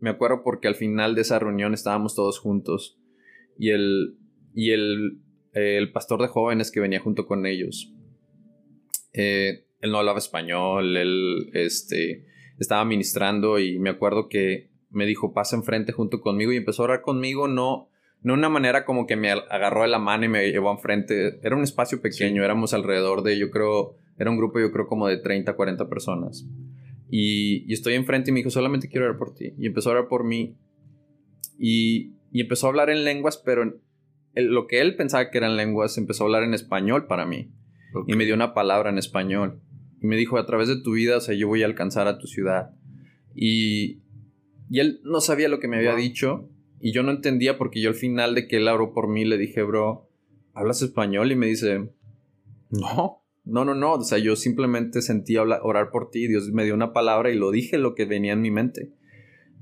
me 0.00 0.10
acuerdo 0.10 0.42
porque 0.42 0.66
al 0.66 0.74
final 0.74 1.14
de 1.14 1.20
esa 1.20 1.38
reunión 1.38 1.72
estábamos 1.72 2.16
todos 2.16 2.40
juntos 2.40 2.98
y 3.56 3.70
el, 3.70 4.18
y 4.52 4.72
el 4.72 5.22
el 5.52 5.92
pastor 5.92 6.20
de 6.22 6.28
jóvenes 6.28 6.70
que 6.70 6.80
venía 6.80 7.00
junto 7.00 7.26
con 7.26 7.46
ellos. 7.46 7.92
Eh, 9.12 9.66
él 9.80 9.90
no 9.90 9.98
hablaba 9.98 10.18
español, 10.18 10.96
él 10.96 11.50
este, 11.52 12.24
estaba 12.58 12.84
ministrando 12.84 13.58
y 13.58 13.78
me 13.78 13.90
acuerdo 13.90 14.28
que 14.28 14.70
me 14.90 15.06
dijo, 15.06 15.32
pasa 15.32 15.56
enfrente 15.56 15.92
junto 15.92 16.20
conmigo 16.20 16.52
y 16.52 16.56
empezó 16.56 16.82
a 16.82 16.84
orar 16.84 17.02
conmigo, 17.02 17.48
no, 17.48 17.88
no 18.22 18.34
una 18.34 18.48
manera 18.48 18.84
como 18.84 19.06
que 19.06 19.16
me 19.16 19.30
agarró 19.30 19.82
de 19.82 19.88
la 19.88 19.98
mano 19.98 20.24
y 20.24 20.28
me 20.28 20.50
llevó 20.50 20.70
enfrente, 20.70 21.40
era 21.42 21.56
un 21.56 21.62
espacio 21.62 22.00
pequeño, 22.00 22.44
éramos 22.44 22.72
alrededor 22.74 23.22
de, 23.22 23.38
yo 23.38 23.50
creo, 23.50 23.96
era 24.18 24.30
un 24.30 24.36
grupo 24.36 24.60
yo 24.60 24.70
creo 24.70 24.86
como 24.86 25.08
de 25.08 25.18
30, 25.18 25.54
40 25.54 25.88
personas. 25.88 26.46
Y, 27.14 27.70
y, 27.70 27.74
estoy 27.74 27.92
enfrente 27.92 28.30
y 28.30 28.32
me 28.32 28.38
dijo, 28.38 28.48
solamente 28.48 28.88
quiero 28.88 29.04
orar 29.04 29.18
por 29.18 29.34
ti. 29.34 29.52
Y 29.58 29.66
empezó 29.66 29.90
a 29.90 29.92
orar 29.92 30.08
por 30.08 30.24
mí. 30.24 30.56
Y, 31.58 32.14
y 32.32 32.40
empezó 32.40 32.66
a 32.66 32.70
hablar 32.70 32.88
en 32.88 33.04
lenguas, 33.04 33.36
pero 33.36 33.78
lo 34.34 34.66
que 34.66 34.80
él 34.80 34.96
pensaba 34.96 35.30
que 35.30 35.36
eran 35.36 35.58
lenguas 35.58 35.98
empezó 35.98 36.24
a 36.24 36.26
hablar 36.26 36.42
en 36.42 36.54
español 36.54 37.06
para 37.06 37.26
mí. 37.26 37.52
Y 38.06 38.14
me 38.14 38.24
dio 38.24 38.34
una 38.34 38.54
palabra 38.54 38.88
en 38.88 38.96
español. 38.96 39.60
Y 40.00 40.06
me 40.06 40.16
dijo, 40.16 40.38
a 40.38 40.46
través 40.46 40.68
de 40.68 40.80
tu 40.80 40.92
vida, 40.92 41.18
o 41.18 41.20
sea, 41.20 41.34
yo 41.34 41.48
voy 41.48 41.62
a 41.62 41.66
alcanzar 41.66 42.08
a 42.08 42.16
tu 42.16 42.26
ciudad. 42.26 42.70
Y, 43.34 44.00
y 44.70 44.80
él 44.80 45.02
no 45.04 45.20
sabía 45.20 45.50
lo 45.50 45.60
que 45.60 45.68
me 45.68 45.76
había 45.76 45.94
dicho. 45.94 46.48
Y 46.80 46.92
yo 46.92 47.02
no 47.02 47.10
entendía 47.10 47.58
porque 47.58 47.82
yo 47.82 47.90
al 47.90 47.94
final 47.94 48.34
de 48.34 48.48
que 48.48 48.56
él 48.56 48.68
oró 48.68 48.94
por 48.94 49.08
mí 49.08 49.26
le 49.26 49.36
dije, 49.36 49.62
bro, 49.62 50.08
¿hablas 50.54 50.80
español? 50.80 51.30
Y 51.30 51.36
me 51.36 51.46
dice, 51.46 51.90
no, 52.70 53.21
no, 53.44 53.64
no, 53.64 53.74
no. 53.74 53.94
O 53.94 54.04
sea, 54.04 54.18
yo 54.18 54.36
simplemente 54.36 55.02
sentí 55.02 55.36
orar 55.36 55.90
por 55.90 56.10
ti. 56.10 56.28
Dios 56.28 56.50
me 56.52 56.64
dio 56.64 56.74
una 56.74 56.92
palabra 56.92 57.30
y 57.30 57.36
lo 57.36 57.50
dije 57.50 57.78
lo 57.78 57.94
que 57.94 58.04
venía 58.04 58.32
en 58.32 58.40
mi 58.40 58.50
mente. 58.50 58.92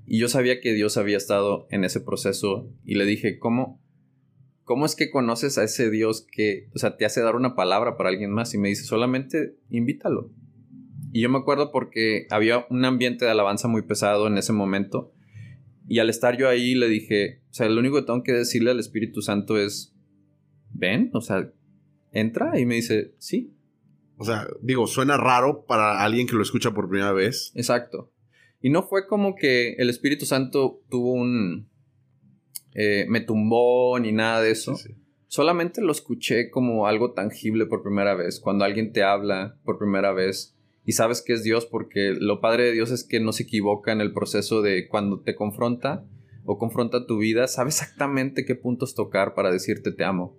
Y 0.06 0.18
yo 0.18 0.28
sabía 0.28 0.60
que 0.60 0.74
Dios 0.74 0.96
había 0.96 1.16
estado 1.16 1.66
en 1.70 1.84
ese 1.84 2.00
proceso. 2.00 2.68
Y 2.84 2.96
le 2.96 3.04
dije, 3.04 3.38
¿cómo? 3.38 3.80
¿cómo 4.70 4.86
es 4.86 4.94
que 4.94 5.10
conoces 5.10 5.58
a 5.58 5.64
ese 5.64 5.90
Dios 5.90 6.24
que, 6.30 6.68
o 6.76 6.78
sea, 6.78 6.96
te 6.96 7.04
hace 7.04 7.20
dar 7.20 7.34
una 7.34 7.56
palabra 7.56 7.96
para 7.96 8.08
alguien 8.08 8.30
más? 8.30 8.54
Y 8.54 8.58
me 8.58 8.68
dice, 8.68 8.84
solamente 8.84 9.56
invítalo. 9.68 10.30
Y 11.12 11.22
yo 11.22 11.28
me 11.28 11.38
acuerdo 11.38 11.72
porque 11.72 12.28
había 12.30 12.66
un 12.70 12.84
ambiente 12.84 13.24
de 13.24 13.32
alabanza 13.32 13.66
muy 13.66 13.82
pesado 13.82 14.28
en 14.28 14.38
ese 14.38 14.52
momento. 14.52 15.12
Y 15.88 15.98
al 15.98 16.08
estar 16.08 16.38
yo 16.38 16.48
ahí 16.48 16.76
le 16.76 16.88
dije, 16.88 17.42
o 17.50 17.52
sea, 17.52 17.68
lo 17.68 17.80
único 17.80 17.96
que 17.96 18.06
tengo 18.06 18.22
que 18.22 18.32
decirle 18.32 18.70
al 18.70 18.78
Espíritu 18.78 19.22
Santo 19.22 19.58
es, 19.58 19.92
ven, 20.72 21.10
o 21.14 21.20
sea, 21.20 21.50
entra. 22.12 22.56
Y 22.60 22.64
me 22.64 22.76
dice, 22.76 23.16
sí. 23.18 23.52
O 24.20 24.24
sea, 24.24 24.46
digo, 24.60 24.86
suena 24.86 25.16
raro 25.16 25.64
para 25.64 26.04
alguien 26.04 26.26
que 26.26 26.36
lo 26.36 26.42
escucha 26.42 26.72
por 26.72 26.90
primera 26.90 27.12
vez. 27.12 27.52
Exacto. 27.54 28.12
Y 28.60 28.68
no 28.68 28.82
fue 28.82 29.06
como 29.06 29.34
que 29.34 29.72
el 29.78 29.88
Espíritu 29.88 30.26
Santo 30.26 30.82
tuvo 30.90 31.12
un, 31.12 31.70
eh, 32.74 33.06
me 33.08 33.22
tumbó 33.22 33.98
ni 33.98 34.12
nada 34.12 34.42
de 34.42 34.50
eso. 34.50 34.76
Solamente 35.26 35.80
lo 35.80 35.90
escuché 35.90 36.50
como 36.50 36.86
algo 36.86 37.12
tangible 37.12 37.64
por 37.64 37.82
primera 37.82 38.14
vez, 38.14 38.40
cuando 38.40 38.66
alguien 38.66 38.92
te 38.92 39.02
habla 39.02 39.56
por 39.64 39.78
primera 39.78 40.12
vez 40.12 40.54
y 40.84 40.92
sabes 40.92 41.22
que 41.22 41.32
es 41.32 41.42
Dios 41.42 41.64
porque 41.64 42.12
lo 42.12 42.42
padre 42.42 42.64
de 42.64 42.72
Dios 42.72 42.90
es 42.90 43.04
que 43.04 43.20
no 43.20 43.32
se 43.32 43.44
equivoca 43.44 43.90
en 43.90 44.02
el 44.02 44.12
proceso 44.12 44.60
de 44.60 44.86
cuando 44.86 45.20
te 45.20 45.34
confronta 45.34 46.04
o 46.44 46.58
confronta 46.58 47.06
tu 47.06 47.16
vida, 47.16 47.48
sabe 47.48 47.70
exactamente 47.70 48.44
qué 48.44 48.54
puntos 48.54 48.94
tocar 48.94 49.32
para 49.32 49.50
decirte 49.50 49.92
te 49.92 50.04
amo. 50.04 50.36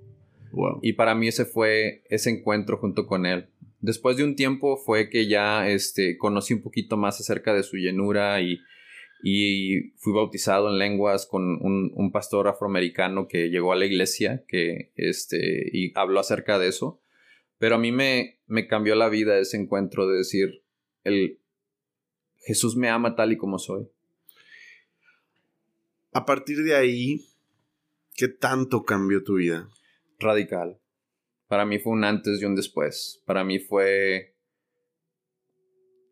Y 0.84 0.94
para 0.94 1.16
mí 1.16 1.28
ese 1.28 1.46
fue 1.46 2.04
ese 2.10 2.30
encuentro 2.30 2.78
junto 2.78 3.08
con 3.08 3.26
él. 3.26 3.50
Después 3.82 4.16
de 4.18 4.24
un 4.24 4.36
tiempo 4.36 4.78
fue 4.78 5.10
que 5.10 5.28
ya 5.28 5.68
este, 5.68 6.18
conocí 6.18 6.54
un 6.54 6.62
poquito 6.62 6.98
más 6.98 7.20
acerca 7.20 7.54
de 7.54 7.64
su 7.64 7.78
llenura 7.78 8.42
y 8.42 8.60
y 9.24 9.92
fui 9.98 10.14
bautizado 10.14 10.70
en 10.70 10.80
lenguas 10.80 11.26
con 11.26 11.44
un, 11.62 12.12
pastor 12.12 12.48
afroamericano 12.48 13.28
que 13.28 13.50
llegó 13.50 13.72
a 13.72 13.76
la 13.76 13.86
iglesia 13.86 14.44
que, 14.48 14.92
este, 14.96 15.70
y 15.72 15.92
habló 15.96 16.20
acerca 16.20 16.60
de 16.60 16.68
eso. 16.68 17.00
Pero 17.58 17.76
a 17.76 17.78
mí 17.78 17.92
me, 17.92 18.40
me 18.48 18.68
cambió 18.68 18.96
la 18.96 19.10
vida 19.10 19.38
ese 19.38 19.58
encuentro 19.58 20.08
de 20.08 20.18
decir, 20.18 20.64
el, 21.04 21.40
Jesús 22.40 22.76
me 22.76 22.90
ama 22.90 23.16
tal 23.16 23.32
y 23.32 23.38
como 23.38 23.60
soy. 23.60 23.88
A 26.12 26.26
partir 26.26 26.64
de 26.64 26.76
ahí, 26.76 27.28
¿qué 28.16 28.28
tanto 28.28 28.84
cambió 28.84 29.24
tu 29.24 29.36
vida? 29.36 29.70
Radical. 30.20 30.81
Para 31.52 31.66
mí 31.66 31.80
fue 31.80 31.92
un 31.92 32.06
antes 32.06 32.42
y 32.42 32.46
un 32.46 32.56
después. 32.56 33.22
Para 33.26 33.44
mí 33.44 33.60
fue... 33.60 34.38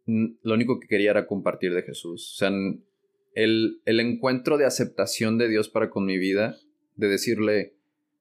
Lo 0.05 0.53
único 0.53 0.81
que 0.81 0.87
quería 0.89 1.11
era 1.11 1.27
compartir 1.27 1.73
de 1.73 1.81
Jesús. 1.81 2.33
O 2.33 2.37
sea, 2.39 2.51
el, 3.35 3.81
encuentro 3.85 4.57
de 4.57 4.65
aceptación 4.65 5.37
de 5.37 5.47
Dios 5.47 5.69
para 5.69 5.89
con 5.89 6.05
mi 6.05 6.17
vida, 6.17 6.57
de 6.97 7.07
decirle, 7.07 7.73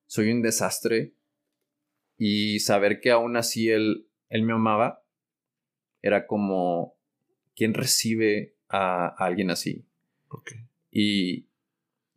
soy 0.07 0.31
un 0.31 0.43
desastre, 0.43 1.13
y 2.17 2.61
saber 2.61 3.01
que 3.01 3.11
aún 3.11 3.37
así 3.37 3.69
Él, 3.69 4.07
él 4.29 4.45
me 4.45 4.53
amaba, 4.53 5.03
era 6.03 6.29
como, 6.29 6.95
¿quién 7.57 7.75
recibe 7.75 8.55
a, 8.69 9.09
alguien 9.09 9.51
así? 9.51 9.85
Y, 10.93 11.48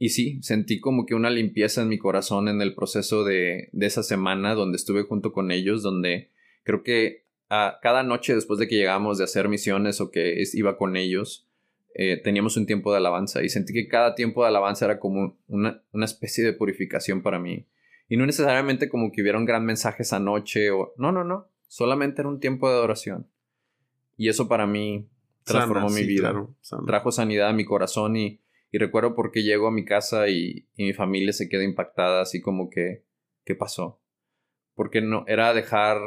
y 0.01 0.09
sí, 0.09 0.39
sentí 0.41 0.79
como 0.79 1.05
que 1.05 1.13
una 1.13 1.29
limpieza 1.29 1.83
en 1.83 1.87
mi 1.87 1.99
corazón 1.99 2.47
en 2.47 2.59
el 2.59 2.73
proceso 2.73 3.23
de, 3.23 3.69
de 3.71 3.85
esa 3.85 4.01
semana 4.01 4.55
donde 4.55 4.77
estuve 4.77 5.03
junto 5.03 5.31
con 5.31 5.51
ellos, 5.51 5.83
donde 5.83 6.31
creo 6.63 6.81
que 6.81 7.27
a, 7.49 7.77
cada 7.83 8.01
noche 8.01 8.33
después 8.33 8.57
de 8.57 8.67
que 8.67 8.77
llegamos 8.77 9.19
de 9.19 9.25
hacer 9.25 9.47
misiones 9.47 10.01
o 10.01 10.09
que 10.09 10.43
iba 10.53 10.75
con 10.75 10.97
ellos, 10.97 11.47
eh, 11.93 12.17
teníamos 12.17 12.57
un 12.57 12.65
tiempo 12.65 12.89
de 12.89 12.97
alabanza 12.97 13.43
y 13.43 13.49
sentí 13.49 13.73
que 13.73 13.87
cada 13.87 14.15
tiempo 14.15 14.41
de 14.41 14.47
alabanza 14.47 14.85
era 14.85 14.99
como 14.99 15.37
una, 15.47 15.83
especie 15.93 16.43
de 16.43 16.53
purificación 16.53 17.21
para 17.21 17.37
mí. 17.37 17.67
Y 18.09 18.17
no 18.17 18.25
necesariamente 18.25 18.89
como 18.89 19.11
que 19.11 19.21
hubiera 19.21 19.37
un 19.37 19.45
gran 19.45 19.63
mensaje 19.63 20.01
esa 20.01 20.19
noche 20.19 20.71
o... 20.71 20.95
No, 20.97 21.11
no, 21.11 21.23
no. 21.23 21.47
solamente 21.67 22.23
era 22.23 22.29
un 22.29 22.39
tiempo 22.39 22.67
de 22.67 22.73
adoración. 22.73 23.27
Y 24.17 24.29
eso 24.29 24.47
para 24.47 24.65
mí 24.65 25.07
transformó 25.43 25.89
mi 25.89 26.05
vida. 26.05 26.33
Trajo 26.87 27.11
sanidad 27.11 27.49
a 27.49 27.53
mi 27.53 27.65
corazón 27.65 28.17
y, 28.17 28.41
y 28.71 28.77
recuerdo 28.77 29.15
porque 29.15 29.43
llego 29.43 29.67
a 29.67 29.71
mi 29.71 29.85
casa 29.85 30.29
y, 30.29 30.67
mi 30.77 30.93
familia 30.93 31.33
se 31.33 31.49
queda 31.49 31.63
impactada, 31.63 32.21
así 32.21 32.41
como 32.41 32.69
que, 32.69 33.03
¿qué 33.45 33.53
pasó? 33.53 34.01
Porque 34.73 35.01
no, 35.01 35.25
era 35.27 35.53
dejar 35.53 35.97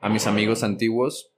a 0.00 0.08
mis 0.08 0.26
amigos 0.26 0.62
antiguos 0.62 1.32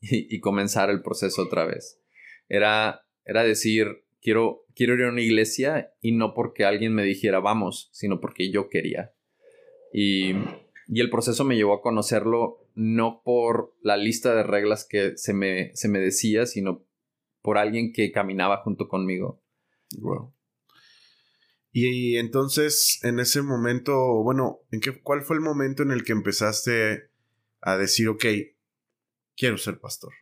y, 0.00 0.34
y 0.34 0.40
comenzar 0.40 0.90
el 0.90 1.02
proceso 1.02 1.42
otra 1.42 1.64
vez. 1.64 2.00
Era, 2.48 3.06
era 3.24 3.44
decir, 3.44 4.04
quiero, 4.20 4.66
quiero 4.74 4.94
ir 4.94 5.04
a 5.04 5.10
una 5.10 5.20
iglesia 5.20 5.92
y 6.00 6.12
no 6.12 6.34
porque 6.34 6.64
alguien 6.64 6.94
me 6.94 7.04
dijera 7.04 7.40
vamos, 7.40 7.88
sino 7.92 8.20
porque 8.20 8.50
yo 8.50 8.68
quería. 8.68 9.14
Y, 9.92 10.32
y 10.88 11.00
el 11.00 11.10
proceso 11.10 11.44
me 11.44 11.56
llevó 11.56 11.74
a 11.74 11.82
conocerlo 11.82 12.66
no 12.74 13.22
por 13.24 13.76
la 13.80 13.96
lista 13.96 14.34
de 14.34 14.42
reglas 14.42 14.84
que 14.88 15.16
se 15.16 15.32
me, 15.32 15.70
se 15.76 15.88
me 15.88 16.00
decía, 16.00 16.46
sino 16.46 16.84
por 17.42 17.58
alguien 17.58 17.92
que 17.92 18.10
caminaba 18.10 18.62
junto 18.62 18.88
conmigo. 18.88 19.43
Wow. 20.00 20.34
Y, 21.72 22.18
entonces, 22.18 23.00
en 23.02 23.18
ese 23.18 23.42
momento, 23.42 24.22
bueno, 24.22 24.60
¿en 24.70 24.80
qué, 24.80 25.00
¿cuál 25.02 25.22
fue 25.22 25.36
el 25.36 25.42
momento 25.42 25.82
en 25.82 25.90
el 25.90 26.04
que 26.04 26.12
empezaste 26.12 27.10
a 27.60 27.76
decir, 27.76 28.08
ok, 28.08 28.24
quiero 29.36 29.58
ser 29.58 29.80
pastor? 29.80 30.12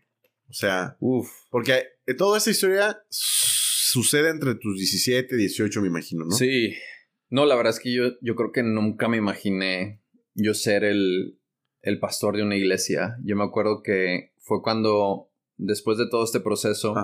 O 0.49 0.55
sea, 0.55 0.97
Uf. 1.01 1.31
porque 1.51 1.85
toda 2.17 2.39
esa 2.39 2.51
historia 2.51 3.03
sucede 3.11 4.31
entre 4.31 4.55
tus 4.55 4.79
17 4.79 5.35
y 5.35 5.39
18, 5.39 5.83
me 5.83 5.89
imagino, 5.89 6.25
¿no? 6.25 6.31
Sí. 6.31 6.75
No, 7.29 7.45
la 7.45 7.55
verdad 7.55 7.75
es 7.75 7.81
que 7.81 7.93
yo, 7.93 8.13
yo 8.23 8.35
creo 8.35 8.53
que 8.53 8.63
nunca 8.63 9.09
me 9.09 9.19
imaginé 9.19 10.03
yo 10.35 10.55
ser 10.55 10.85
el, 10.85 11.39
el 11.83 11.99
pastor 11.99 12.37
de 12.37 12.43
una 12.43 12.57
iglesia. 12.57 13.17
Yo 13.25 13.37
me 13.37 13.45
acuerdo 13.45 13.83
que 13.83 14.33
fue 14.39 14.63
cuando, 14.63 15.31
después 15.57 15.99
de 15.99 16.09
todo 16.09 16.25
este 16.25 16.41
proceso, 16.41 16.95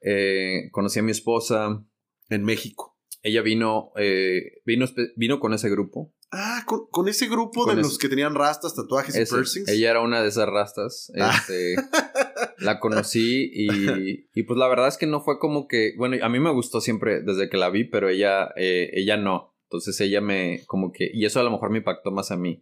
eh, 0.00 0.68
conocí 0.70 1.00
a 1.00 1.02
mi 1.02 1.10
esposa. 1.10 1.84
En 2.28 2.44
México. 2.44 2.96
Ella 3.22 3.40
vino, 3.40 3.92
eh, 3.96 4.60
vino, 4.66 4.86
vino 5.16 5.40
con 5.40 5.54
ese 5.54 5.70
grupo. 5.70 6.12
Ah, 6.30 6.64
con, 6.66 7.08
ese 7.08 7.28
grupo 7.28 7.64
de 7.64 7.76
los 7.76 7.96
que 7.96 8.08
tenían 8.08 8.34
rastas, 8.34 8.74
tatuajes 8.74 9.14
y 9.14 9.32
piercings. 9.32 9.68
Ella 9.68 9.92
era 9.92 10.00
una 10.00 10.20
de 10.20 10.28
esas 10.28 10.48
rastas. 10.48 11.12
Ah. 11.18 11.34
Este, 11.38 11.76
la 12.58 12.80
conocí 12.80 13.50
y, 13.54 14.26
y, 14.34 14.42
pues 14.42 14.58
la 14.58 14.68
verdad 14.68 14.88
es 14.88 14.98
que 14.98 15.06
no 15.06 15.20
fue 15.20 15.38
como 15.38 15.68
que, 15.68 15.94
bueno, 15.96 16.16
a 16.22 16.28
mí 16.28 16.40
me 16.40 16.52
gustó 16.52 16.80
siempre 16.80 17.22
desde 17.22 17.48
que 17.48 17.56
la 17.56 17.70
vi, 17.70 17.84
pero 17.84 18.08
ella, 18.08 18.48
eh, 18.56 18.90
ella 18.94 19.16
no. 19.16 19.54
Entonces 19.70 20.00
ella 20.00 20.20
me, 20.20 20.62
como 20.66 20.92
que, 20.92 21.08
y 21.12 21.24
eso 21.24 21.40
a 21.40 21.44
lo 21.44 21.50
mejor 21.50 21.70
me 21.70 21.78
impactó 21.78 22.10
más 22.10 22.30
a 22.30 22.36
mí 22.36 22.60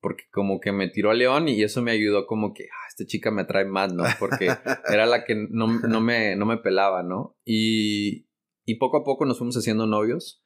porque 0.00 0.24
como 0.32 0.60
que 0.60 0.72
me 0.72 0.88
tiró 0.88 1.10
a 1.10 1.14
León 1.14 1.48
y 1.48 1.62
eso 1.62 1.82
me 1.82 1.90
ayudó 1.90 2.26
como 2.26 2.54
que, 2.54 2.64
ah, 2.64 2.86
esta 2.88 3.04
chica 3.04 3.30
me 3.30 3.44
trae 3.44 3.66
más, 3.66 3.92
¿no? 3.92 4.04
Porque 4.18 4.46
era 4.88 5.06
la 5.06 5.24
que 5.24 5.34
no, 5.34 5.66
no, 5.66 6.00
me, 6.00 6.36
no 6.36 6.46
me 6.46 6.56
pelaba, 6.56 7.02
¿no? 7.02 7.36
Y, 7.44 8.26
y 8.70 8.76
poco 8.76 8.98
a 8.98 9.04
poco 9.04 9.24
nos 9.24 9.38
fuimos 9.38 9.56
haciendo 9.56 9.86
novios. 9.86 10.42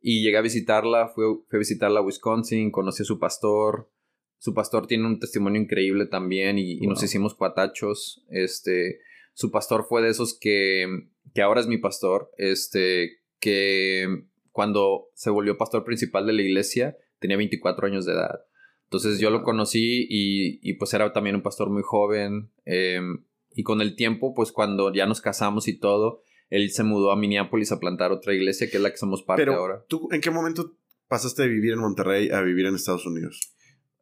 Y 0.00 0.22
llegué 0.22 0.36
a 0.36 0.42
visitarla, 0.42 1.08
fui, 1.08 1.24
fui 1.48 1.56
a 1.56 1.58
visitarla 1.58 2.00
a 2.00 2.02
Wisconsin, 2.02 2.70
conocí 2.70 3.02
a 3.02 3.06
su 3.06 3.18
pastor, 3.18 3.90
su 4.38 4.52
pastor 4.52 4.86
tiene 4.86 5.06
un 5.06 5.18
testimonio 5.18 5.60
increíble 5.60 6.06
también 6.06 6.58
y, 6.58 6.72
y 6.72 6.86
nos 6.86 7.02
hicimos 7.02 7.34
cuatachos, 7.34 8.24
este, 8.28 9.00
su 9.32 9.50
pastor 9.50 9.86
fue 9.88 10.02
de 10.02 10.10
esos 10.10 10.38
que, 10.38 10.86
que 11.34 11.42
ahora 11.42 11.60
es 11.60 11.66
mi 11.66 11.78
pastor, 11.78 12.30
este, 12.36 13.22
que 13.40 14.06
cuando 14.52 15.08
se 15.14 15.30
volvió 15.30 15.56
pastor 15.56 15.84
principal 15.84 16.26
de 16.26 16.34
la 16.34 16.42
iglesia 16.42 16.96
tenía 17.18 17.36
24 17.38 17.86
años 17.86 18.04
de 18.04 18.12
edad. 18.12 18.40
Entonces 18.84 19.18
yo 19.18 19.30
lo 19.30 19.42
conocí 19.42 20.06
y, 20.08 20.74
pues 20.74 20.94
era 20.94 21.12
también 21.12 21.34
un 21.34 21.42
pastor 21.42 21.70
muy 21.70 21.82
joven. 21.82 22.52
Em, 22.64 23.24
y 23.54 23.62
con 23.62 23.80
el 23.80 23.96
tiempo, 23.96 24.34
pues 24.34 24.52
cuando 24.52 24.92
ya 24.92 25.06
nos 25.06 25.20
casamos 25.20 25.66
y 25.66 25.78
todo, 25.78 26.22
él 26.50 26.70
se 26.70 26.82
mudó 26.82 27.10
a 27.10 27.16
Minneapolis 27.16 27.72
a 27.72 27.80
plantar 27.80 28.12
otra 28.12 28.34
iglesia, 28.34 28.70
que 28.70 28.76
es 28.76 28.82
la 28.82 28.90
que 28.90 28.96
somos 28.96 29.22
parte 29.22 29.42
Pero, 29.42 29.54
ahora. 29.54 29.84
¿Tú 29.88 30.08
en 30.12 30.20
qué 30.20 30.30
momento 30.30 30.76
pasaste 31.08 31.42
de 31.42 31.48
vivir 31.48 31.72
en 31.72 31.80
Monterrey 31.80 32.30
a 32.30 32.40
vivir 32.40 32.66
en 32.66 32.74
Estados 32.74 33.06
Unidos? 33.06 33.40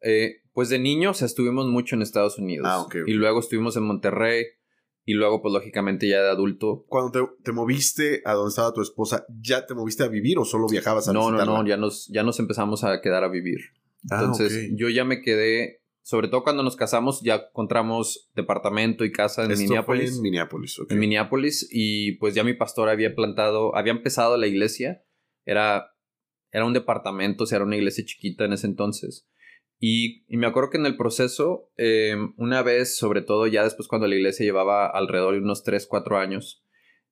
Eh, 0.01 0.41
pues 0.51 0.69
de 0.69 0.79
niño, 0.79 1.11
o 1.11 1.13
sea, 1.13 1.25
estuvimos 1.25 1.67
mucho 1.67 1.95
en 1.95 2.01
Estados 2.01 2.37
Unidos. 2.37 2.67
Ah, 2.69 2.81
ok. 2.81 2.95
Y 3.07 3.13
luego 3.13 3.39
estuvimos 3.39 3.75
en 3.77 3.83
Monterrey. 3.83 4.45
Y 5.05 5.15
luego, 5.15 5.41
pues 5.41 5.53
lógicamente 5.53 6.07
ya 6.07 6.21
de 6.21 6.29
adulto. 6.29 6.85
Cuando 6.87 7.35
te, 7.43 7.51
moviste 7.51 8.21
a 8.23 8.33
donde 8.33 8.49
estaba 8.49 8.73
tu 8.73 8.81
esposa, 8.81 9.25
¿ya 9.41 9.65
te 9.65 9.73
moviste 9.73 10.03
a 10.03 10.07
vivir 10.07 10.37
o 10.37 10.45
solo 10.45 10.67
viajabas 10.69 11.09
a 11.09 11.13
No, 11.13 11.29
no, 11.29 11.43
no, 11.43 11.65
ya 11.67 11.75
nos, 11.75 12.07
ya 12.07 12.23
nos 12.23 12.39
empezamos 12.39 12.85
a 12.85 13.01
quedar 13.01 13.25
a 13.25 13.27
vivir. 13.27 13.59
Ah, 14.09 14.19
Entonces 14.21 14.71
yo 14.75 14.87
ya 14.89 15.03
me 15.03 15.21
quedé, 15.21 15.81
sobre 16.03 16.27
todo 16.27 16.43
cuando 16.43 16.63
nos 16.63 16.75
casamos, 16.75 17.21
ya 17.21 17.47
encontramos 17.49 18.29
departamento 18.35 19.05
y 19.05 19.11
casa 19.13 19.45
en 19.45 19.51
Esto 19.51 19.63
Minneapolis. 19.63 20.09
Fue 20.11 20.17
en 20.17 20.21
Minneapolis, 20.21 20.81
En 20.89 20.99
Minneapolis 20.99 21.69
y 21.71 22.11
pues 22.17 22.35
ya 22.35 22.43
mi 22.43 22.53
pastor 22.53 22.89
había 22.89 23.15
plantado, 23.15 23.75
había 23.75 23.93
empezado 23.93 24.35
la 24.35 24.47
iglesia, 24.47 25.01
era, 25.45 25.95
era 26.51 26.65
un 26.65 26.73
departamento, 26.73 27.45
o 27.45 27.47
sea, 27.47 27.55
era 27.55 27.65
una 27.65 27.77
iglesia 27.77 28.03
chiquita 28.05 28.43
en 28.43 28.51
ese 28.53 28.67
entonces. 28.67 29.29
Y, 29.79 30.25
me 30.27 30.45
acuerdo 30.45 30.69
que 30.69 30.77
en 30.77 30.85
el 30.85 30.97
proceso, 30.97 31.71
em, 31.77 32.33
una 32.37 32.63
vez, 32.63 32.97
sobre 32.97 33.21
todo 33.21 33.47
ya 33.47 33.63
después 33.63 33.87
cuando 33.87 34.07
la 34.07 34.15
iglesia 34.15 34.45
llevaba 34.45 34.87
alrededor 34.87 35.33
de 35.33 35.39
unos 35.39 35.63
3, 35.63 35.87
4 35.87 36.17
años, 36.17 36.63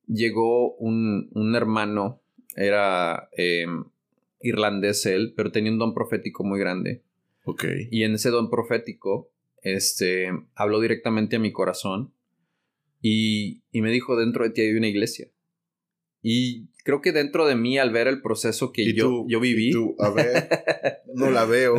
llegó 0.05 0.75
un, 0.75 1.29
un 1.33 1.55
hermano, 1.55 2.21
era 2.57 3.29
em, 3.37 3.85
irlandés 4.41 5.05
él, 5.05 5.33
pero 5.35 5.51
tenía 5.51 5.71
un 5.71 5.79
don 5.79 5.93
profético 5.93 6.43
muy 6.43 6.59
grande. 6.59 7.03
Ok. 7.43 7.65
Y 7.89 8.03
en 8.03 8.13
ese 8.13 8.29
don 8.29 8.49
profético, 8.49 9.31
este, 9.61 10.29
habló 10.55 10.79
directamente 10.79 11.35
a 11.35 11.39
mi 11.39 11.51
corazón 11.51 12.13
y, 13.01 13.63
y 13.71 13.81
me 13.81 13.91
dijo, 13.91 14.15
dentro 14.15 14.43
de 14.43 14.51
ti 14.51 14.61
hay 14.61 14.73
una 14.75 14.87
iglesia. 14.87 15.29
Y 16.21 16.67
creo 16.83 17.01
que 17.01 17.11
dentro 17.11 17.47
de 17.47 17.55
mí, 17.55 17.79
al 17.79 17.91
ver 17.91 18.07
el 18.07 18.21
proceso 18.21 18.71
que 18.71 18.93
yo, 18.93 19.25
yo 19.27 19.39
viví... 19.39 19.71
a 19.99 20.09
ver, 20.09 20.49
no 21.13 21.31
la 21.31 21.45
veo. 21.45 21.75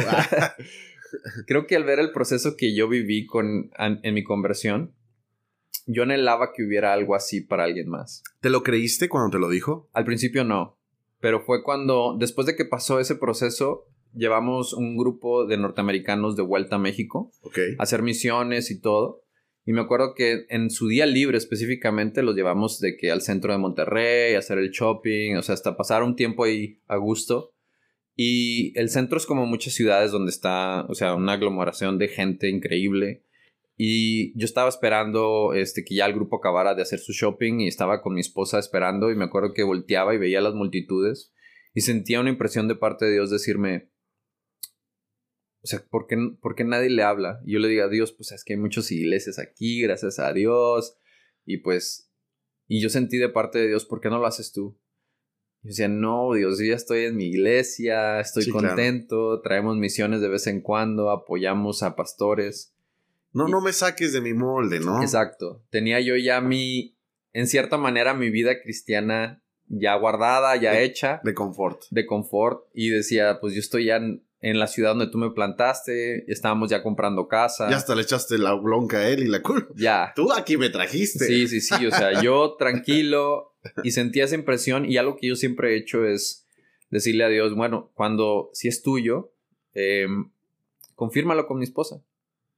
creo 1.47 1.67
que 1.67 1.77
al 1.77 1.85
ver 1.85 2.01
el 2.01 2.11
proceso 2.11 2.57
que 2.57 2.75
yo 2.75 2.89
viví 2.89 3.27
con, 3.27 3.71
en 3.79 4.15
mi 4.15 4.25
conversión, 4.25 4.95
yo 5.87 6.03
anhelaba 6.03 6.53
que 6.53 6.65
hubiera 6.65 6.93
algo 6.93 7.15
así 7.15 7.41
para 7.41 7.65
alguien 7.65 7.89
más. 7.89 8.23
¿Te 8.41 8.51
lo 8.51 8.63
creíste 8.63 9.09
cuando 9.09 9.31
te 9.31 9.39
lo 9.39 9.49
dijo? 9.49 9.89
Al 9.93 10.05
principio 10.05 10.43
no 10.45 10.83
pero 11.23 11.41
fue 11.41 11.63
cuando, 11.63 12.17
después 12.19 12.49
de 12.49 12.57
que 12.57 12.65
pasó 12.65 12.99
ese 12.99 13.15
proceso, 13.15 13.87
llevamos 14.15 14.73
un 14.73 14.97
grupo 14.97 15.47
de 15.47 15.57
norteamericanos 15.57 16.37
de 16.37 16.43
vuelta 16.43 16.77
a 16.77 16.79
México 16.79 17.33
a 17.79 17.83
hacer 17.83 18.03
misiones 18.03 18.71
y 18.71 18.81
todo. 18.81 19.23
Y 19.65 19.73
me 19.73 19.81
acuerdo 19.81 20.15
que 20.15 20.47
en 20.49 20.71
su 20.71 20.89
día 20.89 21.07
libre 21.07 21.39
específicamente 21.39 22.23
los 22.23 22.35
llevamos 22.35 22.81
de 22.81 22.97
que 22.97 23.13
al 23.13 23.23
centro 23.23 23.53
de 23.53 23.59
Monterrey, 23.59 24.35
a 24.35 24.41
hacer 24.41 24.59
el 24.59 24.71
shopping, 24.71 25.37
o 25.37 25.43
sea, 25.43 25.55
hasta 25.55 25.77
pasar 25.77 26.03
un 26.03 26.17
tiempo 26.17 26.45
ahí 26.45 26.81
a 26.89 26.97
gusto. 26.97 27.55
Y 28.17 28.79
el 28.79 28.91
centro 28.91 29.17
es 29.17 29.27
como 29.27 29.47
muchas 29.47 29.75
ciudades 29.75 30.11
donde 30.11 30.31
está, 30.31 30.85
o 30.89 30.95
sea, 30.95 31.15
una 31.15 31.35
aglomeración 31.35 31.99
de 31.99 32.09
gente 32.09 32.49
increíble. 32.49 33.25
Y 33.77 34.39
yo 34.39 34.45
estaba 34.45 34.69
esperando 34.69 35.55
este, 35.55 35.85
que 35.85 35.95
ya 35.95 36.07
el 36.07 36.13
grupo 36.13 36.37
acabara 36.37 36.75
de 36.75 36.83
hacer 36.83 36.99
su 36.99 37.13
shopping 37.13 37.61
y 37.61 37.69
estaba 37.69 38.03
con 38.03 38.15
mi 38.15 38.21
esposa 38.21 38.59
esperando 38.59 39.11
y 39.11 39.17
me 39.17 39.25
acuerdo 39.25 39.55
que 39.55 39.63
volteaba 39.63 40.15
y 40.15 40.19
veía 40.19 40.41
las 40.41 40.55
multitudes 40.55 41.33
y 41.75 41.81
sentía 41.81 42.21
una 42.21 42.31
impresión 42.31 42.69
de 42.69 42.75
parte 42.75 43.07
de 43.07 43.13
Dios 43.13 43.31
decirme, 43.31 43.89
o 45.63 45.67
sea, 45.67 45.85
¿por 45.89 46.07
qué, 46.09 46.17
¿por 46.41 46.57
qué 46.57 46.65
nadie 46.65 46.91
le 46.91 47.05
habla? 47.05 47.41
Y 47.45 47.53
yo 47.53 47.61
le 47.61 47.69
digo 47.69 47.85
a 47.85 47.89
Dios, 47.89 48.13
pues 48.13 48.33
es 48.33 48.43
que 48.43 48.55
hay 48.55 48.59
muchas 48.59 48.91
iglesias 48.91 49.39
aquí, 49.39 49.81
gracias 49.81 50.19
a 50.19 50.33
Dios. 50.33 50.97
Y 51.45 51.59
pues, 51.59 52.11
y 52.67 52.83
yo 52.83 52.89
sentí 52.89 53.19
de 53.19 53.29
parte 53.29 53.61
de 53.61 53.69
Dios, 53.69 53.85
¿por 53.85 54.01
qué 54.01 54.11
no 54.11 54.19
lo 54.19 54.27
haces 54.27 54.53
tú? 54.53 54.77
Y 55.63 55.69
yo 55.69 55.71
decía, 55.71 55.89
no, 55.89 56.35
Dios, 56.35 56.59
yo 56.59 56.65
ya 56.65 56.75
estoy 56.75 57.05
en 57.05 57.17
mi 57.17 57.27
iglesia, 57.27 58.19
estoy 58.19 58.49
contento, 58.49 59.41
traemos 59.41 59.77
misiones 59.77 60.21
de 60.21 60.29
vez 60.29 60.49
en 60.49 60.63
cuando, 60.63 61.11
apoyamos 61.11 61.85
a 61.85 61.95
pastores. 61.95 62.75
No, 63.33 63.47
no 63.47 63.61
me 63.61 63.73
saques 63.73 64.13
de 64.13 64.21
mi 64.21 64.35
molde, 64.35 64.81
¿no? 64.81 65.01
Exacto. 65.01 65.65
Tenía 65.71 66.01
yo 66.01 66.17
ya 66.17 66.41
mi, 66.41 66.99
en 67.33 67.47
cierta 67.47 67.79
manera, 67.79 68.15
mi 68.15 68.31
vida 68.31 68.61
cristiana 68.61 69.45
ya 69.69 69.95
guardada, 69.95 70.57
ya 70.57 70.81
hecha. 70.81 71.21
De 71.23 71.35
confort. 71.35 71.85
De 71.91 72.05
confort. 72.05 72.69
Y 72.75 72.91
decía, 72.91 73.39
pues 73.41 73.55
yo 73.55 73.61
estoy 73.61 73.87
ya 73.87 73.97
en, 73.97 74.27
la 74.59 74.67
ciudad 74.67 74.91
donde 74.91 75.07
tú 75.07 75.19
me 75.19 75.31
plantaste, 75.31 76.31
estábamos 76.31 76.69
ya 76.69 76.83
comprando 76.83 77.29
casa. 77.29 77.71
Ya 77.71 77.77
hasta 77.77 77.95
le 77.95 78.03
echaste 78.03 78.39
la 78.39 78.55
bronca 78.55 78.99
a 78.99 79.09
él 79.09 79.23
y 79.23 79.29
la 79.29 79.41
culpa. 79.41 79.73
Ya. 79.77 80.13
Tú 80.17 80.33
aquí 80.33 80.57
me 80.57 80.69
trajiste. 80.69 81.27
Sí, 81.27 81.47
sí, 81.47 81.61
sí. 81.61 81.87
O 81.87 81.91
sea, 81.93 82.21
yo 82.23 82.57
tranquilo 82.59 83.55
y 83.85 83.93
sentía 83.93 84.25
esa 84.25 84.35
impresión 84.35 84.85
y 84.85 84.97
algo 84.97 85.17
que 85.17 85.29
yo 85.29 85.37
siempre 85.37 85.73
he 85.73 85.77
hecho 85.79 86.05
es 86.05 86.45
decirle 86.91 87.25
a 87.25 87.29
Dios, 87.29 87.55
bueno, 87.55 87.93
cuando 87.95 88.51
si 88.53 88.67
es 88.67 88.83
tuyo, 88.83 89.33
eh, 89.75 90.09
confírmalo 90.97 91.47
con 91.47 91.59
mi 91.59 91.65
esposa. 91.65 92.03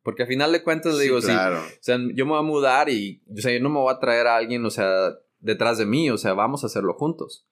Porque 0.03 0.23
al 0.23 0.29
final 0.29 0.53
de 0.53 0.63
cuentas 0.63 0.95
le 0.95 1.05
digo, 1.05 1.21
sí, 1.23 1.33
o 1.33 1.61
sea, 1.81 1.99
yo 2.15 2.27
me 2.27 2.33
voy 2.33 2.39
a 2.39 2.43
mudar 2.43 2.91
y, 2.91 3.23
o 3.31 3.41
sea, 3.41 3.53
yo 3.53 3.61
no 3.61 3.71
me 3.71 3.79
voy 3.79 3.93
a 3.93 3.99
traer 3.99 4.27
a 4.27 4.37
alguien, 4.37 4.65
o 4.65 4.71
sea, 4.71 5.19
detrás 5.41 5.79
de 5.79 5.87
mí, 5.87 6.11
o 6.11 6.19
sea, 6.19 6.35
vamos 6.35 6.63
a 6.63 6.67
hacerlo 6.67 6.93
juntos. 6.95 7.47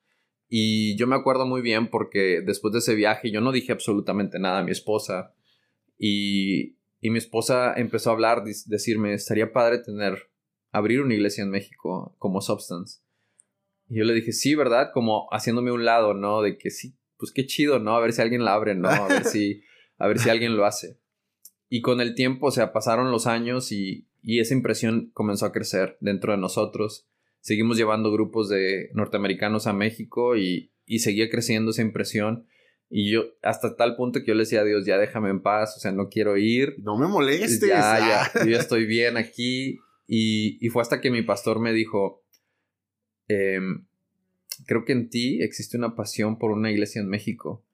Y 0.49 0.95
yo 0.97 1.07
me 1.07 1.15
acuerdo 1.15 1.45
muy 1.45 1.61
bien 1.61 1.89
porque 1.89 2.41
después 2.45 2.71
de 2.73 2.79
ese 2.79 2.95
viaje 2.95 3.31
yo 3.31 3.41
no 3.41 3.51
dije 3.51 3.71
absolutamente 3.71 4.39
nada 4.39 4.59
a 4.59 4.63
mi 4.63 4.71
esposa. 4.71 5.33
Y, 5.97 6.77
y 6.99 7.09
mi 7.09 7.17
esposa 7.17 7.73
empezó 7.75 8.09
a 8.09 8.13
hablar, 8.13 8.43
decirme, 8.43 9.13
estaría 9.13 9.51
padre 9.51 9.79
tener, 9.79 10.29
abrir 10.71 11.01
una 11.01 11.13
iglesia 11.13 11.43
en 11.43 11.49
México 11.49 12.15
como 12.19 12.41
Substance. 12.41 13.01
Y 13.89 13.97
yo 13.97 14.05
le 14.05 14.13
dije, 14.13 14.31
sí, 14.31 14.55
¿verdad? 14.55 14.91
Como 14.93 15.27
haciéndome 15.31 15.71
un 15.71 15.85
lado, 15.85 16.13
¿no? 16.13 16.41
De 16.41 16.57
que 16.57 16.71
sí, 16.71 16.95
pues 17.17 17.31
qué 17.31 17.45
chido, 17.45 17.79
¿no? 17.79 17.95
A 17.95 17.99
ver 17.99 18.13
si 18.13 18.21
alguien 18.21 18.45
la 18.45 18.53
abre, 18.53 18.75
¿no? 18.75 18.89
A 18.89 19.07
ver 19.07 19.25
si, 19.25 19.63
a 19.97 20.07
ver 20.07 20.19
si 20.19 20.29
alguien 20.29 20.55
lo 20.55 20.65
hace. 20.65 20.99
Y 21.69 21.81
con 21.81 22.01
el 22.01 22.15
tiempo, 22.15 22.47
o 22.47 22.51
sea, 22.51 22.71
pasaron 22.73 23.11
los 23.11 23.27
años 23.27 23.71
y, 23.71 24.07
y 24.21 24.39
esa 24.39 24.53
impresión 24.53 25.11
comenzó 25.13 25.45
a 25.45 25.51
crecer 25.51 25.97
dentro 25.99 26.31
de 26.31 26.37
nosotros. 26.37 27.07
Seguimos 27.43 27.75
llevando 27.75 28.09
grupos 28.09 28.47
de 28.47 28.89
norteamericanos 28.93 29.67
a 29.67 29.73
México 29.73 30.37
y, 30.37 30.71
y 30.85 30.99
seguía 30.99 31.29
creciendo 31.29 31.71
esa 31.71 31.81
impresión. 31.81 32.47
Y 32.89 33.11
yo, 33.11 33.25
hasta 33.41 33.75
tal 33.75 33.97
punto 33.97 34.21
que 34.21 34.27
yo 34.27 34.33
le 34.33 34.43
decía 34.43 34.61
a 34.61 34.63
Dios, 34.63 34.85
ya 34.85 34.97
déjame 34.97 35.29
en 35.29 35.41
paz, 35.41 35.75
o 35.75 35.81
sea, 35.81 35.91
no 35.91 36.07
quiero 36.07 36.37
ir. 36.37 36.77
No 36.79 36.97
me 36.97 37.05
molestes. 37.05 37.59
Ya, 37.59 37.99
ya, 37.99 38.31
yo 38.45 38.51
ya 38.51 38.59
estoy 38.59 38.85
bien 38.85 39.17
aquí. 39.17 39.77
Y, 40.07 40.57
y, 40.65 40.69
fue 40.69 40.81
hasta 40.81 41.01
que 41.01 41.11
mi 41.11 41.21
pastor 41.21 41.59
me 41.59 41.73
dijo, 41.73 42.23
em, 43.27 43.87
creo 44.65 44.85
que 44.85 44.93
en 44.93 45.09
ti 45.09 45.43
existe 45.43 45.77
una 45.77 45.97
pasión 45.97 46.39
por 46.39 46.51
una 46.51 46.71
iglesia 46.71 47.01
en 47.01 47.09
México. 47.09 47.65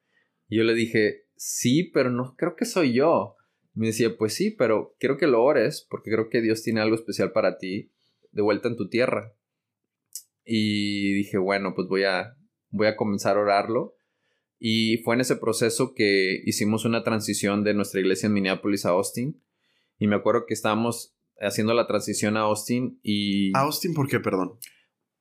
Y 0.48 0.58
yo 0.58 0.64
le 0.64 0.74
dije, 0.74 1.26
sí, 1.36 1.84
pero 1.84 2.10
no 2.10 2.36
creo 2.36 2.56
que 2.56 2.66
soy 2.66 2.94
yo. 2.94 3.36
me 3.76 3.86
decía, 3.86 4.18
pues 4.18 4.34
sí, 4.34 4.50
pero 4.50 4.96
quiero 5.00 5.18
que 5.18 5.28
lo 5.28 5.44
ores 5.44 5.86
porque 5.88 6.10
creo 6.10 6.28
que 6.30 6.42
Dios 6.42 6.64
tiene 6.64 6.82
algo 6.82 6.96
especial 6.96 7.34
para 7.34 7.60
ti 7.60 7.92
de 8.32 8.42
vuelta 8.42 8.68
en 8.68 8.76
tu 8.76 8.90
tierra. 8.90 9.36
Y 10.52 11.14
dije, 11.14 11.38
bueno, 11.38 11.74
pues 11.76 11.88
voy 11.88 12.06
a, 12.06 12.36
voy 12.72 12.88
a 12.88 12.96
comenzar 12.96 13.38
a 13.38 13.42
orarlo. 13.42 13.96
Y 14.58 14.98
fue 15.04 15.14
en 15.14 15.22
ese 15.22 15.36
proceso 15.36 15.94
que 15.94 16.42
hicimos 16.44 16.86
una 16.86 17.04
transición 17.04 17.64
de 17.64 17.76
nuestra 17.76 18.00
iglesia 18.00 18.28
en 18.28 18.34
Minneapolis 18.34 18.86
a 18.86 18.90
Austin. 18.90 19.42
Y 20.00 20.08
me 20.08 20.16
acuerdo 20.16 20.46
que 20.48 20.56
estábamos 20.56 21.16
haciendo 21.40 21.76
la 21.76 21.86
transición 21.86 22.36
a 22.36 22.42
Austin 22.42 23.00
y... 23.04 23.56
¿A 23.56 23.62
Austin 23.62 23.94
por 23.94 24.10
qué, 24.10 24.20
perdón? 24.20 24.58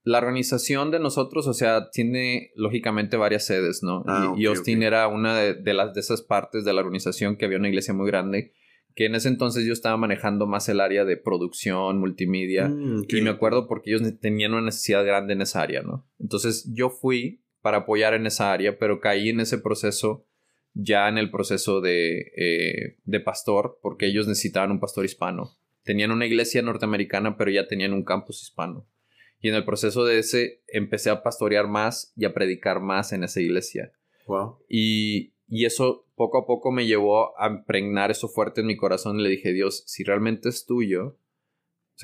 La 0.03 0.19
organización 0.19 0.91
de 0.91 0.99
nosotros, 0.99 1.47
o 1.47 1.53
sea, 1.53 1.91
tiene 1.91 2.51
lógicamente 2.57 3.19
varias 3.19 3.45
sedes, 3.45 3.83
¿no? 3.83 4.05
Ah, 4.07 4.35
y, 4.37 4.47
Austin 4.47 4.83
era 4.83 5.07
una 5.09 5.37
de, 5.37 5.75
las, 5.75 5.93
de 5.93 6.01
esas 6.01 6.23
partes 6.23 6.65
de 6.65 6.73
la 6.73 6.81
organización 6.81 7.37
que 7.37 7.45
había 7.45 7.59
una 7.59 7.69
iglesia 7.69 7.93
muy 7.93 8.07
grande 8.07 8.55
que 8.99 9.07
en 9.07 9.15
ese 9.15 9.29
entonces 9.29 9.65
yo 9.65 9.73
estaba 9.73 9.97
manejando 9.97 10.49
más 10.49 10.69
el 10.69 10.81
área 10.81 11.05
de 11.05 11.17
producción, 11.17 12.01
multimedia, 12.01 12.69
mm, 12.69 13.05
y 13.09 13.21
me 13.21 13.31
acuerdo 13.31 13.69
porque 13.69 13.91
ellos 13.91 14.03
tenían 14.21 14.55
una 14.55 14.63
necesidad 14.63 15.05
grande 15.05 15.35
en 15.35 15.43
esa 15.43 15.63
área, 15.63 15.83
¿no? 15.83 16.11
Entonces 16.19 16.69
yo 16.75 16.91
fui 16.91 17.45
para 17.61 17.77
apoyar 17.77 18.15
en 18.15 18.27
esa 18.27 18.53
área, 18.53 18.77
pero 18.77 18.99
caí 18.99 19.29
en 19.29 19.39
ese 19.39 19.59
proceso 19.59 20.27
ya 20.75 21.09
en 21.09 21.17
el 21.17 21.31
proceso 21.31 21.81
de, 21.81 22.33
eh, 22.37 22.97
de 23.05 23.21
pastor, 23.21 23.79
porque 23.83 24.07
ellos 24.07 24.27
necesitaban 24.27 24.73
un 24.73 24.81
pastor 24.81 25.05
hispano. 25.05 25.57
Tenían 25.85 26.11
una 26.11 26.27
iglesia 26.27 26.61
norteamericana, 26.63 27.37
pero 27.37 27.53
ya 27.53 27.69
tenían 27.69 27.93
un 27.93 28.03
campus 28.03 28.43
hispano. 28.43 28.91
Y 29.39 29.49
en 29.49 29.55
el 29.55 29.65
proceso 29.65 30.05
de 30.07 30.19
ese 30.19 30.65
empecé 30.67 31.11
a 31.11 31.23
pastorear 31.23 31.69
más 31.69 32.13
y 32.17 32.25
a 32.25 32.35
predicar 32.35 32.81
más 32.81 33.13
en 33.13 33.23
esa 33.23 33.41
iglesia. 33.41 33.93
Wow. 34.27 34.59
Y, 34.69 35.35
y 35.49 35.65
eso 35.65 36.07
poco 36.15 36.39
a 36.39 36.47
poco 36.47 36.71
me 36.71 36.87
llevó 36.87 37.39
a 37.41 37.49
impregnar 37.49 38.11
eso 38.11 38.29
fuerte 38.29 38.61
en 38.61 38.67
mi 38.67 38.77
corazón 38.77 39.19
y 39.19 39.23
le 39.23 39.31
dije, 39.31 39.53
Dios, 39.53 39.83
si 39.87 40.05
realmente 40.05 40.49
es 40.49 40.67
tuyo, 40.67 41.17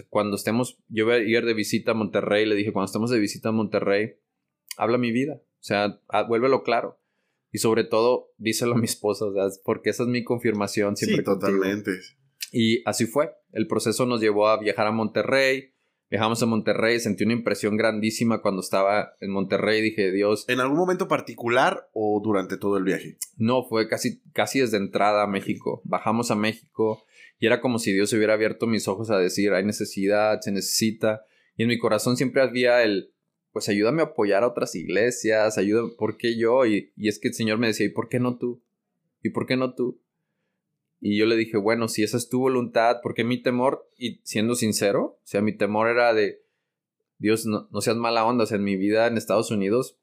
cuando 0.09 0.37
estemos, 0.37 0.79
yo 0.89 1.05
voy 1.05 1.15
a 1.15 1.19
ir 1.19 1.45
de 1.45 1.55
visita 1.55 1.93
a 1.93 1.95
Monterrey, 1.95 2.47
le 2.47 2.55
dije, 2.55 2.73
cuando 2.73 2.87
estemos 2.87 3.11
de 3.11 3.19
visita 3.19 3.51
a 3.51 3.53
Monterrey, 3.53 4.15
habla 4.77 4.99
mi 4.99 5.13
vida, 5.13 5.35
o 5.35 5.63
sea, 5.63 6.01
vuélvelo 6.27 6.63
claro. 6.63 6.99
Y 7.53 7.59
sobre 7.59 7.85
todo, 7.85 8.33
díselo 8.37 8.75
a 8.75 8.79
mi 8.79 8.87
esposa, 8.87 9.27
porque 9.63 9.91
esa 9.91 10.03
es 10.03 10.09
mi 10.09 10.25
confirmación 10.25 10.97
siempre. 10.97 11.19
Sí, 11.19 11.25
totalmente. 11.25 11.93
Y 12.51 12.83
así 12.85 13.07
fue. 13.07 13.33
El 13.53 13.69
proceso 13.69 14.07
nos 14.07 14.21
llevó 14.21 14.49
a 14.49 14.59
viajar 14.59 14.89
a 14.89 14.93
Monterrey. 14.93 15.74
Viajamos 16.11 16.43
a 16.43 16.47
Monterrey, 16.47 17.01
sentí 17.01 17.25
una 17.25 17.33
impresión 17.33 17.77
grandísima 17.77 18.43
cuando 18.43 18.61
estaba 18.61 19.15
en 19.21 19.31
Monterrey. 19.31 19.83
Dije, 19.83 20.13
Dios. 20.13 20.45
¿En 20.49 20.61
algún 20.61 20.79
momento 20.79 21.09
particular 21.09 21.89
o 21.93 22.21
durante 22.23 22.57
todo 22.57 22.77
el 22.77 22.85
viaje? 22.85 23.19
No, 23.37 23.65
fue 23.65 23.89
casi, 23.89 24.21
casi 24.33 24.61
desde 24.61 24.77
entrada 24.77 25.25
a 25.25 25.27
México. 25.27 25.83
Bajamos 25.85 26.31
a 26.31 26.37
México 26.37 27.05
y 27.39 27.47
era 27.47 27.61
como 27.61 27.79
si 27.79 27.93
Dios 27.93 28.13
hubiera 28.13 28.35
abierto 28.35 28.67
mis 28.67 28.89
ojos 28.89 29.11
a 29.11 29.19
decir, 29.19 29.53
hay 29.53 29.65
necesidad, 29.65 30.41
se 30.41 30.53
necesita. 30.53 31.25
Y 31.57 31.63
en 31.65 31.69
mi 31.69 31.79
corazón 31.79 32.17
siempre 32.17 32.43
había 32.43 32.83
el, 32.83 33.13
pues 33.53 33.69
ayúdame 33.69 34.03
a 34.03 34.07
apoyar 34.07 34.43
a 34.43 34.49
otras 34.49 34.75
iglesias, 34.75 35.59
ayuda, 35.59 35.83
¿por 35.99 36.17
qué 36.17 36.39
yo? 36.39 36.67
Y, 36.67 36.93
es 36.97 37.19
que 37.19 37.29
el 37.29 37.35
Señor 37.35 37.59
me 37.59 37.69
decía, 37.69 37.87
¿y 37.87 37.91
por 37.91 38.09
qué 38.09 38.19
no 38.19 38.39
tú? 38.39 38.63
¿Y 39.23 39.31
por 39.31 39.47
qué 39.47 39.57
no 39.57 39.75
tú? 39.75 40.03
Y 41.07 41.19
yo 41.19 41.27
le 41.27 41.37
dije, 41.37 41.59
bueno, 41.59 41.89
si 41.89 42.03
esa 42.03 42.17
es 42.17 42.31
tu 42.31 42.41
voluntad, 42.41 43.01
porque 43.03 43.25
mi 43.25 43.37
temor, 43.37 43.91
y 43.99 44.23
siendo 44.25 44.55
sincero, 44.55 45.19
o 45.23 45.27
sea, 45.27 45.43
mi 45.43 45.55
temor 45.55 45.89
era 45.89 46.15
de, 46.15 46.43
Dios, 47.19 47.45
no, 47.45 47.69
no 47.71 47.83
seas 47.83 47.99
mala 47.99 48.25
onda, 48.25 48.45
o 48.45 48.47
sea, 48.47 48.57
en 48.57 48.65
mi 48.65 48.79
vida 48.79 49.07
en 49.07 49.19
Estados 49.19 49.51
Unidos, 49.51 49.99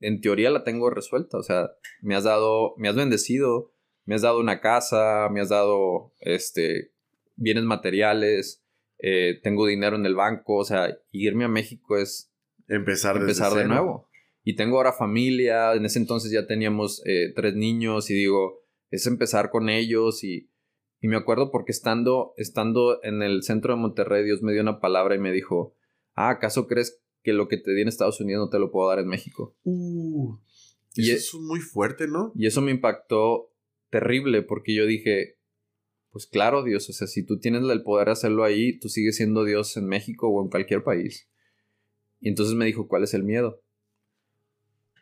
en 0.00 0.20
teoría 0.20 0.50
la 0.50 0.62
tengo 0.62 0.90
resuelta, 0.90 1.38
o 1.38 1.42
sea, 1.42 1.70
me 2.02 2.14
has 2.14 2.24
dado, 2.24 2.74
me 2.76 2.90
has 2.90 2.94
bendecido, 2.94 3.72
me 4.04 4.16
has 4.16 4.20
dado 4.20 4.38
una 4.38 4.60
casa, 4.60 5.30
me 5.30 5.40
has 5.40 5.48
dado, 5.48 6.12
este, 6.20 6.92
bienes 7.36 7.64
materiales, 7.64 8.62
eh, 8.98 9.40
tengo 9.42 9.66
dinero 9.66 9.96
en 9.96 10.04
el 10.04 10.14
banco, 10.14 10.56
o 10.56 10.64
sea, 10.66 10.94
irme 11.10 11.46
a 11.46 11.48
México 11.48 11.96
es 11.96 12.30
Empezar, 12.68 13.16
empezar 13.16 13.54
de 13.54 13.64
nuevo. 13.64 14.10
Y 14.42 14.56
tengo 14.56 14.76
ahora 14.76 14.92
familia, 14.92 15.72
en 15.72 15.86
ese 15.86 15.98
entonces 15.98 16.30
ya 16.30 16.46
teníamos 16.46 17.00
eh, 17.06 17.32
tres 17.34 17.54
niños 17.54 18.10
y 18.10 18.14
digo, 18.14 18.63
es 18.90 19.06
empezar 19.06 19.50
con 19.50 19.68
ellos 19.68 20.24
y, 20.24 20.50
y, 21.00 21.08
me 21.08 21.16
acuerdo 21.16 21.50
porque 21.50 21.72
estando, 21.72 22.34
estando 22.36 23.02
en 23.02 23.22
el 23.22 23.42
centro 23.42 23.74
de 23.74 23.80
Monterrey, 23.80 24.24
Dios 24.24 24.42
me 24.42 24.52
dio 24.52 24.62
una 24.62 24.80
palabra 24.80 25.14
y 25.14 25.18
me 25.18 25.32
dijo, 25.32 25.74
ah, 26.14 26.30
¿acaso 26.30 26.66
crees 26.66 27.00
que 27.22 27.32
lo 27.32 27.48
que 27.48 27.56
te 27.56 27.74
di 27.74 27.82
en 27.82 27.88
Estados 27.88 28.20
Unidos 28.20 28.46
no 28.46 28.50
te 28.50 28.58
lo 28.58 28.70
puedo 28.70 28.88
dar 28.88 28.98
en 28.98 29.08
México? 29.08 29.56
Uh, 29.64 30.36
y 30.94 31.10
eso 31.10 31.38
es 31.38 31.42
muy 31.42 31.60
fuerte, 31.60 32.06
¿no? 32.06 32.32
Y 32.36 32.46
eso 32.46 32.60
me 32.60 32.70
impactó 32.70 33.52
terrible 33.90 34.42
porque 34.42 34.74
yo 34.74 34.86
dije, 34.86 35.38
pues 36.10 36.26
claro, 36.26 36.62
Dios, 36.62 36.88
o 36.88 36.92
sea, 36.92 37.08
si 37.08 37.24
tú 37.24 37.40
tienes 37.40 37.62
el 37.68 37.82
poder 37.82 38.06
de 38.06 38.12
hacerlo 38.12 38.44
ahí, 38.44 38.78
tú 38.78 38.88
sigues 38.88 39.16
siendo 39.16 39.44
Dios 39.44 39.76
en 39.76 39.86
México 39.86 40.28
o 40.28 40.42
en 40.42 40.48
cualquier 40.48 40.84
país. 40.84 41.28
Y 42.20 42.28
entonces 42.28 42.54
me 42.54 42.64
dijo, 42.64 42.86
¿cuál 42.86 43.02
es 43.02 43.14
el 43.14 43.24
miedo? 43.24 43.62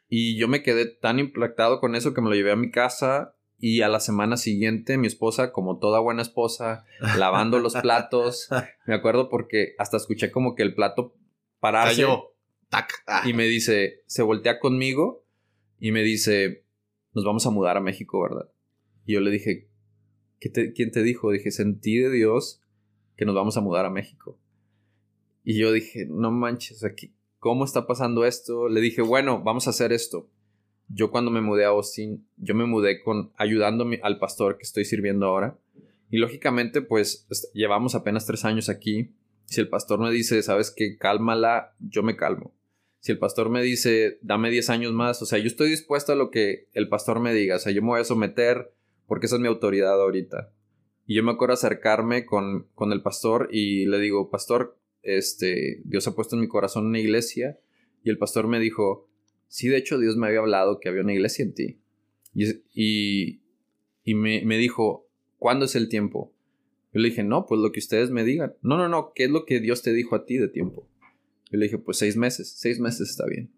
Y 0.09 0.39
yo 0.39 0.49
me 0.49 0.63
quedé 0.63 0.87
tan 0.87 1.19
impactado 1.19 1.81
con 1.81 1.95
eso 1.95 2.15
que 2.15 2.21
me 2.21 2.29
lo 2.29 2.35
llevé 2.35 2.53
a 2.53 2.57
mi 2.57 2.71
casa 2.71 3.37
y 3.65 3.83
a 3.83 3.89
la 3.89 4.01
semana 4.01 4.37
siguiente 4.37 4.99
mi 4.99 5.07
esposa, 5.07 5.53
como 5.53 5.79
toda 5.79 6.01
buena 6.01 6.21
esposa, 6.21 6.85
lavando 7.17 7.61
los 7.61 7.75
platos. 7.77 8.49
Me 8.89 8.95
acuerdo 8.95 9.29
porque 9.29 9.77
hasta 9.79 9.99
escuché 9.99 10.33
como 10.33 10.57
que 10.57 10.65
el 10.65 10.75
plato 10.75 11.15
pararse. 11.61 12.05
Tac. 12.69 13.05
Ah. 13.07 13.23
Y 13.25 13.35
me 13.35 13.47
dice, 13.47 14.03
se 14.07 14.23
voltea 14.23 14.59
conmigo 14.59 15.25
y 15.79 15.93
me 15.93 16.03
dice, 16.03 16.65
nos 17.13 17.25
vamos 17.25 17.47
a 17.47 17.51
mudar 17.51 17.77
a 17.77 17.81
México, 17.81 18.21
¿verdad? 18.21 18.51
Y 19.07 19.13
yo 19.13 19.21
le 19.21 19.31
dije, 19.31 19.69
¿quién 20.41 20.91
te 20.91 21.03
dijo? 21.05 21.31
Dije, 21.31 21.53
sentí 21.53 21.99
de 21.99 22.11
Dios 22.11 22.65
que 23.17 23.25
nos 23.25 23.37
vamos 23.37 23.57
a 23.57 23.61
mudar 23.61 23.87
a 23.87 23.91
México. 23.91 24.41
Y 25.45 25.57
yo 25.61 25.71
dije, 25.71 26.09
no 26.11 26.33
manches, 26.33 26.83
aquí, 26.83 27.15
¿cómo 27.39 27.65
está 27.65 27.87
pasando 27.87 28.25
esto? 28.25 28.69
Le 28.69 28.81
dije, 28.81 29.03
bueno, 29.03 29.41
vamos 29.45 29.69
a 29.69 29.71
hacer 29.71 29.93
esto. 29.93 30.29
Yo 30.95 31.11
cuando 31.11 31.31
me 31.31 31.41
mudé 31.41 31.65
a 31.65 31.69
Austin, 31.69 32.27
yo 32.37 32.55
me 32.55 32.67
mudé 32.67 33.03
con 33.03 33.33
ayudándome 33.37 34.01
al 34.03 34.19
pastor 34.19 34.59
que 34.59 34.65
estoy 34.65 34.85
sirviendo 34.85 35.27
ahora. 35.27 35.59
Y 36.11 36.19
lógicamente, 36.19 36.83
pues 36.83 37.27
llevamos 37.55 37.95
apenas 37.95 38.27
tres 38.27 38.45
años 38.45 38.69
aquí. 38.69 39.15
Si 39.47 39.61
el 39.61 39.69
pastor 39.69 40.01
me 40.01 40.11
dice, 40.11 40.43
sabes 40.43 40.71
que 40.71 40.99
cálmala, 40.99 41.75
yo 41.79 42.03
me 42.03 42.17
calmo. 42.17 42.55
Si 43.01 43.11
el 43.11 43.19
pastor 43.19 43.49
me 43.49 43.63
dice, 43.63 44.19
dame 44.21 44.51
diez 44.51 44.69
años 44.69 44.93
más, 44.93 45.23
o 45.23 45.27
sea, 45.27 45.39
yo 45.39 45.47
estoy 45.47 45.71
dispuesto 45.71 46.13
a 46.13 46.17
lo 46.17 46.31
que 46.31 46.69
el 46.73 46.89
pastor 46.89 47.21
me 47.21 47.33
diga. 47.33 47.57
O 47.57 47.59
sea, 47.59 47.73
yo 47.73 47.81
me 47.81 47.89
voy 47.89 48.01
a 48.01 48.05
someter 48.05 48.75
porque 49.07 49.27
esa 49.27 49.37
es 49.37 49.41
mi 49.41 49.49
autoridad 49.49 50.01
ahorita. 50.01 50.53
Y 51.07 51.17
yo 51.17 51.23
me 51.23 51.33
acuerdo 51.33 51.55
acercarme 51.55 52.27
con, 52.27 52.69
con 52.75 52.93
el 52.93 53.03
pastor 53.03 53.49
y 53.51 53.87
le 53.87 53.99
digo, 53.99 54.31
pastor, 54.31 54.79
este, 55.03 55.81
Dios 55.85 56.07
ha 56.07 56.15
puesto 56.15 56.37
en 56.37 56.43
mi 56.43 56.49
corazón 56.49 56.87
una 56.87 57.01
iglesia 57.01 57.59
y 58.05 58.11
el 58.11 58.19
pastor 58.19 58.47
me 58.47 58.61
dijo, 58.61 59.09
sí, 59.53 59.69
de 59.69 59.77
hecho 59.77 59.99
Dios 59.99 60.17
me 60.17 60.27
había 60.27 60.39
hablado 60.39 60.81
que 60.81 60.89
había 60.89 61.03
una 61.03 61.13
iglesia 61.13 61.43
en 61.45 61.53
ti. 61.53 61.79
Y, 62.35 63.43
y, 64.03 64.15
me, 64.15 64.43
me, 64.47 64.57
dijo, 64.57 65.07
¿cuándo 65.37 65.67
es 65.67 65.77
el 65.77 65.91
tiempo? 65.91 66.33
Yo 66.95 67.01
le 67.01 67.11
dije, 67.11 67.23
no, 67.23 67.45
pues 67.45 67.61
lo 67.61 67.71
que 67.71 67.81
ustedes 67.81 68.11
me 68.11 68.25
digan. 68.25 68.55
No, 68.63 68.79
no, 68.79 68.89
no, 68.89 69.13
¿qué 69.15 69.25
es 69.25 69.31
lo 69.31 69.45
que 69.45 69.61
Dios 69.61 69.83
te 69.83 69.93
dijo 69.93 70.17
a 70.17 70.25
ti 70.25 70.39
de 70.39 70.49
tiempo? 70.49 70.89
Yo 71.51 71.59
le 71.59 71.67
dije, 71.67 71.77
pues 71.77 71.99
seis 71.99 72.17
meses, 72.17 72.51
seis 72.57 72.81
meses 72.81 73.11
está 73.11 73.27
bien. 73.27 73.51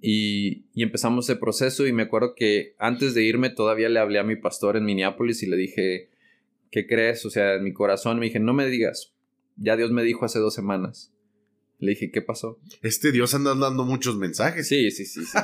Y, 0.00 0.66
y, 0.74 0.84
empezamos 0.84 1.28
ese 1.28 1.40
proceso 1.40 1.88
y 1.88 1.92
me 1.92 2.04
acuerdo 2.04 2.36
que 2.36 2.76
antes 2.78 3.12
de 3.12 3.24
irme 3.24 3.50
todavía 3.50 3.88
le 3.88 3.98
hablé 3.98 4.20
a 4.20 4.24
mi 4.24 4.36
pastor 4.36 4.76
en 4.76 4.84
Minneapolis 4.84 5.42
y 5.42 5.46
le 5.46 5.56
dije, 5.56 6.08
¿qué 6.70 6.86
crees? 6.86 7.26
O 7.26 7.30
sea, 7.30 7.56
en 7.56 7.64
mi 7.64 7.72
corazón 7.72 8.20
me 8.20 8.26
dije, 8.26 8.38
no 8.38 8.54
me 8.54 8.66
digas, 8.66 9.12
ya 9.56 9.76
Dios 9.76 9.90
me 9.90 10.04
dijo 10.04 10.24
hace 10.24 10.38
dos 10.38 10.54
semanas. 10.54 11.12
Le 11.80 11.92
dije, 11.92 12.10
¿qué 12.10 12.22
pasó? 12.22 12.58
Este 12.82 13.10
Dios 13.10 13.34
anda 13.34 13.54
dando 13.54 13.84
muchos 13.84 14.16
mensajes. 14.16 14.68
Sí, 14.68 14.90
sí, 14.90 15.06
sí, 15.06 15.24
sí. 15.24 15.38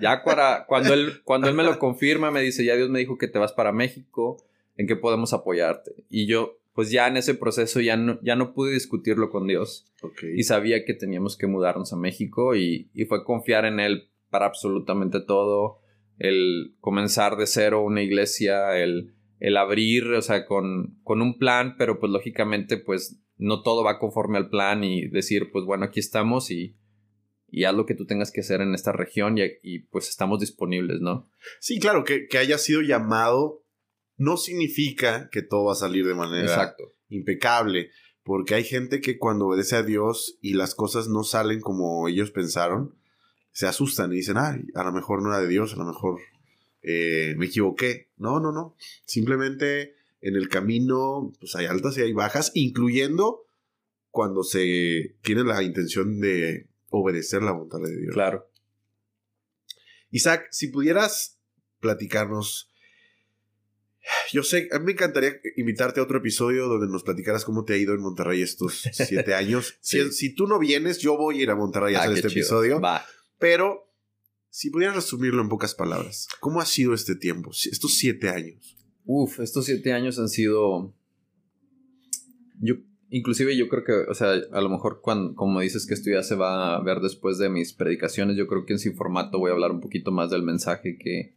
ya 0.00 0.22
cuando 0.66 0.94
él, 0.94 1.20
cuando 1.24 1.48
él 1.48 1.54
me 1.54 1.62
lo 1.62 1.78
confirma, 1.78 2.30
me 2.30 2.40
dice, 2.40 2.64
ya 2.64 2.74
Dios 2.74 2.88
me 2.88 2.98
dijo 2.98 3.18
que 3.18 3.28
te 3.28 3.38
vas 3.38 3.52
para 3.52 3.70
México. 3.70 4.42
¿En 4.76 4.86
qué 4.86 4.96
podemos 4.96 5.32
apoyarte? 5.32 5.92
Y 6.08 6.26
yo, 6.26 6.58
pues 6.72 6.90
ya 6.90 7.06
en 7.06 7.16
ese 7.16 7.34
proceso 7.34 7.80
ya 7.80 7.96
no, 7.96 8.18
ya 8.22 8.34
no 8.34 8.54
pude 8.54 8.72
discutirlo 8.72 9.30
con 9.30 9.46
Dios. 9.46 9.86
Y 10.34 10.42
sabía 10.42 10.84
que 10.84 10.94
teníamos 10.94 11.36
que 11.36 11.46
mudarnos 11.46 11.92
a 11.92 11.96
México 11.96 12.56
y, 12.56 12.90
y 12.92 13.04
fue 13.04 13.24
confiar 13.24 13.66
en 13.66 13.78
Él 13.78 14.08
para 14.30 14.46
absolutamente 14.46 15.20
todo. 15.20 15.80
El 16.18 16.74
comenzar 16.80 17.36
de 17.36 17.46
cero 17.46 17.82
una 17.84 18.02
iglesia, 18.02 18.76
el, 18.78 19.14
el 19.38 19.56
abrir, 19.56 20.06
o 20.12 20.22
sea, 20.22 20.46
con, 20.46 20.98
con 21.02 21.20
un 21.20 21.38
plan, 21.38 21.76
pero 21.76 22.00
pues 22.00 22.10
lógicamente 22.10 22.78
pues 22.78 23.20
no 23.36 23.62
todo 23.62 23.84
va 23.84 23.98
conforme 23.98 24.38
al 24.38 24.48
plan 24.48 24.84
y 24.84 25.08
decir, 25.08 25.50
pues 25.52 25.64
bueno, 25.64 25.84
aquí 25.84 26.00
estamos 26.00 26.50
y, 26.50 26.76
y 27.48 27.64
haz 27.64 27.74
lo 27.74 27.86
que 27.86 27.94
tú 27.94 28.06
tengas 28.06 28.30
que 28.30 28.40
hacer 28.40 28.60
en 28.60 28.74
esta 28.74 28.92
región 28.92 29.36
y, 29.38 29.78
pues 29.90 30.08
estamos 30.08 30.40
disponibles, 30.40 31.00
¿no? 31.00 31.30
Sí, 31.60 31.78
claro, 31.78 32.04
que, 32.04 32.26
que, 32.28 32.38
haya 32.38 32.58
sido 32.58 32.80
llamado 32.82 33.64
no 34.16 34.36
significa 34.36 35.28
que 35.30 35.42
todo 35.42 35.64
va 35.64 35.72
a 35.72 35.76
salir 35.76 36.06
de 36.06 36.14
manera 36.14 36.76
impecable, 37.08 37.90
porque 38.22 38.54
hay 38.54 38.64
gente 38.64 39.00
que 39.00 39.18
cuando 39.18 39.46
obedece 39.46 39.76
a 39.76 39.82
Dios 39.82 40.38
y 40.40 40.54
las 40.54 40.74
cosas 40.74 41.08
no 41.08 41.24
salen 41.24 41.60
como 41.60 42.08
ellos 42.08 42.30
pensaron, 42.30 42.96
se 43.52 43.66
asustan 43.66 44.12
y 44.12 44.16
dicen, 44.16 44.36
ay, 44.36 44.66
a 44.74 44.82
lo 44.84 44.92
mejor 44.92 45.22
no 45.22 45.30
era 45.30 45.40
de 45.40 45.48
Dios, 45.48 45.74
a 45.74 45.76
lo 45.76 45.84
mejor 45.84 46.20
eh, 46.82 47.34
me 47.36 47.46
equivoqué. 47.46 48.10
No, 48.16 48.40
no, 48.40 48.52
no. 48.52 48.76
Simplemente 49.04 49.94
en 50.24 50.36
el 50.36 50.48
camino 50.48 51.32
pues 51.38 51.54
hay 51.54 51.66
altas 51.66 51.96
y 51.98 52.00
hay 52.00 52.12
bajas, 52.12 52.50
incluyendo 52.54 53.46
cuando 54.10 54.42
se 54.42 55.16
tiene 55.22 55.44
la 55.44 55.62
intención 55.62 56.18
de 56.20 56.68
obedecer 56.88 57.42
la 57.42 57.52
voluntad 57.52 57.78
de 57.80 57.96
Dios. 57.96 58.14
Claro. 58.14 58.50
Isaac, 60.10 60.46
si 60.50 60.68
pudieras 60.68 61.38
platicarnos, 61.80 62.70
yo 64.32 64.42
sé, 64.42 64.68
a 64.72 64.78
mí 64.78 64.86
me 64.86 64.92
encantaría 64.92 65.34
invitarte 65.56 66.00
a 66.00 66.04
otro 66.04 66.18
episodio 66.18 66.68
donde 66.68 66.86
nos 66.86 67.02
platicaras 67.02 67.44
cómo 67.44 67.64
te 67.64 67.74
ha 67.74 67.76
ido 67.76 67.92
en 67.92 68.00
Monterrey 68.00 68.40
estos 68.40 68.82
siete 68.92 69.34
años. 69.34 69.76
si, 69.80 70.34
tú 70.34 70.46
no 70.46 70.58
vienes, 70.58 70.98
yo 70.98 71.18
voy 71.18 71.40
a 71.40 71.42
ir 71.42 71.50
a 71.50 71.56
Monterrey 71.56 71.96
a 71.96 72.00
ah, 72.00 72.02
hacer 72.04 72.16
este 72.16 72.28
episodio. 72.28 72.80
Pero 73.38 73.92
si 74.48 74.70
pudieras 74.70 74.96
resumirlo 74.96 75.42
en 75.42 75.50
pocas 75.50 75.74
palabras, 75.74 76.28
¿cómo 76.40 76.62
ha 76.62 76.66
sido 76.66 76.94
este 76.94 77.14
tiempo, 77.14 77.50
estos 77.50 77.98
siete 77.98 78.30
años? 78.30 78.73
Uf, 79.04 79.40
estos 79.40 79.66
siete 79.66 79.92
años 79.92 80.18
han 80.18 80.28
sido... 80.28 80.94
Yo, 82.60 82.76
inclusive 83.10 83.56
yo 83.56 83.68
creo 83.68 83.84
que, 83.84 83.92
o 83.92 84.14
sea, 84.14 84.32
a 84.32 84.60
lo 84.60 84.68
mejor 84.70 85.00
cuando, 85.02 85.34
como 85.34 85.60
dices 85.60 85.86
que 85.86 85.94
esto 85.94 86.10
ya 86.10 86.22
se 86.22 86.34
va 86.34 86.76
a 86.76 86.82
ver 86.82 87.00
después 87.00 87.38
de 87.38 87.50
mis 87.50 87.74
predicaciones, 87.74 88.36
yo 88.36 88.46
creo 88.46 88.64
que 88.64 88.72
en 88.72 88.78
sin 88.78 88.96
formato 88.96 89.38
voy 89.38 89.50
a 89.50 89.54
hablar 89.54 89.72
un 89.72 89.80
poquito 89.80 90.10
más 90.10 90.30
del 90.30 90.42
mensaje 90.42 90.96
que, 90.96 91.34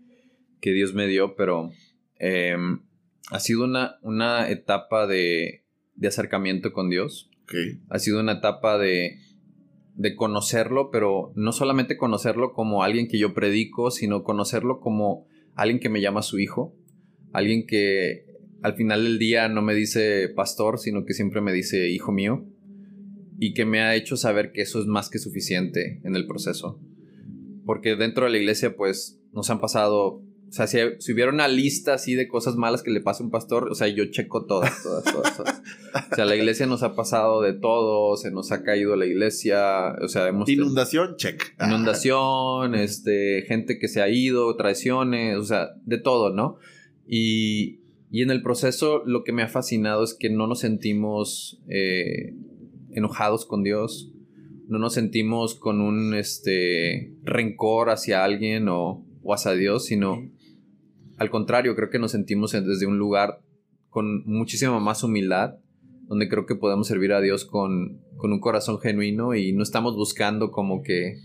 que 0.61 0.71
Dios 0.71 0.93
me 0.93 1.07
dio, 1.07 1.35
pero 1.35 1.71
em, 2.15 2.81
ha 3.31 3.39
sido 3.39 3.65
una, 3.65 3.97
una 4.01 4.49
etapa 4.49 5.05
de, 5.05 5.65
de 5.95 6.07
acercamiento 6.07 6.71
con 6.71 6.89
Dios. 6.89 7.29
Ha 7.89 7.99
sido 7.99 8.19
una 8.19 8.33
etapa 8.33 8.77
de, 8.77 9.19
de 9.95 10.15
conocerlo, 10.15 10.89
pero 10.91 11.33
no 11.35 11.51
solamente 11.51 11.97
conocerlo 11.97 12.53
como 12.53 12.83
alguien 12.83 13.07
que 13.07 13.17
yo 13.17 13.33
predico, 13.33 13.91
sino 13.91 14.23
conocerlo 14.23 14.79
como 14.79 15.27
alguien 15.55 15.79
que 15.79 15.89
me 15.89 16.01
llama 16.01 16.21
su 16.21 16.39
hijo 16.39 16.76
alguien 17.37 17.65
que 17.67 18.25
al 18.61 18.75
final 18.75 19.03
del 19.03 19.19
día 19.19 19.47
no 19.47 19.61
me 19.61 19.75
dice 19.75 20.29
pastor, 20.29 20.79
sino 20.79 21.05
que 21.05 21.13
siempre 21.13 21.41
me 21.41 21.53
dice 21.53 21.89
hijo 21.89 22.11
mío, 22.11 22.45
y 23.39 23.53
que 23.53 23.65
me 23.65 23.81
ha 23.81 23.95
hecho 23.95 24.17
saber 24.17 24.51
que 24.51 24.61
eso 24.61 24.79
es 24.79 24.87
más 24.87 25.09
que 25.09 25.19
suficiente 25.19 26.01
en 26.03 26.15
el 26.15 26.25
proceso. 26.25 26.79
Porque 27.65 27.95
dentro 27.95 28.25
de 28.25 28.31
la 28.31 28.37
iglesia, 28.37 28.75
pues, 28.75 29.19
nos 29.31 29.49
han 29.51 29.59
pasado, 29.59 30.23
o 30.49 30.51
sea, 30.51 30.65
si, 30.65 30.79
hubiera 31.11 31.31
una 31.31 31.47
lista 31.47 31.93
así 31.93 32.15
de 32.15 32.27
cosas 32.27 32.55
malas 32.55 32.81
que 32.81 32.89
le 32.89 33.01
pase 33.01 33.21
a 33.21 33.25
un 33.25 33.31
pastor, 33.31 33.69
o 33.69 33.75
sea, 33.75 33.87
yo 33.89 34.05
checo 34.05 34.45
todas, 34.45 34.81
todas, 34.81 35.03
todas, 35.03 35.61
O 36.11 36.15
sea, 36.15 36.25
la 36.25 36.35
iglesia 36.35 36.65
nos 36.65 36.81
ha 36.81 36.95
pasado 36.95 37.41
de 37.41 37.53
todo, 37.53 38.17
se 38.17 38.31
nos 38.31 38.51
ha 38.51 38.63
caído 38.63 38.95
la 38.95 39.05
iglesia, 39.05 39.93
o 40.01 40.07
sea, 40.07 40.27
hemos... 40.27 40.49
Inundación, 40.49 41.15
check. 41.17 41.43
Inundación, 41.63 42.73
este, 42.73 43.43
gente 43.47 43.77
que 43.77 43.87
se 43.87 44.01
ha 44.01 44.09
ido, 44.09 44.55
traiciones, 44.55 45.37
o 45.37 45.43
sea, 45.43 45.69
de 45.85 45.99
todo, 45.99 46.33
¿no? 46.33 46.57
Y, 47.07 47.79
en 48.11 48.31
el 48.31 48.41
proceso 48.41 49.03
lo 49.05 49.23
que 49.23 49.31
me 49.31 49.43
ha 49.43 49.47
fascinado 49.47 50.03
es 50.03 50.13
que 50.13 50.29
no 50.29 50.47
nos 50.47 50.59
sentimos 50.59 51.61
eh, 51.69 52.33
enojados 52.91 53.45
con 53.45 53.63
Dios, 53.63 54.11
no 54.67 54.79
nos 54.79 54.93
sentimos 54.93 55.55
con 55.55 55.81
un 55.81 56.13
este, 56.13 57.13
rencor 57.23 57.89
hacia 57.89 58.23
alguien 58.23 58.67
o, 58.69 59.05
hacia 59.29 59.51
Dios, 59.53 59.85
sino 59.85 60.29
al 61.17 61.29
contrario, 61.29 61.75
creo 61.75 61.89
que 61.89 61.99
nos 61.99 62.11
sentimos 62.11 62.51
desde 62.51 62.85
un 62.85 62.97
lugar 62.97 63.41
con 63.89 64.23
muchísima 64.25 64.79
más 64.79 65.03
humildad, 65.03 65.55
donde 66.07 66.29
creo 66.29 66.45
que 66.45 66.55
podemos 66.55 66.87
servir 66.87 67.11
a 67.13 67.21
Dios 67.21 67.43
con, 67.45 68.01
con 68.15 68.31
un 68.31 68.39
corazón 68.39 68.79
genuino 68.79 69.35
y 69.35 69.51
no 69.53 69.63
estamos 69.63 69.95
buscando 69.95 70.51
como 70.51 70.81
que 70.81 71.17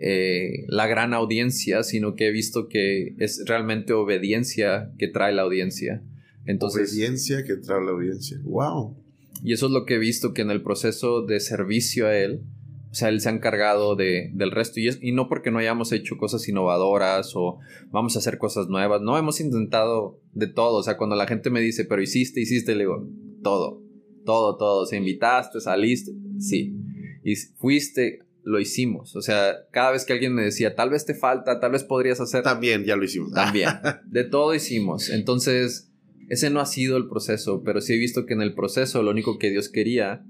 eh, 0.00 0.64
la 0.68 0.86
gran 0.86 1.14
audiencia, 1.14 1.82
sino 1.82 2.14
que 2.14 2.28
he 2.28 2.30
visto 2.30 2.68
que 2.68 3.14
es 3.18 3.42
realmente 3.46 3.92
obediencia 3.92 4.92
que 4.98 5.08
trae 5.08 5.32
la 5.32 5.42
audiencia. 5.42 6.02
Entonces, 6.46 6.92
obediencia 6.92 7.44
que 7.44 7.56
trae 7.56 7.84
la 7.84 7.90
audiencia. 7.90 8.40
¡Wow! 8.44 8.96
Y 9.42 9.52
eso 9.52 9.66
es 9.66 9.72
lo 9.72 9.84
que 9.84 9.94
he 9.94 9.98
visto 9.98 10.32
que 10.34 10.42
en 10.42 10.50
el 10.50 10.62
proceso 10.62 11.22
de 11.22 11.40
servicio 11.40 12.06
a 12.06 12.16
Él, 12.16 12.42
o 12.90 12.94
sea, 12.94 13.10
Él 13.10 13.20
se 13.20 13.28
ha 13.28 13.32
encargado 13.32 13.96
de, 13.96 14.30
del 14.34 14.50
resto. 14.50 14.80
Y, 14.80 14.88
y 15.00 15.12
no 15.12 15.28
porque 15.28 15.50
no 15.50 15.58
hayamos 15.58 15.92
hecho 15.92 16.16
cosas 16.16 16.48
innovadoras 16.48 17.32
o 17.34 17.58
vamos 17.90 18.16
a 18.16 18.20
hacer 18.20 18.38
cosas 18.38 18.68
nuevas. 18.68 19.02
No, 19.02 19.18
hemos 19.18 19.40
intentado 19.40 20.20
de 20.32 20.46
todo. 20.46 20.78
O 20.78 20.82
sea, 20.82 20.96
cuando 20.96 21.16
la 21.16 21.26
gente 21.26 21.50
me 21.50 21.60
dice, 21.60 21.84
pero 21.84 22.02
hiciste, 22.02 22.40
hiciste, 22.40 22.74
le 22.74 22.84
digo, 22.84 23.08
todo. 23.42 23.82
Todo, 24.24 24.56
todo. 24.56 24.86
Se 24.86 24.96
invitaste, 24.96 25.60
saliste. 25.60 26.12
Sí. 26.38 26.74
Y 27.22 27.36
fuiste, 27.36 28.20
lo 28.48 28.58
hicimos. 28.58 29.14
O 29.14 29.20
sea, 29.20 29.66
cada 29.70 29.92
vez 29.92 30.06
que 30.06 30.14
alguien 30.14 30.34
me 30.34 30.42
decía, 30.42 30.74
tal 30.74 30.88
vez 30.88 31.04
te 31.04 31.14
falta, 31.14 31.60
tal 31.60 31.72
vez 31.72 31.84
podrías 31.84 32.18
hacer. 32.18 32.42
También, 32.42 32.84
ya 32.84 32.96
lo 32.96 33.04
hicimos. 33.04 33.32
También. 33.32 33.68
De 34.06 34.24
todo 34.24 34.54
hicimos. 34.54 35.10
Entonces, 35.10 35.92
ese 36.30 36.48
no 36.48 36.60
ha 36.60 36.66
sido 36.66 36.96
el 36.96 37.08
proceso, 37.08 37.62
pero 37.62 37.82
sí 37.82 37.92
he 37.92 37.98
visto 37.98 38.24
que 38.24 38.32
en 38.32 38.40
el 38.40 38.54
proceso 38.54 39.02
lo 39.02 39.10
único 39.10 39.38
que 39.38 39.50
Dios 39.50 39.68
quería 39.68 40.24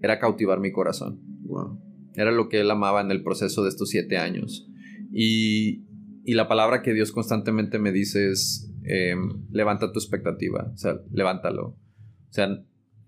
era 0.00 0.18
cautivar 0.18 0.60
mi 0.60 0.72
corazón. 0.72 1.20
Wow. 1.44 1.80
Era 2.14 2.32
lo 2.32 2.50
que 2.50 2.60
Él 2.60 2.70
amaba 2.70 3.00
en 3.00 3.10
el 3.10 3.22
proceso 3.22 3.62
de 3.62 3.70
estos 3.70 3.88
siete 3.88 4.18
años. 4.18 4.68
Y, 5.10 5.84
y 6.24 6.34
la 6.34 6.48
palabra 6.48 6.82
que 6.82 6.92
Dios 6.92 7.12
constantemente 7.12 7.78
me 7.78 7.92
dice 7.92 8.30
es, 8.30 8.70
em, 8.84 9.46
levanta 9.50 9.90
tu 9.90 9.98
expectativa. 9.98 10.70
O 10.74 10.76
sea, 10.76 11.00
levántalo. 11.10 11.68
O 11.68 12.32
sea, 12.32 12.62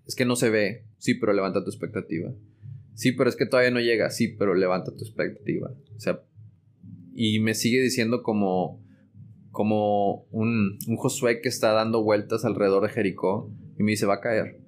es 0.07 0.15
que 0.15 0.25
no 0.25 0.35
se 0.35 0.49
ve, 0.49 0.87
sí, 0.97 1.13
pero 1.13 1.31
levanta 1.31 1.63
tu 1.63 1.69
expectativa. 1.69 2.33
Sí, 2.93 3.13
pero 3.13 3.29
es 3.29 3.35
que 3.35 3.45
todavía 3.45 3.71
no 3.71 3.79
llega. 3.79 4.09
Sí, 4.09 4.27
pero 4.27 4.53
levanta 4.53 4.91
tu 4.91 5.03
expectativa. 5.03 5.71
O 5.95 5.99
sea, 5.99 6.21
y 7.13 7.39
me 7.39 7.53
sigue 7.53 7.81
diciendo 7.81 8.23
como, 8.23 8.83
como 9.51 10.23
un, 10.31 10.77
un 10.87 10.95
Josué 10.97 11.41
que 11.41 11.49
está 11.49 11.71
dando 11.71 12.03
vueltas 12.03 12.45
alrededor 12.45 12.83
de 12.83 12.89
Jericó 12.89 13.51
y 13.77 13.83
me 13.83 13.91
dice, 13.91 14.05
va 14.05 14.15
a 14.15 14.21
caer. 14.21 14.59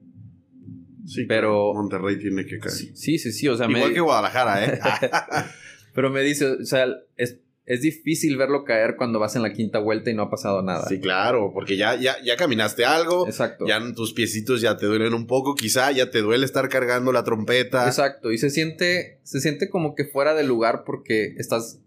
Sí, 1.05 1.26
pero 1.26 1.74
Monterrey 1.74 2.17
tiene 2.17 2.45
que 2.45 2.59
caer. 2.59 2.74
Sí, 2.74 3.17
sí, 3.17 3.32
sí, 3.32 3.47
o 3.47 3.57
sea, 3.57 3.69
igual 3.69 3.93
que 3.93 3.99
Guadalajara, 3.99 4.65
¿eh? 4.65 4.80
pero 5.93 6.09
me 6.09 6.21
dice, 6.21 6.47
o 6.47 6.65
sea, 6.65 6.88
es, 7.17 7.41
es 7.66 7.82
difícil 7.82 8.36
verlo 8.36 8.66
caer 8.66 8.95
cuando 8.97 9.20
vas 9.20 9.36
en 9.36 9.41
la 9.41 9.53
quinta 9.53 9.80
vuelta 9.80 10.09
y 10.09 10.14
no 10.14 10.24
ha 10.24 10.30
pasado 10.30 10.61
nada. 10.61 10.86
Sí, 10.88 10.99
claro, 10.99 11.51
porque 11.53 11.78
ya, 11.78 11.95
ya, 11.95 12.16
ya 12.24 12.36
caminaste 12.36 12.84
algo. 12.84 13.26
Exacto. 13.26 13.66
Ya 13.66 13.80
tus 13.93 14.14
piecitos 14.14 14.59
ya 14.59 14.76
te 14.76 14.86
duelen 14.86 15.14
un 15.14 15.28
poco, 15.28 15.55
quizá 15.55 15.91
ya 15.91 16.11
te 16.11 16.22
duele 16.22 16.45
estar 16.45 16.68
cargando 16.68 17.11
la 17.14 17.24
trompeta. 17.24 17.86
Exacto, 17.86 18.32
y 18.32 18.38
se 18.38 18.49
siente, 18.49 19.20
se 19.24 19.39
siente 19.39 19.70
como 19.70 19.95
que 19.95 20.05
fuera 20.05 20.34
de 20.34 20.43
lugar 20.43 20.84
porque 20.86 21.36
estás, 21.38 21.80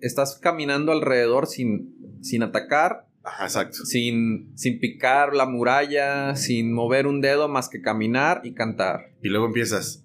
estás 0.00 0.38
caminando 0.38 0.92
alrededor 0.92 1.46
sin, 1.46 2.20
sin 2.22 2.42
atacar. 2.42 3.06
Ajá, 3.22 3.44
exacto. 3.44 3.86
Sin, 3.86 4.52
sin 4.54 4.78
picar 4.78 5.34
la 5.34 5.46
muralla, 5.46 6.36
sin 6.36 6.74
mover 6.74 7.06
un 7.06 7.22
dedo 7.22 7.48
más 7.48 7.70
que 7.70 7.80
caminar 7.80 8.42
y 8.44 8.52
cantar. 8.52 9.14
Y 9.22 9.28
luego 9.28 9.46
empiezas, 9.46 10.04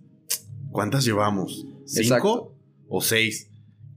¿cuántas 0.72 1.04
llevamos? 1.04 1.68
¿Cinco 1.84 2.56
o 2.88 3.02
seis? 3.02 3.49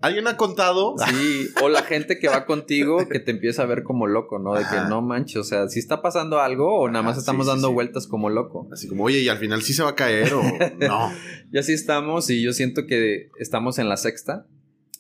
¿Alguien 0.03 0.27
ha 0.27 0.37
contado? 0.37 0.97
Sí, 1.13 1.49
o 1.63 1.69
la 1.69 1.83
gente 1.83 2.19
que 2.19 2.29
va 2.29 2.45
contigo 2.45 3.09
que 3.09 3.21
te 3.21 3.31
empieza 3.31 3.63
a 3.63 3.67
ver 3.67 3.83
como 3.83 4.07
loco, 4.07 4.39
¿no? 4.39 4.55
De 4.55 4.65
que 4.65 4.89
no 4.89 5.03
manches, 5.03 5.37
o 5.37 5.45
sea, 5.45 5.69
si 5.69 5.79
está 5.79 6.03
pasando 6.03 6.41
algo 6.41 6.81
o 6.81 6.89
nada 6.89 7.03
más 7.03 7.19
estamos 7.19 7.47
dando 7.47 7.73
vueltas 7.73 8.07
como 8.07 8.31
loco. 8.31 8.69
Así 8.73 8.89
como, 8.89 9.05
oye, 9.05 9.21
y 9.21 9.29
al 9.29 9.39
final 9.39 9.63
sí 9.63 9.73
se 9.73 9.83
va 9.83 9.91
a 9.91 9.95
caer 9.95 10.33
o 10.35 10.43
no. 10.43 11.13
y 11.53 11.59
así 11.59 11.73
estamos 11.73 12.29
y 12.31 12.43
yo 12.43 12.53
siento 12.53 12.87
que 12.87 13.31
estamos 13.39 13.79
en 13.79 13.89
la 13.89 13.97
sexta 13.97 14.47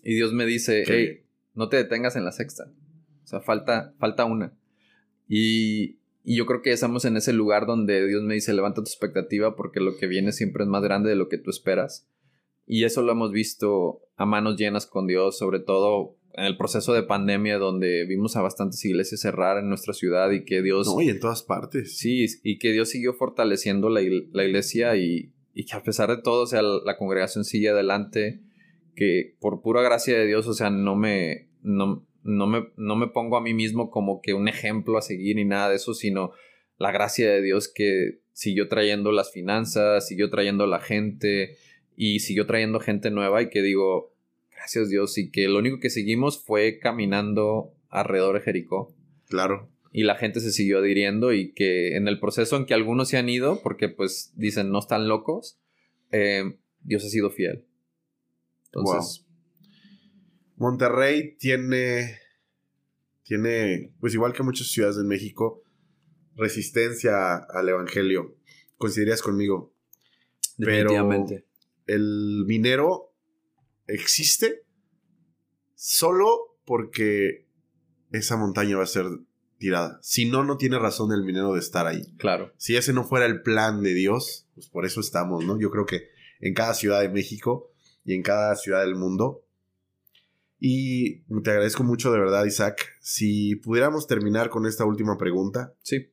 y 0.03 0.15
Dios 0.15 0.33
me 0.33 0.47
dice, 0.47 0.85
hey, 0.87 1.25
no 1.55 1.69
te 1.69 1.77
detengas 1.77 2.17
en 2.17 2.25
la 2.25 2.33
sexta. 2.33 2.65
O 3.25 3.27
sea, 3.27 3.41
falta, 3.41 3.95
falta 3.99 4.25
una. 4.25 4.53
Y, 5.29 5.99
y 6.25 6.37
yo 6.37 6.47
creo 6.47 6.63
que 6.63 6.73
estamos 6.73 7.05
en 7.05 7.17
ese 7.17 7.33
lugar 7.33 7.67
donde 7.67 8.07
Dios 8.07 8.23
me 8.23 8.35
dice, 8.35 8.53
levanta 8.53 8.83
tu 8.83 8.89
expectativa 8.89 9.57
porque 9.57 9.81
lo 9.81 9.97
que 9.97 10.07
viene 10.07 10.33
siempre 10.33 10.65
es 10.65 10.69
más 10.69 10.83
grande 10.83 11.11
de 11.11 11.17
lo 11.17 11.29
que 11.29 11.39
tú 11.39 11.51
esperas. 11.51 12.09
Y 12.73 12.85
eso 12.85 13.03
lo 13.03 13.13
hemos 13.13 13.33
visto 13.33 14.01
a 14.17 14.25
manos 14.25 14.57
llenas 14.57 14.87
con 14.87 15.07
Dios, 15.07 15.37
sobre 15.37 15.61
todo 15.61 16.17
en 16.33 16.47
el 16.47 16.57
proceso 16.57 16.95
de 16.95 17.03
pandemia 17.03 17.59
donde 17.59 18.07
vimos 18.07 18.35
a 18.35 18.41
bastantes 18.41 18.83
iglesias 18.87 19.21
cerrar 19.21 19.59
en 19.59 19.69
nuestra 19.69 19.93
ciudad 19.93 20.31
y 20.31 20.47
que 20.47 20.63
Dios... 20.63 20.87
No, 20.87 21.03
y 21.03 21.11
en 21.11 21.21
todas 21.21 21.43
partes. 21.43 21.99
Sí, 21.99 22.25
y 22.43 22.59
que 22.59 22.73
Dios 22.73 22.89
siguió 22.89 23.13
fortaleciendo 23.13 23.91
la, 23.91 24.01
la 24.33 24.45
iglesia 24.47 24.97
y, 24.97 25.35
y, 25.53 25.67
que 25.67 25.77
a 25.77 25.83
pesar 25.83 26.09
de 26.09 26.23
todo, 26.23 26.45
o 26.45 26.47
sea, 26.47 26.63
la, 26.63 26.97
congregación 26.97 27.45
sigue 27.45 27.69
adelante, 27.69 28.41
que 28.97 29.37
por 29.39 29.61
pura 29.61 29.83
gracia 29.83 30.19
de 30.19 30.27
Dios, 30.27 30.47
o 30.47 30.55
sea, 30.55 30.71
no 30.71 30.97
me, 30.97 31.51
no, 31.61 32.07
no, 32.23 32.47
me, 32.47 32.71
no 32.79 32.97
me 32.97 33.09
pongo 33.09 33.37
a 33.37 33.43
mí 33.43 33.53
mismo 33.53 33.91
como 33.91 34.23
que 34.23 34.33
un 34.33 34.49
ejemplo 34.49 34.97
a 34.97 35.03
seguir 35.03 35.37
ni 35.37 35.45
nada 35.45 35.69
de 35.69 35.77
eso, 35.77 35.93
sino 35.93 36.33
la 36.79 36.91
gracia 36.91 37.31
de 37.31 37.43
Dios 37.43 37.69
que 37.69 38.23
siguió 38.33 38.69
trayendo 38.69 39.13
las 39.13 39.31
finanzas, 39.31 40.09
siguió 40.09 40.31
trayendo 40.31 40.67
la 40.67 40.81
gente 40.81 41.59
y 41.97 42.21
siguió 42.21 42.47
trayendo 42.47 42.81
gente 42.81 43.11
nueva 43.11 43.43
y 43.43 43.51
que 43.51 43.63
digo, 43.63 44.15
gracias 44.55 44.89
Dios, 44.89 45.19
y 45.19 45.31
que 45.31 45.49
lo 45.49 45.59
único 45.59 45.81
que 45.81 45.91
seguimos 45.91 46.43
fue 46.43 46.79
caminando 46.79 47.73
alrededor 47.89 48.37
de 48.37 48.41
Jericó. 48.43 48.95
Claro. 49.29 49.69
Y 49.93 50.05
la 50.05 50.17
gente 50.17 50.41
se 50.41 50.53
siguió 50.53 50.79
adhiriendo 50.79 51.33
y 51.33 51.53
que 51.53 51.97
en 51.97 52.09
el 52.09 52.19
proceso 52.19 52.57
en 52.57 52.65
que 52.65 52.75
algunos 52.75 53.09
se 53.09 53.19
han 53.19 53.29
ido, 53.29 53.61
porque 53.63 53.89
pues 53.89 54.33
dicen 54.37 54.71
no 54.71 54.79
están 54.79 55.09
locos, 55.09 55.59
eh, 56.11 56.57
Dios 56.83 57.05
ha 57.05 57.09
sido 57.09 57.31
fiel. 57.31 57.67
Entonces... 58.67 59.27
Monterrey 60.63 61.37
tiene, 61.39 62.21
tiene, 63.25 63.93
pues 63.99 64.15
igual 64.15 64.33
que 64.33 64.45
muchas 64.45 64.69
ciudades 64.69 64.97
de 64.97 65.03
México, 65.03 65.65
resistencia 66.37 67.35
al 67.35 67.69
Evangelio. 67.69 68.37
Coincidirías 68.77 69.23
conmigo. 69.23 69.75
Definitivamente. 70.57 71.35
Pero 71.35 71.52
el 71.87 72.45
minero 72.47 73.13
existe 73.87 74.65
solo 75.75 76.57
porque 76.65 77.47
esa 78.13 78.37
montaña 78.37 78.77
va 78.77 78.85
a 78.85 78.87
ser 78.87 79.07
tirada. 79.59 79.99
Si 80.03 80.27
no, 80.27 80.45
no 80.45 80.57
tiene 80.57 80.79
razón 80.79 81.13
el 81.13 81.25
minero 81.25 81.55
de 81.55 81.61
estar 81.61 81.87
ahí. 81.87 82.03
Claro. 82.19 82.53
Si 82.57 82.77
ese 82.77 82.93
no 82.93 83.05
fuera 83.05 83.27
el 83.27 83.43
plan 83.43 83.83
de 83.83 83.95
Dios, 83.95 84.49
pues 84.55 84.69
por 84.69 84.87
eso 84.87 85.01
estamos, 85.01 85.45
¿no? 85.45 85.59
Yo 85.59 85.71
creo 85.71 85.87
que 85.87 86.09
en 86.41 86.55
cada 86.55 86.75
ciudad 86.75 87.01
de 87.01 87.09
México 87.09 87.71
y 88.05 88.15
en 88.15 88.23
cada 88.23 88.57
ciudad 88.57 88.81
del 88.81 88.97
mundo. 88.97 89.45
Y 90.59 91.23
te 91.43 91.51
agradezco 91.51 91.85
mucho 91.85 92.13
de 92.13 92.19
verdad, 92.19 92.45
Isaac. 92.45 92.97
Si 93.01 93.57
pudiéramos 93.57 94.07
terminar 94.07 94.51
con 94.51 94.67
esta 94.67 94.85
última 94.85 95.17
pregunta. 95.17 95.75
Sí. 95.83 96.13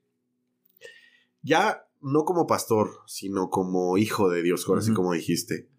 Ya 1.42 1.89
no 2.02 2.24
como 2.24 2.48
pastor, 2.48 2.90
sino 3.08 3.50
como 3.50 3.98
hijo 3.98 4.30
de 4.30 4.42
Dios, 4.42 4.66
ahora 4.68 4.82
como 4.94 5.14
dijiste. 5.14 5.70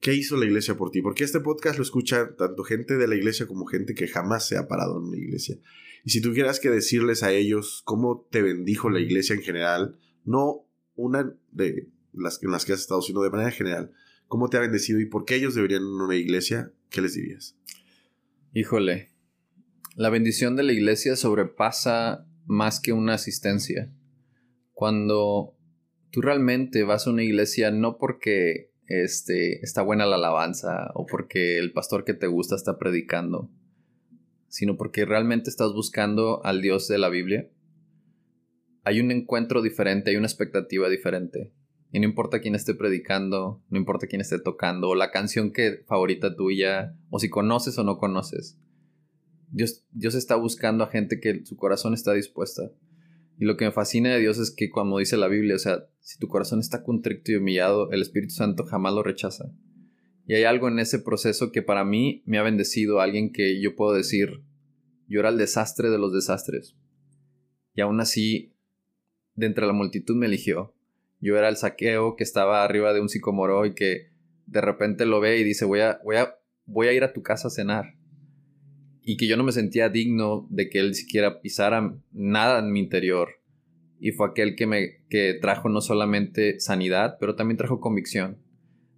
¿Qué 0.00 0.14
hizo 0.14 0.36
la 0.36 0.46
iglesia 0.46 0.76
por 0.76 0.90
ti? 0.90 1.02
Porque 1.02 1.24
este 1.24 1.40
podcast 1.40 1.76
lo 1.76 1.82
escucha 1.82 2.34
tanto 2.36 2.64
gente 2.64 2.96
de 2.96 3.06
la 3.06 3.16
iglesia 3.16 3.46
como 3.46 3.66
gente 3.66 3.94
que 3.94 4.08
jamás 4.08 4.46
se 4.46 4.56
ha 4.56 4.66
parado 4.66 4.98
en 4.98 5.08
una 5.08 5.18
iglesia. 5.18 5.58
Y 6.04 6.10
si 6.10 6.22
tuvieras 6.22 6.58
que 6.58 6.70
decirles 6.70 7.22
a 7.22 7.32
ellos 7.32 7.82
cómo 7.84 8.26
te 8.30 8.40
bendijo 8.40 8.88
la 8.88 9.00
iglesia 9.00 9.34
en 9.34 9.42
general, 9.42 9.98
no 10.24 10.66
una 10.94 11.34
de 11.52 11.90
las 12.12 12.42
en 12.42 12.50
las 12.50 12.64
que 12.64 12.72
has 12.72 12.80
estado, 12.80 13.02
sino 13.02 13.20
de 13.20 13.30
manera 13.30 13.50
general, 13.50 13.92
cómo 14.26 14.48
te 14.48 14.56
ha 14.56 14.60
bendecido 14.60 15.00
y 15.00 15.06
por 15.06 15.24
qué 15.24 15.34
ellos 15.34 15.54
deberían 15.54 15.82
ir 15.82 15.88
a 15.88 16.04
una 16.04 16.16
iglesia, 16.16 16.72
¿qué 16.88 17.02
les 17.02 17.14
dirías? 17.14 17.56
Híjole, 18.54 19.10
la 19.96 20.08
bendición 20.08 20.56
de 20.56 20.62
la 20.62 20.72
iglesia 20.72 21.14
sobrepasa 21.16 22.26
más 22.46 22.80
que 22.80 22.92
una 22.92 23.14
asistencia. 23.14 23.92
Cuando 24.80 25.58
tú 26.10 26.22
realmente 26.22 26.84
vas 26.84 27.06
a 27.06 27.10
una 27.10 27.22
iglesia 27.22 27.70
no 27.70 27.98
porque 27.98 28.72
este, 28.86 29.62
está 29.62 29.82
buena 29.82 30.06
la 30.06 30.16
alabanza 30.16 30.90
o 30.94 31.04
porque 31.04 31.58
el 31.58 31.74
pastor 31.74 32.02
que 32.02 32.14
te 32.14 32.28
gusta 32.28 32.56
está 32.56 32.78
predicando, 32.78 33.50
sino 34.48 34.78
porque 34.78 35.04
realmente 35.04 35.50
estás 35.50 35.74
buscando 35.74 36.42
al 36.46 36.62
Dios 36.62 36.88
de 36.88 36.96
la 36.96 37.10
Biblia, 37.10 37.50
hay 38.82 39.00
un 39.00 39.10
encuentro 39.10 39.60
diferente, 39.60 40.12
hay 40.12 40.16
una 40.16 40.28
expectativa 40.28 40.88
diferente. 40.88 41.52
Y 41.92 42.00
no 42.00 42.06
importa 42.06 42.40
quién 42.40 42.54
esté 42.54 42.72
predicando, 42.72 43.62
no 43.68 43.76
importa 43.76 44.06
quién 44.06 44.22
esté 44.22 44.38
tocando, 44.38 44.88
o 44.88 44.94
la 44.94 45.10
canción 45.10 45.52
que 45.52 45.84
favorita 45.88 46.34
tuya, 46.34 46.96
o 47.10 47.18
si 47.18 47.28
conoces 47.28 47.76
o 47.76 47.84
no 47.84 47.98
conoces. 47.98 48.58
Dios, 49.50 49.84
Dios 49.90 50.14
está 50.14 50.36
buscando 50.36 50.84
a 50.84 50.90
gente 50.90 51.20
que 51.20 51.44
su 51.44 51.58
corazón 51.58 51.92
está 51.92 52.14
dispuesta. 52.14 52.70
Y 53.40 53.46
lo 53.46 53.56
que 53.56 53.64
me 53.64 53.72
fascina 53.72 54.10
de 54.10 54.20
Dios 54.20 54.38
es 54.38 54.50
que, 54.50 54.68
como 54.68 54.98
dice 54.98 55.16
la 55.16 55.26
Biblia, 55.26 55.56
o 55.56 55.58
sea, 55.58 55.86
si 56.00 56.18
tu 56.18 56.28
corazón 56.28 56.60
está 56.60 56.82
contrito 56.84 57.32
y 57.32 57.36
humillado, 57.36 57.90
el 57.90 58.02
Espíritu 58.02 58.34
Santo 58.34 58.66
jamás 58.66 58.92
lo 58.92 59.02
rechaza. 59.02 59.50
Y 60.26 60.34
hay 60.34 60.44
algo 60.44 60.68
en 60.68 60.78
ese 60.78 60.98
proceso 60.98 61.50
que 61.50 61.62
para 61.62 61.82
mí 61.82 62.22
me 62.26 62.36
ha 62.36 62.42
bendecido, 62.42 63.00
alguien 63.00 63.32
que 63.32 63.58
yo 63.62 63.76
puedo 63.76 63.94
decir, 63.94 64.42
yo 65.08 65.20
era 65.20 65.30
el 65.30 65.38
desastre 65.38 65.88
de 65.88 65.96
los 65.96 66.12
desastres. 66.12 66.76
Y 67.74 67.80
aún 67.80 67.98
así, 68.02 68.52
de 69.36 69.46
entre 69.46 69.66
la 69.66 69.72
multitud 69.72 70.16
me 70.16 70.26
eligió. 70.26 70.74
Yo 71.18 71.38
era 71.38 71.48
el 71.48 71.56
saqueo 71.56 72.16
que 72.16 72.24
estaba 72.24 72.62
arriba 72.62 72.92
de 72.92 73.00
un 73.00 73.08
sicomoro 73.08 73.64
y 73.64 73.72
que 73.72 74.10
de 74.44 74.60
repente 74.60 75.06
lo 75.06 75.18
ve 75.18 75.38
y 75.38 75.44
dice, 75.44 75.64
voy 75.64 75.80
a, 75.80 75.98
voy 76.04 76.16
a, 76.16 76.36
voy 76.66 76.88
a 76.88 76.92
ir 76.92 77.04
a 77.04 77.14
tu 77.14 77.22
casa 77.22 77.48
a 77.48 77.50
cenar 77.50 77.94
y 79.10 79.16
que 79.16 79.26
yo 79.26 79.36
no 79.36 79.42
me 79.42 79.50
sentía 79.50 79.88
digno 79.88 80.46
de 80.50 80.70
que 80.70 80.78
él 80.78 80.94
siquiera 80.94 81.40
pisara 81.40 81.96
nada 82.12 82.60
en 82.60 82.70
mi 82.70 82.78
interior. 82.78 83.40
Y 83.98 84.12
fue 84.12 84.28
aquel 84.28 84.54
que 84.54 84.68
me 84.68 85.02
que 85.08 85.34
trajo 85.34 85.68
no 85.68 85.80
solamente 85.80 86.60
sanidad, 86.60 87.16
pero 87.18 87.34
también 87.34 87.58
trajo 87.58 87.80
convicción. 87.80 88.38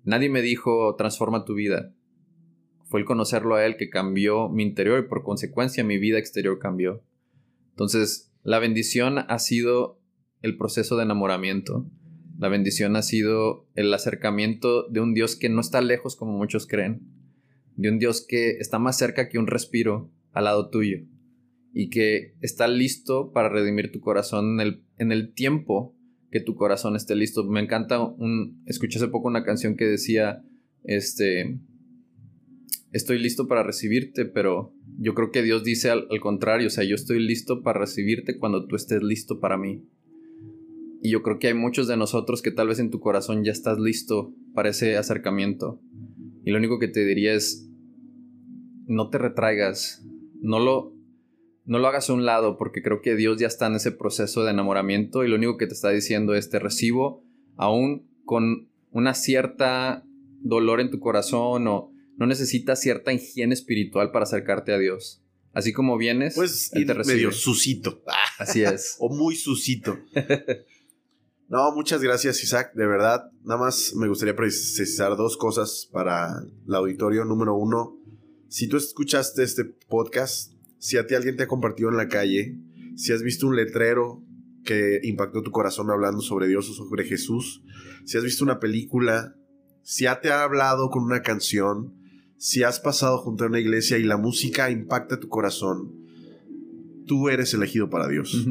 Nadie 0.04 0.28
me 0.28 0.42
dijo 0.42 0.94
transforma 0.96 1.46
tu 1.46 1.54
vida. 1.54 1.94
Fue 2.84 3.00
el 3.00 3.06
conocerlo 3.06 3.54
a 3.54 3.64
él 3.64 3.78
que 3.78 3.88
cambió 3.88 4.50
mi 4.50 4.64
interior 4.64 5.02
y 5.02 5.08
por 5.08 5.22
consecuencia 5.22 5.82
mi 5.82 5.96
vida 5.96 6.18
exterior 6.18 6.58
cambió. 6.58 7.02
Entonces, 7.70 8.34
la 8.42 8.58
bendición 8.58 9.16
ha 9.16 9.38
sido 9.38 9.98
el 10.42 10.58
proceso 10.58 10.98
de 10.98 11.04
enamoramiento. 11.04 11.86
La 12.38 12.50
bendición 12.50 12.96
ha 12.96 13.02
sido 13.02 13.66
el 13.76 13.94
acercamiento 13.94 14.86
de 14.90 15.00
un 15.00 15.14
Dios 15.14 15.36
que 15.36 15.48
no 15.48 15.62
está 15.62 15.80
lejos 15.80 16.16
como 16.16 16.32
muchos 16.32 16.66
creen 16.66 17.21
de 17.76 17.88
un 17.88 17.98
Dios 17.98 18.24
que 18.26 18.58
está 18.58 18.78
más 18.78 18.98
cerca 18.98 19.28
que 19.28 19.38
un 19.38 19.46
respiro 19.46 20.10
al 20.32 20.44
lado 20.44 20.70
tuyo 20.70 20.98
y 21.72 21.88
que 21.88 22.34
está 22.40 22.68
listo 22.68 23.32
para 23.32 23.48
redimir 23.48 23.92
tu 23.92 24.00
corazón 24.00 24.60
en 24.60 24.66
el, 24.66 24.84
en 24.98 25.12
el 25.12 25.32
tiempo 25.32 25.96
que 26.30 26.40
tu 26.40 26.54
corazón 26.54 26.96
esté 26.96 27.14
listo. 27.14 27.44
Me 27.44 27.60
encanta 27.60 28.00
un 28.02 28.62
escuché 28.66 28.98
hace 28.98 29.08
poco 29.08 29.28
una 29.28 29.44
canción 29.44 29.76
que 29.76 29.86
decía 29.86 30.42
este 30.84 31.58
estoy 32.92 33.18
listo 33.18 33.48
para 33.48 33.62
recibirte, 33.62 34.26
pero 34.26 34.74
yo 34.98 35.14
creo 35.14 35.30
que 35.30 35.42
Dios 35.42 35.64
dice 35.64 35.90
al, 35.90 36.06
al 36.10 36.20
contrario, 36.20 36.66
o 36.66 36.70
sea, 36.70 36.84
yo 36.84 36.94
estoy 36.94 37.20
listo 37.20 37.62
para 37.62 37.80
recibirte 37.80 38.38
cuando 38.38 38.66
tú 38.66 38.76
estés 38.76 39.02
listo 39.02 39.40
para 39.40 39.56
mí. 39.56 39.82
Y 41.02 41.10
yo 41.10 41.22
creo 41.22 41.38
que 41.38 41.48
hay 41.48 41.54
muchos 41.54 41.88
de 41.88 41.96
nosotros 41.96 42.42
que 42.42 42.52
tal 42.52 42.68
vez 42.68 42.78
en 42.78 42.90
tu 42.90 43.00
corazón 43.00 43.44
ya 43.44 43.50
estás 43.50 43.78
listo 43.78 44.34
para 44.54 44.68
ese 44.68 44.96
acercamiento 44.96 45.80
y 46.44 46.50
lo 46.50 46.58
único 46.58 46.78
que 46.78 46.88
te 46.88 47.04
diría 47.04 47.34
es, 47.34 47.68
no 48.86 49.08
te 49.10 49.18
retraigas, 49.18 50.04
no 50.40 50.58
lo, 50.58 50.94
no 51.64 51.78
lo 51.78 51.88
hagas 51.88 52.10
a 52.10 52.12
un 52.12 52.24
lado, 52.24 52.56
porque 52.58 52.82
creo 52.82 53.00
que 53.00 53.14
Dios 53.14 53.38
ya 53.38 53.46
está 53.46 53.66
en 53.66 53.76
ese 53.76 53.92
proceso 53.92 54.44
de 54.44 54.50
enamoramiento 54.50 55.24
y 55.24 55.28
lo 55.28 55.36
único 55.36 55.56
que 55.56 55.66
te 55.66 55.74
está 55.74 55.90
diciendo 55.90 56.34
es, 56.34 56.50
te 56.50 56.58
recibo 56.58 57.24
aún 57.56 58.08
con 58.24 58.68
una 58.90 59.14
cierta 59.14 60.04
dolor 60.40 60.80
en 60.80 60.90
tu 60.90 60.98
corazón 60.98 61.66
o 61.68 61.92
no 62.16 62.26
necesitas 62.26 62.80
cierta 62.80 63.12
higiene 63.12 63.54
espiritual 63.54 64.10
para 64.10 64.24
acercarte 64.24 64.72
a 64.72 64.78
Dios. 64.78 65.22
Así 65.52 65.72
como 65.72 65.98
vienes, 65.98 66.34
pues 66.34 66.70
te 66.70 66.84
medio 66.84 67.30
susito. 67.30 68.02
Así 68.38 68.62
es. 68.62 68.96
o 69.00 69.14
muy 69.14 69.36
susito. 69.36 69.98
No, 71.52 71.70
muchas 71.74 72.00
gracias 72.02 72.42
Isaac, 72.42 72.72
de 72.72 72.86
verdad. 72.86 73.30
Nada 73.44 73.60
más 73.60 73.94
me 73.94 74.08
gustaría 74.08 74.34
precisar 74.34 75.18
dos 75.18 75.36
cosas 75.36 75.86
para 75.92 76.42
el 76.66 76.74
auditorio. 76.74 77.26
Número 77.26 77.54
uno, 77.54 77.98
si 78.48 78.68
tú 78.68 78.78
escuchaste 78.78 79.42
este 79.42 79.66
podcast, 79.66 80.54
si 80.78 80.96
a 80.96 81.06
ti 81.06 81.14
alguien 81.14 81.36
te 81.36 81.42
ha 81.42 81.48
compartido 81.48 81.90
en 81.90 81.98
la 81.98 82.08
calle, 82.08 82.56
si 82.96 83.12
has 83.12 83.22
visto 83.22 83.46
un 83.46 83.54
letrero 83.54 84.24
que 84.64 85.00
impactó 85.02 85.42
tu 85.42 85.50
corazón 85.50 85.90
hablando 85.90 86.22
sobre 86.22 86.48
Dios 86.48 86.70
o 86.70 86.72
sobre 86.72 87.04
Jesús, 87.04 87.62
si 88.06 88.16
has 88.16 88.24
visto 88.24 88.44
una 88.44 88.58
película, 88.58 89.36
si 89.82 90.04
ya 90.04 90.22
te 90.22 90.30
ha 90.30 90.44
hablado 90.44 90.88
con 90.88 91.02
una 91.02 91.20
canción, 91.20 91.92
si 92.38 92.62
has 92.62 92.80
pasado 92.80 93.18
junto 93.18 93.44
a 93.44 93.48
una 93.48 93.60
iglesia 93.60 93.98
y 93.98 94.04
la 94.04 94.16
música 94.16 94.70
impacta 94.70 95.20
tu 95.20 95.28
corazón, 95.28 95.92
tú 97.06 97.28
eres 97.28 97.52
elegido 97.52 97.90
para 97.90 98.08
Dios. 98.08 98.46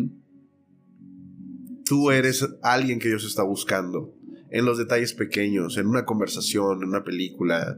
Tú 1.92 2.10
eres 2.10 2.48
alguien 2.62 3.00
que 3.00 3.10
Dios 3.10 3.26
está 3.26 3.44
buscando. 3.44 4.16
En 4.50 4.64
los 4.64 4.78
detalles 4.78 5.14
pequeños, 5.14 5.78
en 5.78 5.88
una 5.88 6.06
conversación, 6.06 6.84
en 6.84 6.88
una 6.88 7.04
película, 7.04 7.78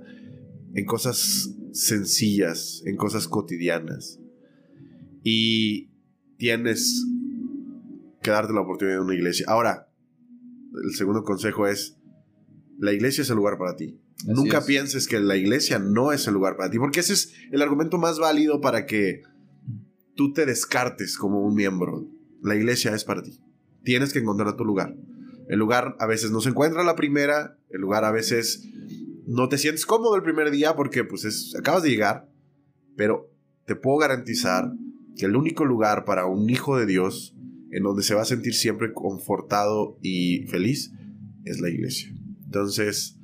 en 0.76 0.86
cosas 0.86 1.50
sencillas, 1.72 2.84
en 2.86 2.96
cosas 2.96 3.28
cotidianas. 3.28 4.20
Y 5.24 5.90
tienes 6.38 7.08
que 8.22 8.30
darte 8.30 8.54
la 8.54 8.62
oportunidad 8.62 8.98
de 8.98 9.04
una 9.04 9.16
iglesia. 9.16 9.48
Ahora, 9.50 9.90
el 10.84 10.94
segundo 10.94 11.24
consejo 11.24 11.66
es, 11.66 11.98
la 12.78 12.94
iglesia 12.94 13.24
es 13.24 13.32
el 13.32 13.38
lugar 13.38 13.58
para 13.58 13.76
ti. 13.76 14.00
Nunca 14.28 14.64
pienses 14.64 15.08
que 15.08 15.20
la 15.20 15.38
iglesia 15.38 15.80
no 15.80 16.12
es 16.12 16.28
el 16.28 16.36
lugar 16.36 16.56
para 16.56 16.70
ti, 16.70 16.78
porque 16.78 17.00
ese 17.00 17.14
es 17.14 17.34
el 17.52 17.64
argumento 17.64 17.98
más 17.98 18.20
válido 18.20 18.62
para 18.62 18.86
que 18.86 19.24
tú 20.16 20.34
te 20.34 20.46
descartes 20.46 21.18
como 21.18 21.42
un 21.42 21.56
miembro. 21.56 22.08
La 22.44 22.56
iglesia 22.56 22.94
es 22.94 23.06
para 23.06 23.24
ti. 23.24 23.43
Tienes 23.84 24.14
que 24.14 24.20
encontrar 24.20 24.56
tu 24.56 24.66
lugar. 24.66 24.96
El 25.48 25.60
lugar 25.60 25.96
a 26.00 26.08
veces 26.08 26.32
no 26.32 26.42
se 26.42 26.50
encuentra 26.50 26.84
la 26.84 26.96
primera, 26.96 27.58
el 27.70 27.82
lugar 27.82 28.06
a 28.06 28.12
veces 28.12 28.64
no 29.28 29.50
te 29.50 29.58
sientes 29.58 29.86
cómodo 29.86 30.16
el 30.16 30.24
primer 30.24 30.52
día 30.52 30.76
porque 30.76 31.04
pues 31.04 31.26
es, 31.26 31.56
acabas 31.58 31.84
de 31.84 31.90
llegar, 31.90 32.30
pero 32.96 33.30
te 33.66 33.76
puedo 33.76 33.98
garantizar 33.98 34.72
que 35.18 35.26
el 35.26 35.36
único 35.36 35.66
lugar 35.66 36.06
para 36.06 36.26
un 36.26 36.50
hijo 36.50 36.78
de 36.78 36.86
Dios 36.86 37.36
en 37.72 37.84
donde 37.84 38.04
se 38.04 38.14
va 38.14 38.22
a 38.22 38.26
sentir 38.26 38.54
siempre 38.54 38.94
confortado 38.94 39.98
y 40.02 40.46
feliz 40.48 40.92
es 41.46 41.60
la 41.60 41.70
iglesia. 41.70 42.14
Entonces, 42.46 43.20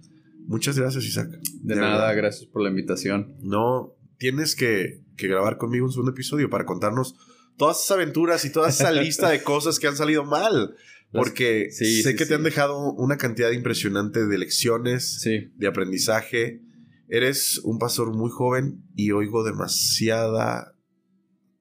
muchas 0.48 0.78
gracias 0.78 1.06
Isaac. 1.06 1.40
De, 1.62 1.76
nada, 1.76 2.14
gracias 2.14 2.48
por 2.48 2.64
la 2.64 2.70
invitación. 2.70 3.36
No, 3.42 3.96
tienes 4.18 4.56
que, 4.56 5.02
que 5.18 5.28
grabar 5.28 5.58
conmigo 5.58 5.86
un 5.86 5.92
segundo 5.92 6.12
episodio 6.12 6.50
para 6.50 6.66
contarnos 6.66 7.16
todas 7.60 7.84
esas 7.84 7.92
aventuras 7.92 8.46
y 8.46 8.52
toda 8.52 8.70
esa 8.70 8.92
lista 8.92 9.30
de 9.30 9.44
cosas 9.44 9.78
que 9.78 9.88
han 9.88 9.98
salido 9.98 10.24
mal. 10.24 10.76
Porque 11.12 11.70
sé 11.72 12.16
que 12.16 12.26
te 12.26 12.36
han 12.36 12.44
dejado 12.44 12.94
una 12.94 13.18
cantidad 13.18 13.52
impresionante 13.52 14.26
de 14.26 14.38
lecciones, 14.38 15.22
de 15.24 15.68
aprendizaje. 15.68 16.62
Eres 17.08 17.60
un 17.64 17.80
pastor 17.80 18.16
muy 18.16 18.30
joven 18.30 18.84
y 18.96 19.12
oigo 19.12 19.44
demasiada, 19.44 20.76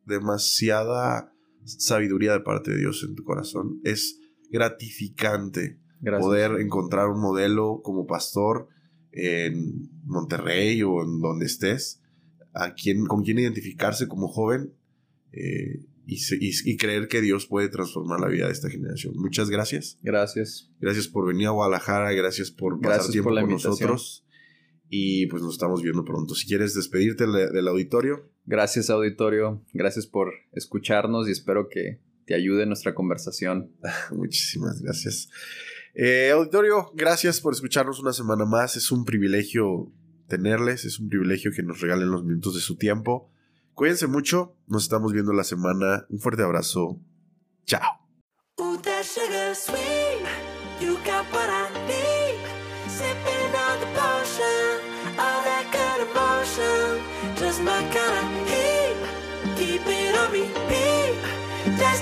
demasiada 0.05 1.33
sabiduría 1.65 2.33
de 2.33 2.41
parte 2.41 2.71
de 2.71 2.79
Dios 2.79 3.05
en 3.09 3.15
tu 3.15 3.25
corazón. 3.25 3.81
Es 3.85 4.21
gratificante 4.51 5.81
poder 6.21 6.61
encontrar 6.61 7.09
un 7.09 7.21
modelo 7.21 7.81
como 7.83 8.07
pastor 8.07 8.69
en 9.13 9.91
Monterrey 10.05 10.83
o 10.83 11.03
en 11.03 11.21
donde 11.21 11.47
estés, 11.47 12.03
a 12.53 12.75
quien, 12.75 13.07
con 13.07 13.23
quien 13.23 13.39
identificarse 13.39 14.07
como 14.07 14.29
joven. 14.29 14.75
Eh, 15.33 15.85
y, 16.11 16.77
creer 16.79 17.07
que 17.07 17.21
Dios 17.21 17.47
puede 17.47 17.69
transformar 17.69 18.19
la 18.21 18.29
vida 18.29 18.47
de 18.47 18.53
esta 18.53 18.71
generación. 18.71 19.15
Muchas 19.17 19.51
gracias. 19.51 19.99
Gracias. 20.03 20.71
Gracias 20.81 21.07
por 21.07 21.27
venir 21.27 21.49
a 21.49 21.51
Guadalajara, 21.51 22.13
gracias 22.13 22.51
por 22.51 22.81
pasar 22.81 23.11
tiempo 23.11 23.31
con 23.31 23.51
nosotros. 23.51 24.25
Y 24.89 25.27
pues 25.27 25.43
nos 25.43 25.53
estamos 25.53 25.83
viendo 25.83 26.05
pronto. 26.05 26.35
Si 26.35 26.47
quieres 26.47 26.73
despedirte 26.75 27.27
del 27.27 27.69
auditorio. 27.69 28.31
Gracias, 28.47 28.89
auditorio. 28.89 29.63
Gracias 29.75 30.07
por 30.07 30.33
escucharnos 30.53 31.29
y 31.29 31.33
espero 31.33 31.69
que 31.69 32.01
te 32.25 32.35
ayude 32.35 32.65
nuestra 32.65 32.95
conversación. 32.95 33.73
Muchísimas 34.11 34.81
gracias. 34.81 35.29
Eh, 35.95 36.31
auditorio, 36.31 36.91
gracias 36.95 37.41
por 37.41 37.53
escucharnos 37.53 38.01
una 38.01 38.15
semana 38.15 38.47
más. 38.47 38.77
Es 38.77 38.91
un 38.91 39.05
privilegio 39.05 39.93
tenerles, 40.27 40.87
es 40.87 40.99
un 41.01 41.11
privilegio 41.11 41.51
que 41.53 41.63
nos 41.63 41.81
regalen 41.81 42.11
los 42.11 42.25
minutos 42.25 42.55
de 42.55 42.61
su 42.61 42.77
tiempo. 42.77 43.31
Cuídense 43.79 44.09
mucho, 44.09 44.57
nos 44.67 44.83
estamos 44.83 45.13
viendo 45.13 45.33
la 45.33 45.45
semana. 45.45 46.05
Un 46.09 46.19
fuerte 46.19 46.43
abrazo. 46.43 46.99
Chao. 47.65 47.81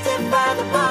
The 0.07 0.86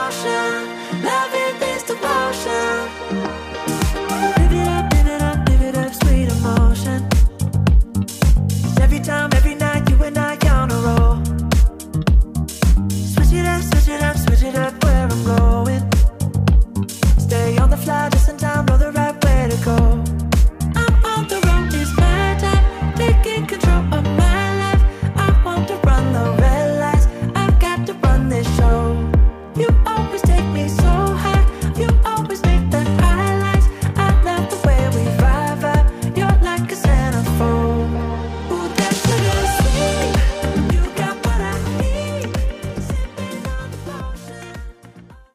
fly 17.86 18.10
just 18.10 18.30
in 18.30 18.38
time, 18.38 18.66
know 18.66 18.78
the 18.78 18.92
right 18.92 19.16
way 19.24 19.48
to 19.50 19.58
go. 19.64 19.95